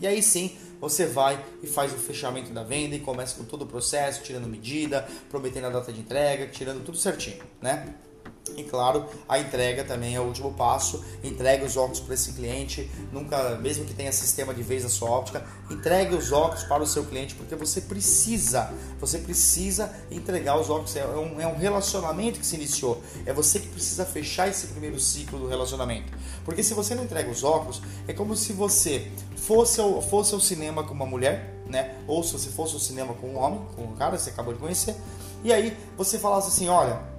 E 0.00 0.06
aí 0.06 0.22
sim, 0.22 0.56
você 0.80 1.04
vai 1.04 1.38
e 1.62 1.66
faz 1.66 1.92
o 1.92 1.96
fechamento 1.96 2.54
da 2.54 2.62
venda 2.62 2.94
e 2.94 3.00
começa 3.00 3.36
com 3.36 3.44
todo 3.44 3.62
o 3.62 3.66
processo, 3.66 4.22
tirando 4.22 4.46
medida, 4.46 5.06
prometendo 5.28 5.66
a 5.66 5.70
data 5.70 5.92
de 5.92 6.00
entrega, 6.00 6.46
tirando 6.46 6.82
tudo 6.82 6.96
certinho, 6.96 7.44
né? 7.60 7.94
E 8.54 8.62
claro, 8.62 9.06
a 9.28 9.38
entrega 9.38 9.84
também 9.84 10.14
é 10.14 10.20
o 10.20 10.24
último 10.24 10.52
passo. 10.52 11.04
Entregue 11.24 11.64
os 11.64 11.76
óculos 11.76 12.00
para 12.00 12.14
esse 12.14 12.32
cliente, 12.32 12.90
nunca, 13.12 13.56
mesmo 13.56 13.84
que 13.84 13.94
tenha 13.94 14.12
sistema 14.12 14.54
de 14.54 14.62
vez 14.62 14.82
na 14.82 14.88
sua 14.88 15.10
óptica, 15.10 15.44
entregue 15.70 16.14
os 16.14 16.32
óculos 16.32 16.62
para 16.64 16.82
o 16.82 16.86
seu 16.86 17.04
cliente, 17.04 17.34
porque 17.34 17.54
você 17.56 17.80
precisa, 17.80 18.72
você 19.00 19.18
precisa 19.18 19.92
entregar 20.10 20.58
os 20.58 20.70
óculos. 20.70 20.94
É 20.96 21.06
um, 21.06 21.40
é 21.40 21.46
um 21.46 21.56
relacionamento 21.56 22.38
que 22.38 22.46
se 22.46 22.56
iniciou. 22.56 23.02
É 23.24 23.32
você 23.32 23.58
que 23.58 23.68
precisa 23.68 24.04
fechar 24.04 24.48
esse 24.48 24.68
primeiro 24.68 24.98
ciclo 25.00 25.38
do 25.38 25.48
relacionamento. 25.48 26.12
Porque 26.44 26.62
se 26.62 26.74
você 26.74 26.94
não 26.94 27.04
entrega 27.04 27.30
os 27.30 27.42
óculos, 27.42 27.82
é 28.06 28.12
como 28.12 28.36
se 28.36 28.52
você 28.52 29.10
fosse 29.36 29.80
ao, 29.80 30.00
fosse 30.00 30.34
ao 30.34 30.40
cinema 30.40 30.84
com 30.84 30.94
uma 30.94 31.06
mulher, 31.06 31.62
né? 31.66 31.96
Ou 32.06 32.22
se 32.22 32.32
você 32.32 32.50
fosse 32.50 32.74
ao 32.74 32.80
cinema 32.80 33.14
com 33.14 33.28
um 33.28 33.38
homem, 33.38 33.60
com 33.74 33.82
um 33.82 33.96
cara 33.96 34.16
que 34.16 34.22
você 34.22 34.30
acabou 34.30 34.54
de 34.54 34.60
conhecer, 34.60 34.94
e 35.42 35.52
aí 35.52 35.76
você 35.96 36.18
falasse 36.18 36.48
assim, 36.48 36.68
olha 36.68 37.15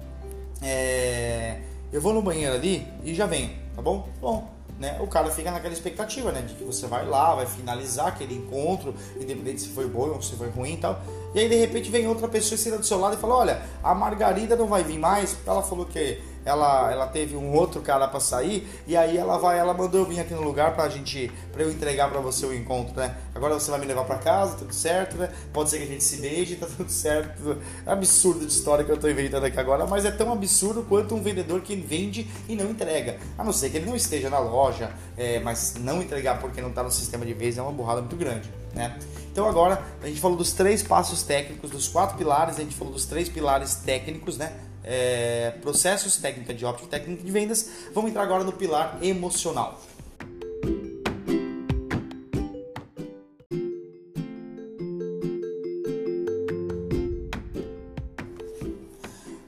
é, 0.62 1.60
eu 1.92 2.00
vou 2.00 2.12
no 2.12 2.22
banheiro 2.22 2.54
ali 2.54 2.86
e 3.04 3.14
já 3.14 3.26
venho, 3.26 3.50
tá 3.74 3.82
bom? 3.82 4.08
Bom, 4.20 4.50
né? 4.78 4.96
O 5.00 5.06
cara 5.06 5.30
fica 5.30 5.50
naquela 5.50 5.72
expectativa, 5.72 6.30
né? 6.30 6.42
De 6.42 6.54
que 6.54 6.64
você 6.64 6.86
vai 6.86 7.06
lá, 7.06 7.34
vai 7.34 7.46
finalizar 7.46 8.08
aquele 8.08 8.34
encontro, 8.34 8.94
independente 9.16 9.62
se 9.62 9.68
foi 9.68 9.86
bom 9.86 10.08
ou 10.08 10.22
se 10.22 10.36
foi 10.36 10.48
ruim 10.48 10.74
e 10.74 10.76
tal. 10.76 11.00
E 11.34 11.40
aí 11.40 11.48
de 11.48 11.56
repente 11.56 11.90
vem 11.90 12.06
outra 12.06 12.28
pessoa 12.28 12.54
e 12.54 12.58
senta 12.58 12.78
do 12.78 12.86
seu 12.86 12.98
lado 12.98 13.16
e 13.16 13.20
fala: 13.20 13.36
Olha, 13.36 13.62
a 13.82 13.94
Margarida 13.94 14.56
não 14.56 14.66
vai 14.66 14.84
vir 14.84 14.98
mais, 14.98 15.32
porque 15.32 15.50
ela 15.50 15.62
falou 15.62 15.84
que 15.84 16.20
ela, 16.48 16.90
ela 16.90 17.06
teve 17.06 17.36
um 17.36 17.52
outro 17.52 17.82
cara 17.82 18.08
para 18.08 18.20
sair 18.20 18.66
e 18.86 18.96
aí 18.96 19.18
ela 19.18 19.36
vai, 19.36 19.58
ela 19.58 19.74
mandou 19.74 20.00
eu 20.00 20.06
vir 20.06 20.18
aqui 20.18 20.32
no 20.32 20.40
lugar 20.40 20.74
pra 20.74 20.88
gente, 20.88 21.30
para 21.52 21.62
eu 21.62 21.70
entregar 21.70 22.10
para 22.10 22.20
você 22.20 22.46
o 22.46 22.54
encontro, 22.54 22.96
né? 22.96 23.14
Agora 23.34 23.52
você 23.52 23.70
vai 23.70 23.78
me 23.78 23.84
levar 23.84 24.04
para 24.04 24.16
casa, 24.16 24.56
tudo 24.56 24.72
certo, 24.72 25.18
né? 25.18 25.30
Pode 25.52 25.68
ser 25.68 25.76
que 25.78 25.84
a 25.84 25.86
gente 25.86 26.02
se 26.02 26.16
beije, 26.16 26.56
tá 26.56 26.66
tudo 26.74 26.90
certo. 26.90 27.58
É 27.86 27.92
absurdo 27.92 28.46
de 28.46 28.52
história 28.52 28.82
que 28.82 28.90
eu 28.90 28.96
tô 28.96 29.08
inventando 29.08 29.44
aqui 29.44 29.60
agora, 29.60 29.86
mas 29.86 30.06
é 30.06 30.10
tão 30.10 30.32
absurdo 30.32 30.82
quanto 30.88 31.14
um 31.14 31.22
vendedor 31.22 31.60
que 31.60 31.76
vende 31.76 32.26
e 32.48 32.56
não 32.56 32.70
entrega. 32.70 33.18
A 33.36 33.44
não 33.44 33.52
ser 33.52 33.68
que 33.68 33.76
ele 33.76 33.86
não 33.86 33.94
esteja 33.94 34.30
na 34.30 34.38
loja, 34.38 34.90
é, 35.18 35.38
mas 35.40 35.74
não 35.78 36.00
entregar 36.00 36.40
porque 36.40 36.62
não 36.62 36.72
tá 36.72 36.82
no 36.82 36.90
sistema 36.90 37.26
de 37.26 37.34
vez 37.34 37.58
é 37.58 37.62
uma 37.62 37.72
burrada 37.72 38.00
muito 38.00 38.16
grande, 38.16 38.50
né? 38.74 38.98
Então 39.30 39.46
agora 39.46 39.82
a 40.02 40.06
gente 40.06 40.20
falou 40.20 40.36
dos 40.36 40.52
três 40.52 40.82
passos 40.82 41.22
técnicos, 41.22 41.70
dos 41.70 41.88
quatro 41.88 42.16
pilares, 42.16 42.56
a 42.56 42.62
gente 42.62 42.74
falou 42.74 42.92
dos 42.92 43.04
três 43.04 43.28
pilares 43.28 43.74
técnicos, 43.76 44.38
né? 44.38 44.52
É, 44.84 45.52
processos, 45.60 46.16
técnica 46.16 46.54
de 46.54 46.64
óptica 46.64 46.86
e 46.86 46.90
técnica 46.90 47.22
de 47.22 47.30
vendas. 47.30 47.68
Vamos 47.92 48.10
entrar 48.10 48.22
agora 48.22 48.44
no 48.44 48.52
pilar 48.52 48.98
emocional. 49.02 49.80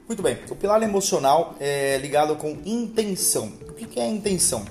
Muito 0.07 0.21
bem, 0.21 0.37
o 0.49 0.55
pilar 0.55 0.83
emocional 0.83 1.55
é 1.59 1.97
ligado 1.97 2.35
com 2.35 2.59
intenção. 2.65 3.53
O 3.67 3.73
que 3.73 3.99
é 3.99 4.07
intenção? 4.07 4.65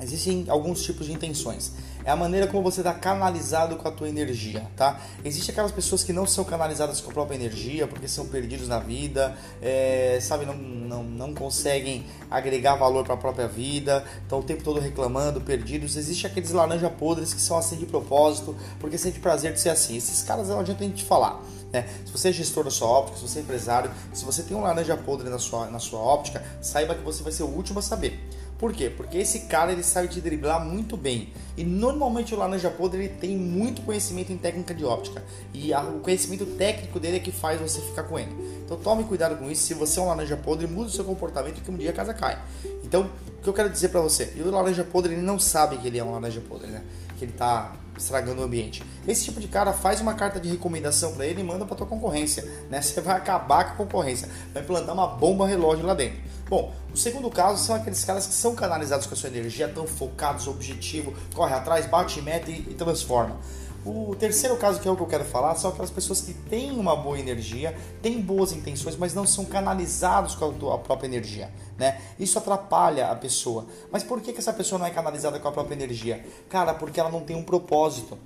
Existem 0.00 0.46
alguns 0.48 0.82
tipos 0.82 1.06
de 1.06 1.12
intenções 1.12 1.72
é 2.08 2.10
a 2.10 2.16
maneira 2.16 2.46
como 2.46 2.62
você 2.62 2.80
está 2.80 2.94
canalizado 2.94 3.76
com 3.76 3.86
a 3.86 3.90
tua 3.90 4.08
energia, 4.08 4.66
tá? 4.74 4.98
Existem 5.22 5.52
aquelas 5.52 5.70
pessoas 5.70 6.02
que 6.02 6.10
não 6.10 6.24
são 6.26 6.42
canalizadas 6.42 7.02
com 7.02 7.10
a 7.10 7.12
própria 7.12 7.36
energia 7.36 7.86
porque 7.86 8.08
são 8.08 8.26
perdidos 8.26 8.66
na 8.66 8.78
vida, 8.78 9.36
é, 9.60 10.18
sabe, 10.22 10.46
não, 10.46 10.54
não, 10.54 11.02
não 11.02 11.34
conseguem 11.34 12.06
agregar 12.30 12.76
valor 12.76 13.04
para 13.04 13.12
a 13.12 13.18
própria 13.18 13.46
vida, 13.46 14.02
estão 14.22 14.38
o 14.38 14.42
tempo 14.42 14.64
todo 14.64 14.80
reclamando, 14.80 15.38
perdidos. 15.42 15.98
Existem 15.98 16.30
aqueles 16.30 16.50
laranja 16.50 16.88
podres 16.88 17.34
que 17.34 17.42
são 17.42 17.58
assim 17.58 17.76
de 17.76 17.84
propósito 17.84 18.56
porque 18.80 18.96
sente 18.96 19.20
prazer 19.20 19.52
de 19.52 19.60
ser 19.60 19.68
assim. 19.68 19.94
Esses 19.94 20.22
caras 20.22 20.48
não 20.48 20.60
adianta 20.60 20.82
a 20.82 20.86
gente 20.86 21.04
falar. 21.04 21.38
Né? 21.70 21.86
Se 22.06 22.10
você 22.10 22.30
é 22.30 22.32
gestor 22.32 22.64
da 22.64 22.70
sua 22.70 22.88
óptica, 22.88 23.18
se 23.18 23.28
você 23.28 23.40
é 23.40 23.42
empresário, 23.42 23.90
se 24.14 24.24
você 24.24 24.42
tem 24.42 24.56
um 24.56 24.62
laranja 24.62 24.96
podre 24.96 25.28
na 25.28 25.38
sua, 25.38 25.66
na 25.66 25.78
sua 25.78 26.00
óptica, 26.00 26.42
saiba 26.62 26.94
que 26.94 27.02
você 27.02 27.22
vai 27.22 27.32
ser 27.32 27.42
o 27.42 27.48
último 27.48 27.80
a 27.80 27.82
saber. 27.82 28.18
Por 28.58 28.72
quê? 28.72 28.90
Porque 28.90 29.18
esse 29.18 29.40
cara 29.40 29.70
ele 29.70 29.84
sabe 29.84 30.08
te 30.08 30.20
driblar 30.20 30.64
muito 30.64 30.96
bem. 30.96 31.32
E 31.56 31.62
normalmente 31.62 32.34
o 32.34 32.38
laranja 32.38 32.68
podre 32.68 33.04
ele 33.04 33.08
tem 33.08 33.36
muito 33.36 33.82
conhecimento 33.82 34.32
em 34.32 34.36
técnica 34.36 34.74
de 34.74 34.84
óptica. 34.84 35.24
E 35.54 35.72
a, 35.72 35.80
o 35.80 36.00
conhecimento 36.00 36.44
técnico 36.44 36.98
dele 36.98 37.18
é 37.18 37.20
que 37.20 37.30
faz 37.30 37.60
você 37.60 37.80
ficar 37.80 38.02
com 38.02 38.18
ele. 38.18 38.32
Então 38.64 38.76
tome 38.76 39.04
cuidado 39.04 39.36
com 39.36 39.48
isso. 39.48 39.62
Se 39.62 39.74
você 39.74 40.00
é 40.00 40.02
um 40.02 40.08
laranja 40.08 40.36
podre, 40.36 40.66
mude 40.66 40.90
o 40.90 40.92
seu 40.92 41.04
comportamento 41.04 41.62
que 41.62 41.70
um 41.70 41.76
dia 41.76 41.90
a 41.90 41.92
casa 41.92 42.12
cai. 42.12 42.36
Então, 42.84 43.08
o 43.38 43.42
que 43.42 43.48
eu 43.48 43.54
quero 43.54 43.70
dizer 43.70 43.90
para 43.90 44.00
você? 44.00 44.32
E 44.34 44.42
o 44.42 44.50
laranja 44.50 44.82
podre 44.82 45.12
ele 45.12 45.22
não 45.22 45.38
sabe 45.38 45.76
que 45.76 45.86
ele 45.86 45.98
é 45.98 46.02
um 46.02 46.10
laranja 46.10 46.40
podre, 46.40 46.68
né? 46.68 46.82
Que 47.16 47.26
ele 47.26 47.32
tá 47.32 47.76
estragando 47.98 48.40
o 48.40 48.44
ambiente. 48.44 48.82
Esse 49.06 49.24
tipo 49.24 49.40
de 49.40 49.48
cara 49.48 49.72
faz 49.72 50.00
uma 50.00 50.14
carta 50.14 50.40
de 50.40 50.48
recomendação 50.48 51.12
para 51.12 51.26
ele 51.26 51.40
e 51.40 51.44
manda 51.44 51.64
para 51.64 51.76
tua 51.76 51.86
concorrência, 51.86 52.44
né? 52.70 52.80
Você 52.82 53.00
vai 53.00 53.16
acabar 53.16 53.64
com 53.64 53.82
a 53.82 53.86
concorrência, 53.86 54.28
vai 54.52 54.62
plantar 54.62 54.92
uma 54.92 55.06
bomba 55.06 55.46
relógio 55.46 55.86
lá 55.86 55.94
dentro. 55.94 56.18
Bom, 56.48 56.72
o 56.92 56.96
segundo 56.96 57.28
caso 57.30 57.62
são 57.62 57.76
aqueles 57.76 58.02
caras 58.04 58.26
que 58.26 58.32
são 58.32 58.54
canalizados 58.54 59.06
com 59.06 59.12
a 59.12 59.16
sua 59.16 59.28
energia, 59.28 59.68
tão 59.68 59.86
focados, 59.86 60.46
objetivo, 60.46 61.14
corre 61.34 61.54
atrás, 61.54 61.84
bate 61.86 62.22
meta 62.22 62.50
e, 62.50 62.60
e 62.70 62.74
transforma. 62.74 63.36
O 63.88 64.14
terceiro 64.14 64.54
caso, 64.58 64.80
que 64.80 64.86
é 64.86 64.90
o 64.90 64.96
que 64.96 65.02
eu 65.02 65.06
quero 65.06 65.24
falar, 65.24 65.54
são 65.54 65.70
aquelas 65.70 65.90
pessoas 65.90 66.20
que 66.20 66.34
têm 66.34 66.72
uma 66.72 66.94
boa 66.94 67.18
energia, 67.18 67.74
têm 68.02 68.20
boas 68.20 68.52
intenções, 68.52 68.96
mas 68.96 69.14
não 69.14 69.26
são 69.26 69.46
canalizados 69.46 70.34
com 70.34 70.70
a 70.70 70.76
própria 70.76 71.06
energia. 71.06 71.50
Né? 71.78 71.98
Isso 72.20 72.36
atrapalha 72.36 73.10
a 73.10 73.14
pessoa. 73.14 73.64
Mas 73.90 74.02
por 74.02 74.20
que, 74.20 74.34
que 74.34 74.40
essa 74.40 74.52
pessoa 74.52 74.78
não 74.78 74.84
é 74.84 74.90
canalizada 74.90 75.38
com 75.38 75.48
a 75.48 75.52
própria 75.52 75.74
energia? 75.74 76.22
Cara, 76.50 76.74
porque 76.74 77.00
ela 77.00 77.10
não 77.10 77.20
tem 77.20 77.34
um 77.34 77.42
propósito, 77.42 78.18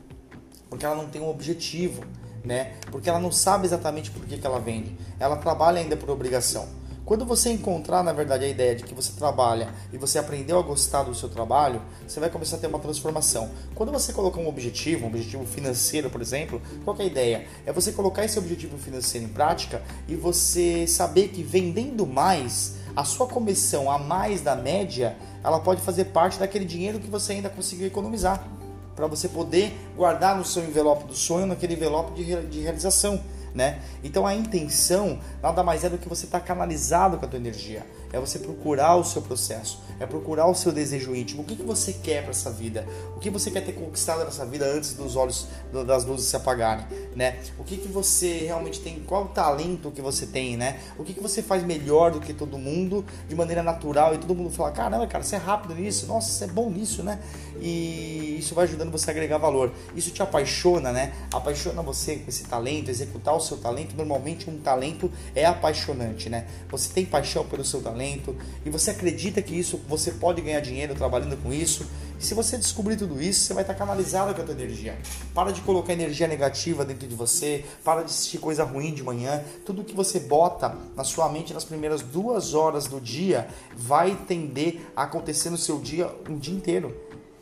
porque 0.68 0.85
ela 0.85 0.96
não 0.96 1.07
tem 1.07 1.22
um 1.22 1.29
objetivo, 1.29 2.03
né? 2.44 2.75
porque 2.90 3.09
ela 3.09 3.20
não 3.20 3.31
sabe 3.31 3.64
exatamente 3.64 4.11
por 4.11 4.27
que, 4.27 4.38
que 4.38 4.46
ela 4.46 4.59
vende. 4.59 4.96
Ela 5.20 5.37
trabalha 5.37 5.81
ainda 5.81 5.96
por 5.96 6.11
obrigação. 6.11 6.66
Quando 7.05 7.25
você 7.25 7.51
encontrar, 7.51 8.05
na 8.05 8.12
verdade, 8.12 8.45
a 8.45 8.49
ideia 8.49 8.77
de 8.77 8.85
que 8.85 8.95
você 8.95 9.12
trabalha 9.12 9.69
e 9.93 9.99
você 9.99 10.19
aprendeu 10.19 10.59
a 10.59 10.62
gostar 10.62 11.03
do 11.03 11.15
seu 11.15 11.29
trabalho, 11.29 11.83
você 12.07 12.21
vai 12.21 12.31
começar 12.31 12.57
a 12.57 12.59
ter 12.61 12.69
uma 12.69 12.79
transformação. 12.79 13.51
Quando 13.75 13.91
você 13.91 14.12
colocar 14.12 14.41
um 14.41 14.49
objetivo, 14.49 15.05
um 15.05 15.09
objetivo 15.09 15.45
financeiro, 15.45 16.09
por 16.09 16.21
exemplo, 16.21 16.62
qual 16.85 16.97
é 17.01 17.03
a 17.03 17.07
ideia? 17.07 17.47
É 17.67 17.73
você 17.73 17.91
colocar 17.91 18.25
esse 18.25 18.38
objetivo 18.38 18.79
financeiro 18.79 19.27
em 19.27 19.29
prática 19.29 19.83
e 20.07 20.15
você 20.15 20.87
saber 20.87 21.29
que 21.29 21.43
vendendo 21.43 22.07
mais, 22.07 22.77
a 22.95 23.05
sua 23.05 23.27
comissão 23.27 23.91
a 23.91 23.99
mais 23.99 24.41
da 24.41 24.55
média, 24.55 25.17
ela 25.43 25.59
pode 25.59 25.81
fazer 25.81 26.07
parte 26.07 26.38
daquele 26.38 26.65
dinheiro 26.65 27.01
que 27.01 27.11
você 27.11 27.33
ainda 27.33 27.49
conseguiu 27.49 27.87
economizar. 27.87 28.47
Para 28.95 29.07
você 29.07 29.29
poder 29.29 29.73
guardar 29.97 30.37
no 30.37 30.45
seu 30.45 30.62
envelope 30.62 31.05
do 31.05 31.15
sonho, 31.15 31.47
naquele 31.47 31.73
envelope 31.75 32.12
de, 32.12 32.47
de 32.47 32.61
realização 32.61 33.21
né? 33.55 33.81
Então 34.03 34.27
a 34.27 34.35
intenção 34.35 35.19
nada 35.43 35.62
mais 35.62 35.85
é 35.85 35.88
do 35.88 35.99
que 35.99 36.09
você 36.09 36.27
estar 36.27 36.41
tá 36.41 36.47
canalizado 36.47 37.19
com 37.19 37.25
a 37.25 37.29
tua 37.29 37.38
energia. 37.38 37.85
É 38.12 38.20
você 38.20 38.38
procurar 38.38 38.96
o 38.96 39.05
seu 39.05 39.22
processo, 39.22 39.81
é 39.98 40.05
procurar 40.05 40.46
o 40.46 40.55
seu 40.55 40.70
desejo 40.70 41.14
íntimo. 41.14 41.42
O 41.42 41.44
que, 41.44 41.57
que 41.57 41.62
você 41.62 41.94
quer 41.94 42.20
para 42.20 42.33
essa 42.33 42.51
vida? 42.51 42.87
O 43.16 43.20
que 43.20 43.31
você 43.31 43.51
quer 43.51 43.62
ter 43.62 43.72
conquistado 43.72 44.22
nessa 44.22 44.44
vida 44.44 44.66
antes 44.66 44.92
dos 44.92 45.16
olhos 45.16 45.46
das 45.87 46.05
luzes 46.05 46.27
se 46.27 46.37
apagarem, 46.37 46.85
né? 47.16 47.38
O 47.59 47.64
que, 47.64 47.79
que 47.79 47.88
você 47.88 48.38
realmente 48.44 48.81
tem? 48.81 49.01
Qual 49.01 49.25
o 49.25 49.29
talento 49.29 49.90
que 49.90 50.03
você 50.03 50.27
tem, 50.27 50.59
né? 50.59 50.79
O 50.98 51.05
que, 51.05 51.14
que 51.14 51.20
você 51.20 51.42
faz 51.42 51.64
melhor 51.64 52.11
do 52.11 52.20
que 52.20 52.35
todo 52.35 52.59
mundo 52.59 53.03
de 53.27 53.35
maneira 53.35 53.62
natural 53.62 54.14
e 54.14 54.18
todo 54.18 54.35
mundo 54.35 54.51
fala: 54.51 54.72
caramba, 54.72 55.07
cara, 55.07 55.25
você 55.25 55.37
é 55.37 55.38
rápido 55.38 55.75
nisso, 55.75 56.07
nossa, 56.07 56.31
você 56.31 56.44
é 56.44 56.48
bom 56.48 56.68
nisso, 56.68 57.03
né? 57.03 57.18
E 57.61 58.37
isso 58.38 58.55
vai 58.55 58.64
ajudando 58.64 58.90
você 58.90 59.11
a 59.11 59.12
agregar 59.12 59.38
valor. 59.38 59.72
Isso 59.96 60.11
te 60.11 60.22
apaixona, 60.22 60.92
né? 60.92 61.14
Apaixona 61.33 61.81
você 61.81 62.16
com 62.16 62.29
esse 62.29 62.44
talento, 62.44 62.90
executar 62.90 63.35
o 63.35 63.40
seu 63.40 63.57
talento. 63.57 63.96
Normalmente 63.96 64.51
um 64.51 64.59
talento 64.59 65.11
é 65.35 65.46
apaixonante, 65.46 66.29
né? 66.29 66.46
Você 66.70 66.92
tem 66.92 67.07
paixão 67.07 67.44
pelo 67.46 67.64
seu 67.64 67.81
talento 67.81 68.02
talento 68.03 68.35
e 68.67 68.71
você 68.71 68.91
acredita 68.91 69.41
que 69.41 69.57
isso 69.57 69.81
você 69.88 70.11
pode 70.11 70.41
ganhar 70.41 70.61
dinheiro 70.61 70.95
trabalhando 70.95 71.41
com 71.41 71.53
isso. 71.53 71.87
E 72.19 72.25
se 72.25 72.35
você 72.35 72.57
descobrir 72.57 72.97
tudo 72.97 73.21
isso, 73.23 73.41
você 73.41 73.55
vai 73.55 73.62
estar 73.62 73.75
canalizado 73.75 74.35
com 74.35 74.43
a 74.43 74.45
tua 74.45 74.55
energia. 74.55 74.99
Para 75.35 75.53
de 75.53 75.61
colocar 75.61 75.93
energia 75.93 76.27
negativa 76.27 76.85
dentro 76.85 77.07
de 77.07 77.15
você, 77.15 77.65
para 77.85 78.03
de 78.03 78.07
assistir 78.07 78.38
coisa 78.38 78.65
ruim 78.65 78.93
de 78.93 79.03
manhã. 79.03 79.43
Tudo 79.65 79.85
que 79.85 79.95
você 79.95 80.21
bota 80.21 80.77
na 80.96 81.05
sua 81.05 81.29
mente 81.29 81.55
nas 81.55 81.65
primeiras 81.65 82.03
duas 82.03 82.55
horas 82.55 82.87
do 82.87 83.00
dia 83.00 83.48
vai 83.77 84.17
tender 84.27 84.81
a 84.96 85.05
acontecer 85.05 85.50
no 85.50 85.59
seu 85.59 85.79
dia 85.79 86.11
um 86.29 86.38
dia 86.38 86.55
inteiro. 86.55 86.94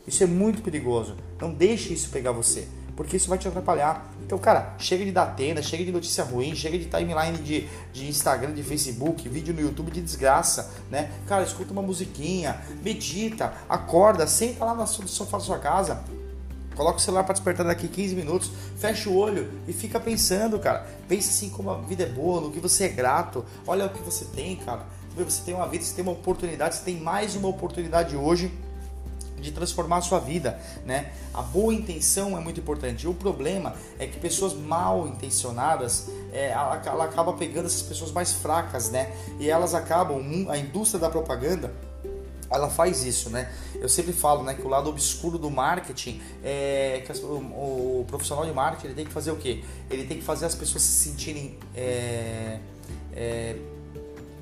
Isso 0.07 0.23
é 0.23 0.27
muito 0.27 0.61
perigoso. 0.61 1.15
Não 1.39 1.53
deixe 1.53 1.93
isso 1.93 2.09
pegar 2.09 2.31
você 2.31 2.67
porque 3.01 3.17
isso 3.17 3.29
vai 3.29 3.37
te 3.37 3.47
atrapalhar. 3.47 4.10
Então, 4.25 4.37
cara, 4.37 4.75
chega 4.77 5.03
de 5.03 5.11
dar 5.11 5.25
tenda, 5.35 5.61
chega 5.61 5.83
de 5.83 5.91
notícia 5.91 6.23
ruim, 6.23 6.55
chega 6.55 6.77
de 6.77 6.85
timeline 6.85 7.37
de, 7.39 7.67
de 7.91 8.07
Instagram, 8.07 8.53
de 8.53 8.63
Facebook, 8.63 9.27
vídeo 9.27 9.53
no 9.53 9.61
YouTube 9.61 9.91
de 9.91 10.01
desgraça, 10.01 10.71
né? 10.89 11.11
Cara, 11.27 11.43
escuta 11.43 11.73
uma 11.73 11.81
musiquinha, 11.81 12.61
medita, 12.81 13.53
acorda, 13.67 14.25
senta 14.25 14.63
lá 14.63 14.73
no 14.73 14.87
sofá 14.87 15.37
da 15.37 15.43
sua 15.43 15.59
casa, 15.59 16.03
Coloca 16.75 16.97
o 16.97 17.01
celular 17.01 17.23
para 17.23 17.33
despertar 17.33 17.65
daqui 17.65 17.87
15 17.87 18.15
minutos, 18.15 18.51
fecha 18.77 19.09
o 19.09 19.15
olho 19.15 19.51
e 19.67 19.73
fica 19.73 19.99
pensando, 19.99 20.57
cara. 20.57 20.87
Pensa 21.07 21.29
assim 21.29 21.49
como 21.49 21.69
a 21.69 21.77
vida 21.81 22.03
é 22.03 22.07
boa, 22.07 22.39
no 22.39 22.49
que 22.49 22.59
você 22.59 22.85
é 22.85 22.87
grato. 22.89 23.45
Olha 23.67 23.85
o 23.85 23.89
que 23.89 24.01
você 24.01 24.25
tem, 24.25 24.55
cara. 24.55 24.85
Você 25.17 25.41
tem 25.43 25.53
uma 25.53 25.67
vida, 25.67 25.83
você 25.83 25.93
tem 25.93 26.01
uma 26.01 26.13
oportunidade, 26.13 26.75
você 26.75 26.83
tem 26.83 26.97
mais 26.97 27.35
uma 27.35 27.49
oportunidade 27.49 28.15
hoje 28.15 28.51
de 29.41 29.51
transformar 29.51 29.97
a 29.97 30.01
sua 30.01 30.19
vida, 30.19 30.59
né? 30.85 31.11
A 31.33 31.41
boa 31.41 31.73
intenção 31.73 32.37
é 32.37 32.41
muito 32.41 32.59
importante. 32.59 33.07
O 33.07 33.13
problema 33.13 33.73
é 33.99 34.05
que 34.05 34.19
pessoas 34.19 34.53
mal 34.53 35.07
intencionadas, 35.07 36.07
é, 36.31 36.49
ela, 36.49 36.81
ela 36.85 37.05
acaba 37.05 37.33
pegando 37.33 37.65
essas 37.65 37.81
pessoas 37.81 38.11
mais 38.11 38.33
fracas, 38.33 38.89
né? 38.89 39.11
E 39.39 39.49
elas 39.49 39.73
acabam, 39.73 40.21
a 40.49 40.57
indústria 40.57 40.99
da 40.99 41.09
propaganda, 41.09 41.73
ela 42.51 42.69
faz 42.69 43.03
isso, 43.03 43.29
né? 43.29 43.51
Eu 43.75 43.87
sempre 43.87 44.11
falo, 44.11 44.43
né, 44.43 44.53
que 44.53 44.61
o 44.61 44.67
lado 44.67 44.89
obscuro 44.89 45.37
do 45.37 45.49
marketing 45.49 46.21
é 46.43 47.01
que 47.05 47.11
o, 47.23 48.01
o, 48.01 48.05
profissional 48.07 48.45
de 48.45 48.51
marketing 48.51 48.87
ele 48.87 48.95
tem 48.95 49.05
que 49.05 49.11
fazer 49.11 49.31
o 49.31 49.37
quê? 49.37 49.63
Ele 49.89 50.03
tem 50.03 50.17
que 50.17 50.23
fazer 50.23 50.45
as 50.45 50.53
pessoas 50.53 50.83
se 50.83 51.09
sentirem 51.09 51.57
é, 51.73 52.59
é, 53.13 53.55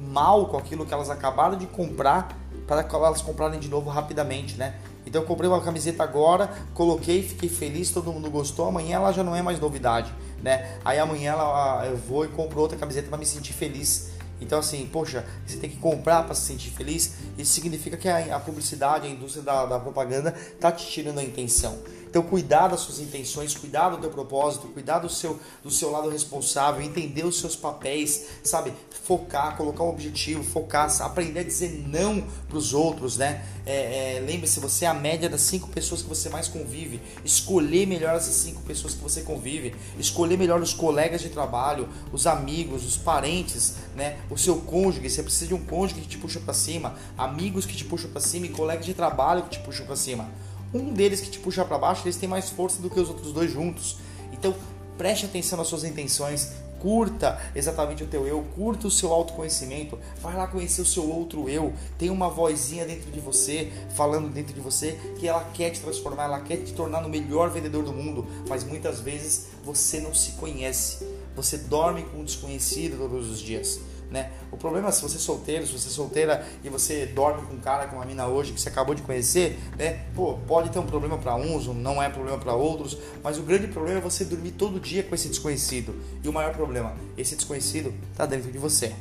mal 0.02 0.48
com 0.48 0.58
aquilo 0.58 0.86
que 0.86 0.94
elas 0.94 1.10
acabaram 1.10 1.58
de 1.58 1.68
comprar 1.68 2.36
para 2.66 2.86
elas 2.94 3.22
comprarem 3.22 3.60
de 3.60 3.68
novo 3.68 3.90
rapidamente, 3.90 4.56
né? 4.56 4.76
Então 5.10 5.24
eu 5.24 5.28
comprei 5.28 5.50
uma 5.50 5.60
camiseta 5.60 6.04
agora, 6.04 6.48
coloquei, 6.76 7.24
fiquei 7.24 7.50
feliz, 7.50 7.90
todo 7.90 8.14
mundo 8.14 8.30
gostou. 8.30 8.68
Amanhã 8.68 8.98
ela 8.98 9.12
já 9.12 9.24
não 9.24 9.36
é 9.36 9.42
mais 9.42 9.60
novidade, 9.60 10.14
né? 10.44 10.78
Aí 10.86 11.00
amanhã 11.00 11.32
ela, 11.32 11.84
eu 11.88 11.98
vou 11.98 12.24
e 12.26 12.28
compro 12.28 12.62
outra 12.62 12.78
camiseta 12.78 13.10
para 13.10 13.18
me 13.18 13.26
sentir 13.26 13.54
feliz. 13.54 14.12
Então 14.40 14.60
assim, 14.60 14.88
poxa, 14.92 15.26
você 15.46 15.58
tem 15.58 15.68
que 15.68 15.78
comprar 15.78 16.24
para 16.24 16.36
se 16.36 16.42
sentir 16.42 16.70
feliz. 16.70 17.16
Isso 17.40 17.52
significa 17.54 17.98
que 17.98 18.08
a, 18.08 18.40
publicidade, 18.40 19.08
a 19.08 19.10
indústria 19.10 19.44
da, 19.44 19.66
da 19.66 19.80
propaganda 19.80 20.32
tá 20.60 20.72
te 20.72 20.86
tirando 20.86 21.18
a 21.18 21.24
intenção. 21.24 21.80
Então, 22.10 22.24
cuidar 22.24 22.70
das 22.70 22.80
suas 22.80 23.00
intenções, 23.00 23.56
cuidar 23.56 23.90
do 23.90 23.98
teu 23.98 24.10
propósito, 24.10 24.68
cuidar 24.70 24.98
do 24.98 25.08
seu, 25.08 25.40
do 25.64 25.70
seu 25.70 25.92
lado 25.92 26.10
responsável, 26.10 26.82
entender 26.82 27.24
os 27.24 27.40
seus 27.40 27.56
papéis, 27.56 28.26
sabe? 28.44 28.74
Focar, 29.04 29.56
colocar 29.56 29.84
um 29.84 29.90
objetivo, 29.90 30.44
focar, 30.44 30.90
aprender 31.04 31.42
a 31.42 31.44
dizer 31.44 31.86
não 31.88 32.24
para 32.48 32.58
os 32.58 32.74
outros, 32.74 33.16
né? 33.16 33.46
É, 33.64 34.16
é, 34.18 34.20
Lembre-se, 34.22 34.60
você 34.60 34.86
é 34.86 34.88
a 34.88 34.94
média 34.94 35.30
das 35.30 35.42
cinco 35.42 35.70
pessoas 35.70 36.02
que 36.02 36.10
você 36.10 36.30
mais 36.30 36.48
convive. 36.48 37.00
Escolher 37.24 37.86
melhor 37.86 38.16
essas 38.16 38.34
cinco 38.34 38.64
pessoas 38.64 38.96
que 38.96 39.02
você 39.04 39.22
convive. 39.22 39.76
Escolher 40.00 40.36
melhor 40.36 40.60
os 40.62 40.74
colegas 40.74 41.22
de 41.22 41.30
trabalho, 41.30 41.88
os 42.12 42.26
amigos, 42.26 42.84
os 42.84 42.98
parentes, 42.98 43.76
né? 43.96 44.18
O 44.32 44.38
seu 44.38 44.56
cônjuge. 44.56 45.08
Você 45.08 45.22
precisa 45.22 45.46
de 45.46 45.54
um 45.54 45.64
cônjuge 45.64 46.02
que 46.02 46.08
te 46.08 46.18
puxa 46.18 46.40
para 46.40 46.56
cima, 46.56 46.96
amigos 47.16 47.68
que 47.68 47.76
te 47.76 47.86
puxam 47.86 48.10
para 48.10 48.22
cima 48.22 48.48
e 48.48 48.50
colegas 48.50 48.88
de 48.88 48.96
trabalho 48.96 49.44
que 49.44 49.52
te 49.52 49.60
puxam 49.60 49.86
para 49.86 49.96
cima 49.96 50.28
um 50.74 50.94
deles 50.94 51.22
que 51.22 51.30
te 51.30 51.40
puxa 51.40 51.66
para 51.66 51.78
baixo, 51.78 52.04
eles 52.06 52.18
têm 52.18 52.30
mais 52.30 52.50
força 52.50 52.82
do 52.82 52.90
que 52.90 53.00
os 53.00 53.10
outros 53.10 53.32
dois 53.34 53.52
juntos. 53.52 53.98
Então, 54.32 54.56
preste 54.98 55.26
atenção 55.26 55.58
nas 55.58 55.68
suas 55.68 55.84
intenções, 55.84 56.52
curta 56.80 57.40
exatamente 57.54 58.04
o 58.04 58.08
teu 58.08 58.26
eu, 58.26 58.44
curta 58.56 58.88
o 58.88 58.92
seu 58.92 59.12
autoconhecimento, 59.12 60.00
vai 60.22 60.36
lá 60.36 60.48
conhecer 60.48 60.82
o 60.82 60.86
seu 60.86 61.10
outro 61.10 61.50
eu, 61.50 61.74
tem 61.98 62.10
uma 62.10 62.30
vozinha 62.30 62.86
dentro 62.86 63.12
de 63.12 63.20
você, 63.20 63.72
falando 63.96 64.30
dentro 64.30 64.54
de 64.54 64.62
você, 64.62 64.98
que 65.20 65.28
ela 65.28 65.44
quer 65.54 65.72
te 65.72 65.82
transformar, 65.82 66.26
ela 66.26 66.40
quer 66.40 66.58
te 66.58 66.74
tornar 66.74 67.02
no 67.02 67.10
melhor 67.10 67.50
vendedor 67.50 67.84
do 67.84 67.92
mundo, 67.92 68.26
mas 68.48 68.64
muitas 68.64 69.00
vezes 69.00 69.48
você 69.64 70.00
não 70.00 70.14
se 70.14 70.34
conhece, 70.34 71.06
você 71.36 71.58
dorme 71.58 72.04
com 72.04 72.22
o 72.22 72.26
desconhecido 72.26 72.98
todos 72.98 73.30
os 73.30 73.40
dias 73.40 73.80
né? 74.10 74.32
O 74.52 74.58
problema 74.58 74.90
é 74.90 74.92
se 74.92 75.02
você 75.02 75.18
é 75.18 75.20
solteiro, 75.20 75.66
se 75.66 75.74
você 75.74 75.88
é 75.88 75.92
solteira 75.92 76.46
e 76.64 76.70
você 76.70 77.06
dorme 77.06 77.46
com 77.46 77.54
um 77.54 77.60
cara, 77.60 77.88
com 77.88 77.98
uma 77.98 78.06
mina 78.06 78.28
hoje 78.28 78.54
que 78.54 78.60
você 78.60 78.70
acabou 78.70 78.96
de 78.96 79.02
conhecer, 79.02 79.60
né? 79.78 80.06
Pô, 80.16 80.36
pode 80.48 80.70
ter 80.70 80.80
um 80.80 80.86
problema 80.86 81.18
para 81.18 81.36
uns, 81.36 81.68
não 81.68 82.02
é 82.02 82.10
problema 82.10 82.38
para 82.38 82.54
outros, 82.54 82.98
mas 83.24 83.38
o 83.38 83.44
grande 83.44 83.68
problema 83.68 84.00
é 84.00 84.02
você 84.02 84.26
dormir 84.26 84.52
todo 84.52 84.80
dia 84.80 85.04
com 85.04 85.14
esse 85.16 85.28
desconhecido. 85.28 85.96
E 86.24 86.28
o 86.28 86.34
maior 86.34 86.54
problema, 86.54 86.96
esse 87.18 87.36
desconhecido 87.36 87.94
está 88.12 88.26
dentro 88.26 88.52
de 88.52 88.58
você. 88.58 88.94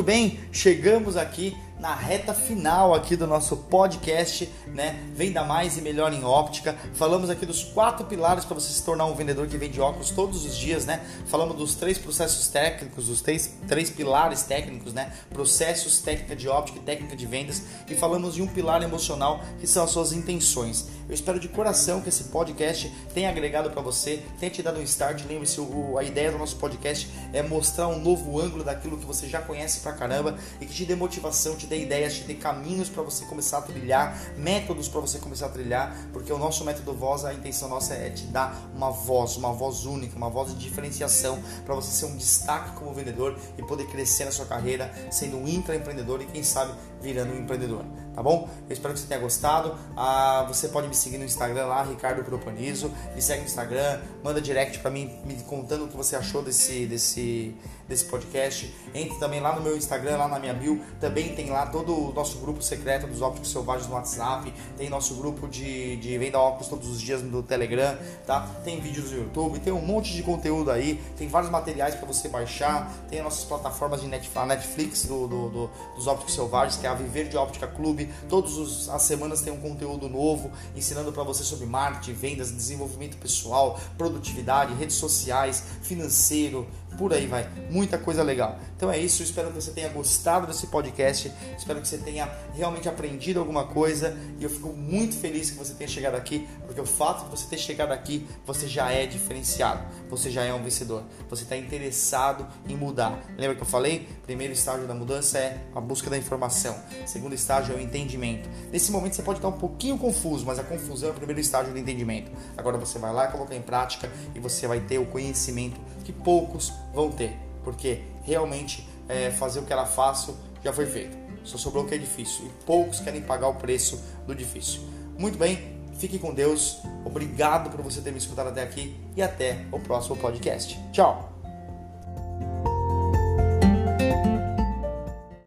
Muito 0.00 0.06
bem, 0.06 0.38
chegamos 0.50 1.14
aqui 1.14 1.54
na 1.80 1.94
reta 1.94 2.34
final 2.34 2.94
aqui 2.94 3.16
do 3.16 3.26
nosso 3.26 3.56
podcast, 3.56 4.46
né? 4.66 5.02
Venda 5.14 5.42
mais 5.42 5.78
e 5.78 5.80
melhor 5.80 6.12
em 6.12 6.22
óptica. 6.22 6.76
Falamos 6.92 7.30
aqui 7.30 7.46
dos 7.46 7.64
quatro 7.64 8.04
pilares 8.04 8.44
para 8.44 8.54
você 8.54 8.70
se 8.70 8.84
tornar 8.84 9.06
um 9.06 9.14
vendedor 9.14 9.46
que 9.48 9.56
vende 9.56 9.80
óculos 9.80 10.10
todos 10.10 10.44
os 10.44 10.56
dias, 10.56 10.84
né? 10.84 11.00
Falamos 11.26 11.56
dos 11.56 11.74
três 11.74 11.96
processos 11.96 12.48
técnicos, 12.48 13.06
dos 13.06 13.22
três, 13.22 13.54
três 13.66 13.88
pilares 13.88 14.42
técnicos, 14.42 14.92
né? 14.92 15.10
Processos, 15.30 16.00
técnica 16.00 16.36
de 16.36 16.48
óptica 16.48 16.78
e 16.78 16.82
técnica 16.82 17.16
de 17.16 17.24
vendas. 17.24 17.62
E 17.88 17.94
falamos 17.94 18.34
de 18.34 18.42
um 18.42 18.46
pilar 18.46 18.82
emocional 18.82 19.40
que 19.58 19.66
são 19.66 19.82
as 19.82 19.90
suas 19.90 20.12
intenções. 20.12 20.86
Eu 21.08 21.14
espero 21.14 21.40
de 21.40 21.48
coração 21.48 22.00
que 22.00 22.08
esse 22.08 22.24
podcast 22.24 22.88
tenha 23.12 23.30
agregado 23.30 23.70
para 23.70 23.82
você, 23.82 24.22
tenha 24.38 24.48
te 24.48 24.62
dado 24.62 24.78
um 24.78 24.82
start. 24.82 25.24
Lembre-se, 25.26 25.60
a 25.98 26.04
ideia 26.04 26.30
do 26.30 26.38
nosso 26.38 26.56
podcast 26.56 27.10
é 27.32 27.42
mostrar 27.42 27.88
um 27.88 27.98
novo 27.98 28.38
ângulo 28.38 28.62
daquilo 28.62 28.96
que 28.96 29.04
você 29.04 29.28
já 29.28 29.40
conhece 29.40 29.80
pra 29.80 29.92
caramba 29.92 30.38
e 30.60 30.66
que 30.66 30.72
te 30.72 30.84
dê 30.84 30.94
motivação, 30.94 31.56
te 31.56 31.66
dê 31.70 31.82
ideias, 31.82 32.14
te 32.16 32.24
dê 32.24 32.34
caminhos 32.34 32.88
para 32.88 33.02
você 33.02 33.24
começar 33.24 33.58
a 33.58 33.62
trilhar, 33.62 34.20
métodos 34.36 34.88
para 34.88 35.00
você 35.00 35.18
começar 35.18 35.46
a 35.46 35.48
trilhar, 35.50 35.96
porque 36.12 36.32
o 36.32 36.36
nosso 36.36 36.64
método 36.64 36.92
voz, 36.92 37.24
a 37.24 37.32
intenção 37.32 37.68
nossa 37.68 37.94
é 37.94 38.10
te 38.10 38.24
dar 38.26 38.70
uma 38.74 38.90
voz, 38.90 39.36
uma 39.36 39.52
voz 39.52 39.86
única, 39.86 40.16
uma 40.16 40.28
voz 40.28 40.52
de 40.52 40.58
diferenciação 40.58 41.40
para 41.64 41.74
você 41.74 41.92
ser 41.92 42.06
um 42.06 42.16
destaque 42.16 42.72
como 42.72 42.92
vendedor 42.92 43.38
e 43.56 43.62
poder 43.62 43.86
crescer 43.86 44.24
na 44.24 44.32
sua 44.32 44.46
carreira 44.46 44.92
sendo 45.10 45.36
um 45.36 45.46
intraempreendedor 45.46 46.20
e 46.20 46.26
quem 46.26 46.42
sabe 46.42 46.74
virando 47.00 47.32
um 47.32 47.38
empreendedor, 47.38 47.84
tá 48.14 48.22
bom? 48.22 48.48
Eu 48.68 48.72
espero 48.72 48.92
que 48.92 49.00
você 49.00 49.06
tenha 49.06 49.20
gostado. 49.20 49.78
Ah, 49.96 50.44
você 50.48 50.68
pode 50.68 50.88
me 50.88 50.94
seguir 50.94 51.18
no 51.18 51.24
Instagram 51.24 51.66
lá, 51.66 51.82
Ricardo 51.82 52.22
Propanizo. 52.24 52.92
Me 53.14 53.22
segue 53.22 53.40
no 53.40 53.46
Instagram, 53.46 54.00
manda 54.22 54.40
direct 54.40 54.80
para 54.80 54.90
mim 54.90 55.18
me 55.24 55.34
contando 55.44 55.84
o 55.84 55.88
que 55.88 55.96
você 55.96 56.16
achou 56.16 56.42
desse, 56.42 56.86
desse, 56.86 57.54
desse 57.90 58.04
podcast. 58.04 58.72
Entre 58.94 59.18
também 59.18 59.40
lá 59.40 59.54
no 59.54 59.60
meu 59.60 59.76
Instagram, 59.76 60.16
lá 60.16 60.28
na 60.28 60.38
minha 60.38 60.54
bio. 60.54 60.80
Também 61.00 61.34
tem 61.34 61.50
lá 61.50 61.66
todo 61.66 61.92
o 61.92 62.12
nosso 62.12 62.38
grupo 62.38 62.62
secreto 62.62 63.06
dos 63.06 63.20
ópticos 63.20 63.50
selvagens 63.50 63.88
no 63.88 63.96
WhatsApp. 63.96 64.54
Tem 64.78 64.88
nosso 64.88 65.16
grupo 65.16 65.48
de, 65.48 65.96
de 65.96 66.16
venda 66.16 66.38
óculos 66.38 66.68
todos 66.68 66.88
os 66.88 67.00
dias 67.00 67.20
no 67.20 67.42
Telegram, 67.42 67.98
tá? 68.24 68.48
Tem 68.64 68.80
vídeos 68.80 69.10
no 69.10 69.18
YouTube, 69.18 69.58
tem 69.58 69.72
um 69.72 69.84
monte 69.84 70.14
de 70.14 70.22
conteúdo 70.22 70.70
aí. 70.70 71.02
Tem 71.18 71.28
vários 71.28 71.50
materiais 71.50 71.96
para 71.96 72.06
você 72.06 72.28
baixar. 72.28 72.90
Tem 73.10 73.18
as 73.18 73.24
nossas 73.24 73.44
plataformas 73.44 74.00
de 74.00 74.06
Netflix 74.06 75.04
do, 75.06 75.26
do, 75.26 75.48
do, 75.50 75.70
dos 75.96 76.06
ópticos 76.06 76.34
selvagens, 76.34 76.76
que 76.76 76.86
é 76.86 76.90
a 76.90 76.94
Viver 76.94 77.28
de 77.28 77.36
Óptica 77.36 77.66
Clube. 77.66 78.08
Todas 78.28 78.88
as 78.88 79.02
semanas 79.02 79.42
tem 79.42 79.52
um 79.52 79.60
conteúdo 79.60 80.08
novo 80.08 80.52
ensinando 80.76 81.12
para 81.12 81.24
você 81.24 81.42
sobre 81.42 81.66
marketing, 81.66 82.12
vendas, 82.12 82.52
desenvolvimento 82.52 83.16
pessoal, 83.16 83.80
produtividade, 83.98 84.74
redes 84.74 84.94
sociais, 84.94 85.64
financeiro, 85.82 86.68
por 86.96 87.12
aí 87.12 87.26
vai. 87.26 87.48
Muita 87.70 87.98
coisa 87.98 88.22
legal. 88.22 88.58
Então 88.76 88.90
é 88.90 88.98
isso, 88.98 89.22
espero 89.22 89.48
que 89.48 89.54
você 89.54 89.70
tenha 89.72 89.88
gostado 89.88 90.46
desse 90.46 90.66
podcast, 90.66 91.32
espero 91.56 91.80
que 91.80 91.88
você 91.88 91.98
tenha 91.98 92.30
realmente 92.54 92.88
aprendido 92.88 93.40
alguma 93.40 93.66
coisa 93.66 94.16
e 94.38 94.44
eu 94.44 94.50
fico 94.50 94.72
muito 94.72 95.16
feliz 95.16 95.50
que 95.50 95.58
você 95.58 95.74
tenha 95.74 95.88
chegado 95.88 96.14
aqui, 96.14 96.48
porque 96.66 96.80
o 96.80 96.86
fato 96.86 97.24
de 97.24 97.30
você 97.30 97.46
ter 97.46 97.58
chegado 97.58 97.92
aqui, 97.92 98.26
você 98.46 98.66
já 98.66 98.90
é 98.90 99.06
diferenciado, 99.06 99.82
você 100.08 100.30
já 100.30 100.42
é 100.42 100.52
um 100.52 100.62
vencedor, 100.62 101.02
você 101.28 101.42
está 101.42 101.56
interessado 101.56 102.46
em 102.68 102.76
mudar. 102.76 103.18
Lembra 103.36 103.54
que 103.54 103.62
eu 103.62 103.66
falei? 103.66 104.08
Primeiro 104.24 104.52
estágio 104.52 104.86
da 104.86 104.94
mudança 104.94 105.38
é 105.38 105.58
a 105.74 105.80
busca 105.80 106.08
da 106.08 106.16
informação, 106.16 106.76
segundo 107.06 107.34
estágio 107.34 107.74
é 107.74 107.78
o 107.78 107.80
entendimento. 107.80 108.48
Nesse 108.72 108.90
momento 108.90 109.14
você 109.14 109.22
pode 109.22 109.38
estar 109.38 109.48
um 109.48 109.58
pouquinho 109.58 109.98
confuso, 109.98 110.46
mas 110.46 110.58
a 110.58 110.64
confusão 110.64 111.10
é 111.10 111.12
o 111.12 111.14
primeiro 111.14 111.40
estágio 111.40 111.72
do 111.72 111.78
entendimento. 111.78 112.30
Agora 112.56 112.78
você 112.78 112.98
vai 112.98 113.12
lá, 113.12 113.26
colocar 113.28 113.54
em 113.54 113.62
prática 113.62 114.10
e 114.34 114.40
você 114.40 114.66
vai 114.66 114.80
ter 114.80 114.98
o 114.98 115.06
conhecimento 115.06 115.78
que 116.10 116.12
poucos 116.12 116.72
vão 116.92 117.10
ter. 117.10 117.36
porque 117.62 118.02
realmente 118.24 118.88
é, 119.08 119.30
fazer 119.30 119.60
o 119.60 119.64
que 119.64 119.72
era 119.72 119.84
fácil 119.84 120.34
já 120.64 120.72
foi 120.72 120.86
feito. 120.86 121.16
Só 121.44 121.58
sobrou 121.58 121.84
o 121.84 121.86
que 121.86 121.94
é 121.94 121.98
difícil 121.98 122.46
e 122.46 122.64
poucos 122.64 123.00
querem 123.00 123.20
pagar 123.22 123.48
o 123.48 123.54
preço 123.54 124.02
do 124.26 124.34
difícil. 124.34 124.80
Muito 125.18 125.38
bem, 125.38 125.78
fique 125.98 126.18
com 126.18 126.32
Deus. 126.32 126.78
Obrigado 127.04 127.70
por 127.70 127.82
você 127.82 128.00
ter 128.00 128.12
me 128.12 128.18
escutado 128.18 128.48
até 128.48 128.62
aqui 128.62 128.96
e 129.16 129.22
até 129.22 129.64
o 129.70 129.78
próximo 129.78 130.16
podcast. 130.16 130.78
Tchau! 130.92 131.30